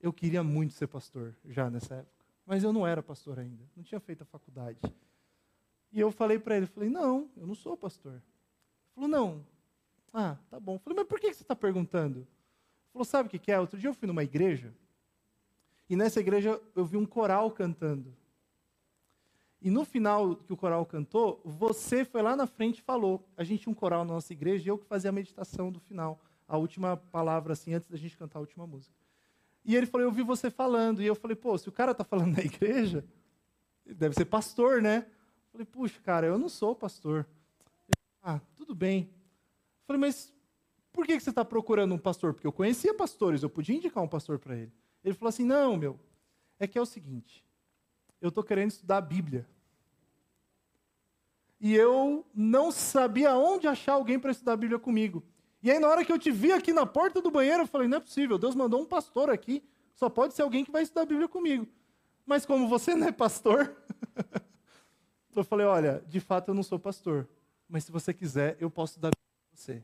Eu 0.01 0.11
queria 0.11 0.43
muito 0.43 0.73
ser 0.73 0.87
pastor, 0.87 1.33
já 1.45 1.69
nessa 1.69 1.95
época. 1.95 2.25
Mas 2.45 2.61
eu 2.61 2.73
não 2.73 2.85
era 2.85 3.01
pastor 3.01 3.39
ainda, 3.39 3.63
não 3.73 3.85
tinha 3.85 4.01
feito 4.01 4.23
a 4.23 4.25
faculdade. 4.25 4.79
E 5.93 6.01
eu 6.01 6.11
falei 6.11 6.37
para 6.37 6.57
ele, 6.57 6.65
falei, 6.65 6.89
não, 6.89 7.31
eu 7.37 7.47
não 7.47 7.55
sou 7.55 7.77
pastor. 7.77 8.15
Ele 8.15 8.21
falou, 8.93 9.07
não. 9.07 9.45
Ah, 10.13 10.37
tá 10.49 10.59
bom. 10.59 10.73
Eu 10.73 10.79
falei, 10.79 10.97
mas 10.97 11.07
por 11.07 11.21
que 11.21 11.33
você 11.33 11.41
está 11.41 11.55
perguntando? 11.55 12.27
Falou, 12.91 13.05
sabe 13.05 13.27
o 13.27 13.39
que, 13.39 13.49
é? 13.49 13.57
Outro 13.61 13.79
dia 13.79 13.89
eu 13.89 13.93
fui 13.93 14.07
numa 14.07 14.25
igreja, 14.25 14.73
e 15.89 15.95
nessa 15.95 16.19
igreja 16.19 16.61
eu 16.75 16.85
vi 16.85 16.97
um 16.97 17.05
coral 17.05 17.49
cantando. 17.49 18.13
E 19.61 19.69
no 19.71 19.83
final 19.83 20.35
que 20.35 20.53
o 20.53 20.57
coral 20.57 20.85
cantou, 20.85 21.41
você 21.43 22.05
foi 22.05 22.21
lá 22.21 22.35
na 22.35 22.45
frente 22.45 22.79
e 22.79 22.81
falou. 22.81 23.27
A 23.35 23.43
gente 23.43 23.63
tinha 23.63 23.71
um 23.71 23.75
coral 23.75 24.05
na 24.05 24.13
nossa 24.13 24.31
igreja 24.31 24.65
e 24.65 24.69
eu 24.69 24.77
que 24.77 24.85
fazia 24.85 25.09
a 25.09 25.13
meditação 25.13 25.71
do 25.71 25.79
final, 25.79 26.19
a 26.47 26.57
última 26.57 26.97
palavra, 26.97 27.53
assim, 27.53 27.73
antes 27.73 27.89
da 27.89 27.97
gente 27.97 28.15
cantar 28.15 28.39
a 28.39 28.41
última 28.41 28.67
música. 28.67 28.95
E 29.65 29.75
ele 29.75 29.85
falou, 29.85 30.05
eu 30.05 30.11
vi 30.11 30.23
você 30.23 30.49
falando. 30.49 31.01
E 31.01 31.05
eu 31.05 31.15
falei, 31.15 31.35
pô, 31.35 31.57
se 31.57 31.67
o 31.67 31.71
cara 31.71 31.91
está 31.91 32.03
falando 32.03 32.37
na 32.37 32.43
igreja, 32.45 33.03
deve 33.85 34.15
ser 34.15 34.25
pastor, 34.25 34.81
né? 34.81 35.05
Eu 35.07 35.51
falei, 35.51 35.65
puxa, 35.65 35.99
cara, 36.03 36.27
eu 36.27 36.37
não 36.37 36.49
sou 36.49 36.75
pastor. 36.75 37.27
Ele, 37.87 38.01
ah, 38.21 38.39
tudo 38.55 38.75
bem. 38.75 39.09
Eu 39.11 39.87
falei, 39.87 39.99
mas 39.99 40.33
por 40.97 41.05
que 41.05 41.19
você 41.19 41.29
está 41.29 41.45
procurando 41.45 41.93
um 41.93 41.97
pastor? 41.99 42.33
Porque 42.33 42.47
eu 42.47 42.51
conhecia 42.51 42.91
pastores, 42.91 43.43
eu 43.43 43.49
podia 43.51 43.75
indicar 43.75 44.03
um 44.03 44.07
pastor 44.07 44.39
para 44.39 44.55
ele. 44.55 44.71
Ele 45.03 45.13
falou 45.13 45.29
assim: 45.29 45.45
não, 45.45 45.77
meu, 45.77 45.99
é 46.57 46.65
que 46.65 46.75
é 46.75 46.81
o 46.81 46.87
seguinte, 46.87 47.45
eu 48.21 48.29
estou 48.29 48.43
querendo 48.43 48.71
estudar 48.71 48.97
a 48.97 49.01
Bíblia. 49.01 49.47
E 51.59 51.75
eu 51.75 52.25
não 52.33 52.71
sabia 52.71 53.35
onde 53.35 53.67
achar 53.67 53.93
alguém 53.93 54.19
para 54.19 54.31
estudar 54.31 54.53
a 54.53 54.57
Bíblia 54.57 54.79
comigo. 54.79 55.23
E 55.61 55.71
aí, 55.71 55.79
na 55.79 55.87
hora 55.87 56.05
que 56.05 56.11
eu 56.11 56.19
te 56.19 56.31
vi 56.31 56.51
aqui 56.51 56.71
na 56.71 56.85
porta 56.85 57.21
do 57.21 57.31
banheiro, 57.31 57.63
eu 57.63 57.67
falei: 57.67 57.87
não 57.87 57.97
é 57.97 57.99
possível, 57.99 58.37
Deus 58.37 58.55
mandou 58.55 58.81
um 58.81 58.85
pastor 58.85 59.29
aqui, 59.29 59.63
só 59.93 60.09
pode 60.09 60.33
ser 60.33 60.43
alguém 60.43 60.63
que 60.63 60.71
vai 60.71 60.83
estudar 60.83 61.01
a 61.01 61.05
Bíblia 61.05 61.27
comigo. 61.27 61.67
Mas 62.25 62.45
como 62.45 62.67
você 62.67 62.95
não 62.95 63.07
é 63.07 63.11
pastor, 63.11 63.75
eu 65.35 65.43
falei: 65.43 65.65
olha, 65.65 66.03
de 66.07 66.19
fato 66.19 66.49
eu 66.49 66.53
não 66.53 66.63
sou 66.63 66.77
pastor, 66.77 67.27
mas 67.67 67.83
se 67.83 67.91
você 67.91 68.13
quiser, 68.13 68.55
eu 68.59 68.69
posso 68.69 68.93
estudar 68.93 69.07
a 69.07 69.11
Bíblia 69.11 69.49
com 69.49 69.57
você. 69.57 69.83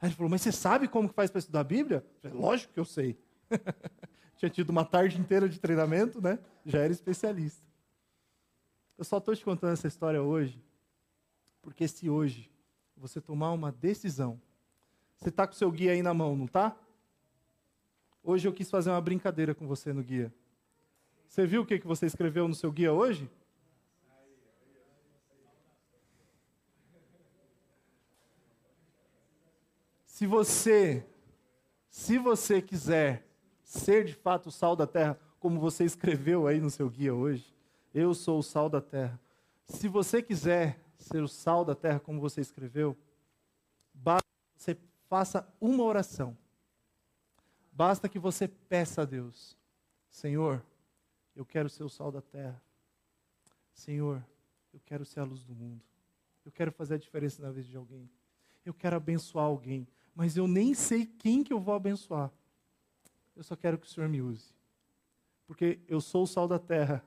Aí 0.00 0.08
ele 0.08 0.14
falou, 0.14 0.30
mas 0.30 0.40
você 0.40 0.50
sabe 0.50 0.88
como 0.88 1.08
que 1.08 1.14
faz 1.14 1.30
para 1.30 1.40
estudar 1.40 1.60
a 1.60 1.64
Bíblia? 1.64 2.04
Eu 2.14 2.30
falei, 2.30 2.38
lógico 2.38 2.72
que 2.72 2.80
eu 2.80 2.84
sei. 2.84 3.18
Tinha 4.40 4.48
tido 4.48 4.70
uma 4.70 4.86
tarde 4.86 5.20
inteira 5.20 5.46
de 5.46 5.60
treinamento, 5.60 6.18
né? 6.18 6.38
Já 6.64 6.78
era 6.78 6.90
especialista. 6.90 7.62
Eu 8.96 9.04
só 9.04 9.18
estou 9.18 9.36
te 9.36 9.44
contando 9.44 9.74
essa 9.74 9.86
história 9.86 10.22
hoje, 10.22 10.64
porque 11.60 11.86
se 11.86 12.08
hoje 12.08 12.50
você 12.96 13.20
tomar 13.20 13.52
uma 13.52 13.70
decisão, 13.70 14.40
você 15.14 15.28
está 15.28 15.46
com 15.46 15.52
seu 15.52 15.70
guia 15.70 15.92
aí 15.92 16.02
na 16.02 16.14
mão, 16.14 16.34
não 16.34 16.46
está? 16.46 16.74
Hoje 18.22 18.48
eu 18.48 18.52
quis 18.54 18.70
fazer 18.70 18.88
uma 18.88 19.00
brincadeira 19.02 19.54
com 19.54 19.66
você 19.66 19.92
no 19.92 20.02
guia. 20.02 20.32
Você 21.28 21.44
viu 21.46 21.60
o 21.60 21.66
que, 21.66 21.78
que 21.78 21.86
você 21.86 22.06
escreveu 22.06 22.48
no 22.48 22.54
seu 22.54 22.72
guia 22.72 22.94
hoje? 22.94 23.30
Se 30.06 30.26
você, 30.26 31.06
se 31.90 32.16
você 32.16 32.62
quiser 32.62 33.29
ser 33.70 34.04
de 34.04 34.14
fato 34.14 34.48
o 34.48 34.52
sal 34.52 34.74
da 34.74 34.86
terra, 34.86 35.18
como 35.38 35.60
você 35.60 35.84
escreveu 35.84 36.46
aí 36.46 36.60
no 36.60 36.70
seu 36.70 36.90
guia 36.90 37.14
hoje, 37.14 37.54
eu 37.94 38.12
sou 38.14 38.38
o 38.40 38.42
sal 38.42 38.68
da 38.68 38.80
terra. 38.80 39.18
Se 39.64 39.86
você 39.86 40.20
quiser 40.22 40.80
ser 40.98 41.22
o 41.22 41.28
sal 41.28 41.64
da 41.64 41.74
terra, 41.74 42.00
como 42.00 42.20
você 42.20 42.40
escreveu, 42.40 42.96
basta 43.94 44.26
que 44.54 44.62
você 44.62 44.78
faça 45.08 45.48
uma 45.60 45.84
oração. 45.84 46.36
Basta 47.72 48.08
que 48.08 48.18
você 48.18 48.48
peça 48.48 49.02
a 49.02 49.04
Deus: 49.04 49.56
Senhor, 50.08 50.62
eu 51.36 51.44
quero 51.44 51.68
ser 51.68 51.84
o 51.84 51.88
sal 51.88 52.10
da 52.10 52.20
terra. 52.20 52.60
Senhor, 53.72 54.22
eu 54.72 54.80
quero 54.84 55.04
ser 55.04 55.20
a 55.20 55.24
luz 55.24 55.44
do 55.44 55.54
mundo. 55.54 55.82
Eu 56.44 56.50
quero 56.50 56.72
fazer 56.72 56.94
a 56.94 56.98
diferença 56.98 57.40
na 57.40 57.50
vida 57.50 57.68
de 57.68 57.76
alguém. 57.76 58.10
Eu 58.64 58.74
quero 58.74 58.96
abençoar 58.96 59.46
alguém 59.46 59.86
mas 60.14 60.36
eu 60.36 60.46
nem 60.46 60.74
sei 60.74 61.06
quem 61.06 61.42
que 61.42 61.52
eu 61.52 61.60
vou 61.60 61.74
abençoar. 61.74 62.30
Eu 63.36 63.42
só 63.42 63.56
quero 63.56 63.78
que 63.78 63.86
o 63.86 63.90
Senhor 63.90 64.08
me 64.08 64.20
use. 64.20 64.52
Porque 65.46 65.80
eu 65.88 66.00
sou 66.00 66.24
o 66.24 66.26
sal 66.26 66.46
da 66.46 66.58
terra. 66.58 67.04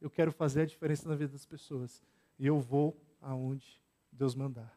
Eu 0.00 0.10
quero 0.10 0.32
fazer 0.32 0.62
a 0.62 0.66
diferença 0.66 1.08
na 1.08 1.14
vida 1.14 1.32
das 1.32 1.46
pessoas. 1.46 2.02
E 2.38 2.46
eu 2.46 2.60
vou 2.60 2.96
aonde 3.20 3.82
Deus 4.10 4.34
mandar. 4.34 4.76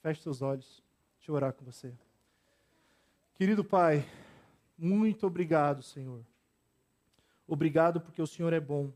Feche 0.00 0.22
seus 0.22 0.42
olhos. 0.42 0.82
Deixa 1.16 1.30
eu 1.30 1.34
orar 1.34 1.52
com 1.52 1.64
você. 1.64 1.94
Querido 3.34 3.64
Pai, 3.64 4.04
muito 4.76 5.26
obrigado, 5.26 5.82
Senhor. 5.82 6.24
Obrigado 7.46 8.00
porque 8.00 8.20
o 8.20 8.26
Senhor 8.26 8.52
é 8.52 8.60
bom 8.60 8.92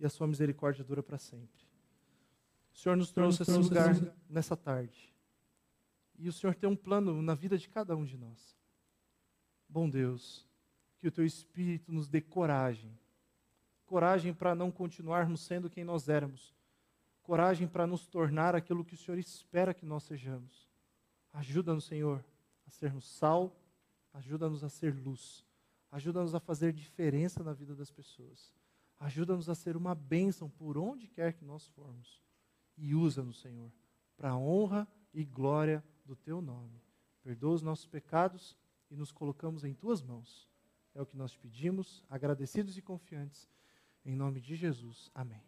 e 0.00 0.06
a 0.06 0.08
sua 0.08 0.26
misericórdia 0.26 0.84
dura 0.84 1.02
para 1.02 1.18
sempre. 1.18 1.66
O 2.72 2.76
Senhor 2.78 2.96
nos 2.96 3.10
trouxe 3.12 3.42
a 3.42 3.44
esse 3.44 3.56
lugar 3.56 3.94
nessa 4.28 4.56
tarde. 4.56 5.12
E 6.18 6.28
o 6.28 6.32
Senhor 6.32 6.54
tem 6.54 6.68
um 6.68 6.76
plano 6.76 7.20
na 7.22 7.34
vida 7.34 7.58
de 7.58 7.68
cada 7.68 7.96
um 7.96 8.04
de 8.04 8.16
nós. 8.16 8.56
Bom 9.68 9.88
Deus, 9.88 10.47
que 10.98 11.08
o 11.08 11.12
teu 11.12 11.24
Espírito 11.24 11.92
nos 11.92 12.08
dê 12.08 12.20
coragem. 12.20 12.96
Coragem 13.86 14.34
para 14.34 14.54
não 14.54 14.70
continuarmos 14.70 15.40
sendo 15.40 15.70
quem 15.70 15.84
nós 15.84 16.08
éramos. 16.08 16.54
Coragem 17.22 17.68
para 17.68 17.86
nos 17.86 18.06
tornar 18.06 18.54
aquilo 18.54 18.84
que 18.84 18.94
o 18.94 18.98
Senhor 18.98 19.18
espera 19.18 19.74
que 19.74 19.86
nós 19.86 20.04
sejamos. 20.04 20.68
Ajuda-nos, 21.32 21.84
Senhor, 21.84 22.24
a 22.66 22.70
sermos 22.70 23.06
sal, 23.06 23.54
ajuda-nos 24.12 24.64
a 24.64 24.68
ser 24.68 24.94
luz. 24.94 25.44
Ajuda-nos 25.90 26.34
a 26.34 26.40
fazer 26.40 26.72
diferença 26.72 27.42
na 27.42 27.52
vida 27.52 27.74
das 27.74 27.90
pessoas. 27.90 28.52
Ajuda-nos 29.00 29.48
a 29.48 29.54
ser 29.54 29.76
uma 29.76 29.94
bênção 29.94 30.50
por 30.50 30.76
onde 30.76 31.06
quer 31.06 31.32
que 31.32 31.44
nós 31.44 31.66
formos. 31.68 32.20
E 32.76 32.94
usa-nos, 32.94 33.40
Senhor, 33.40 33.72
para 34.16 34.30
a 34.30 34.36
honra 34.36 34.86
e 35.14 35.24
glória 35.24 35.82
do 36.04 36.16
teu 36.16 36.40
nome. 36.40 36.82
Perdoa 37.22 37.54
os 37.54 37.62
nossos 37.62 37.86
pecados 37.86 38.56
e 38.90 38.96
nos 38.96 39.12
colocamos 39.12 39.64
em 39.64 39.74
tuas 39.74 40.02
mãos. 40.02 40.48
É 40.94 41.00
o 41.00 41.06
que 41.06 41.16
nós 41.16 41.36
pedimos, 41.36 42.04
agradecidos 42.08 42.76
e 42.76 42.82
confiantes. 42.82 43.48
Em 44.04 44.16
nome 44.16 44.40
de 44.40 44.56
Jesus. 44.56 45.10
Amém. 45.14 45.47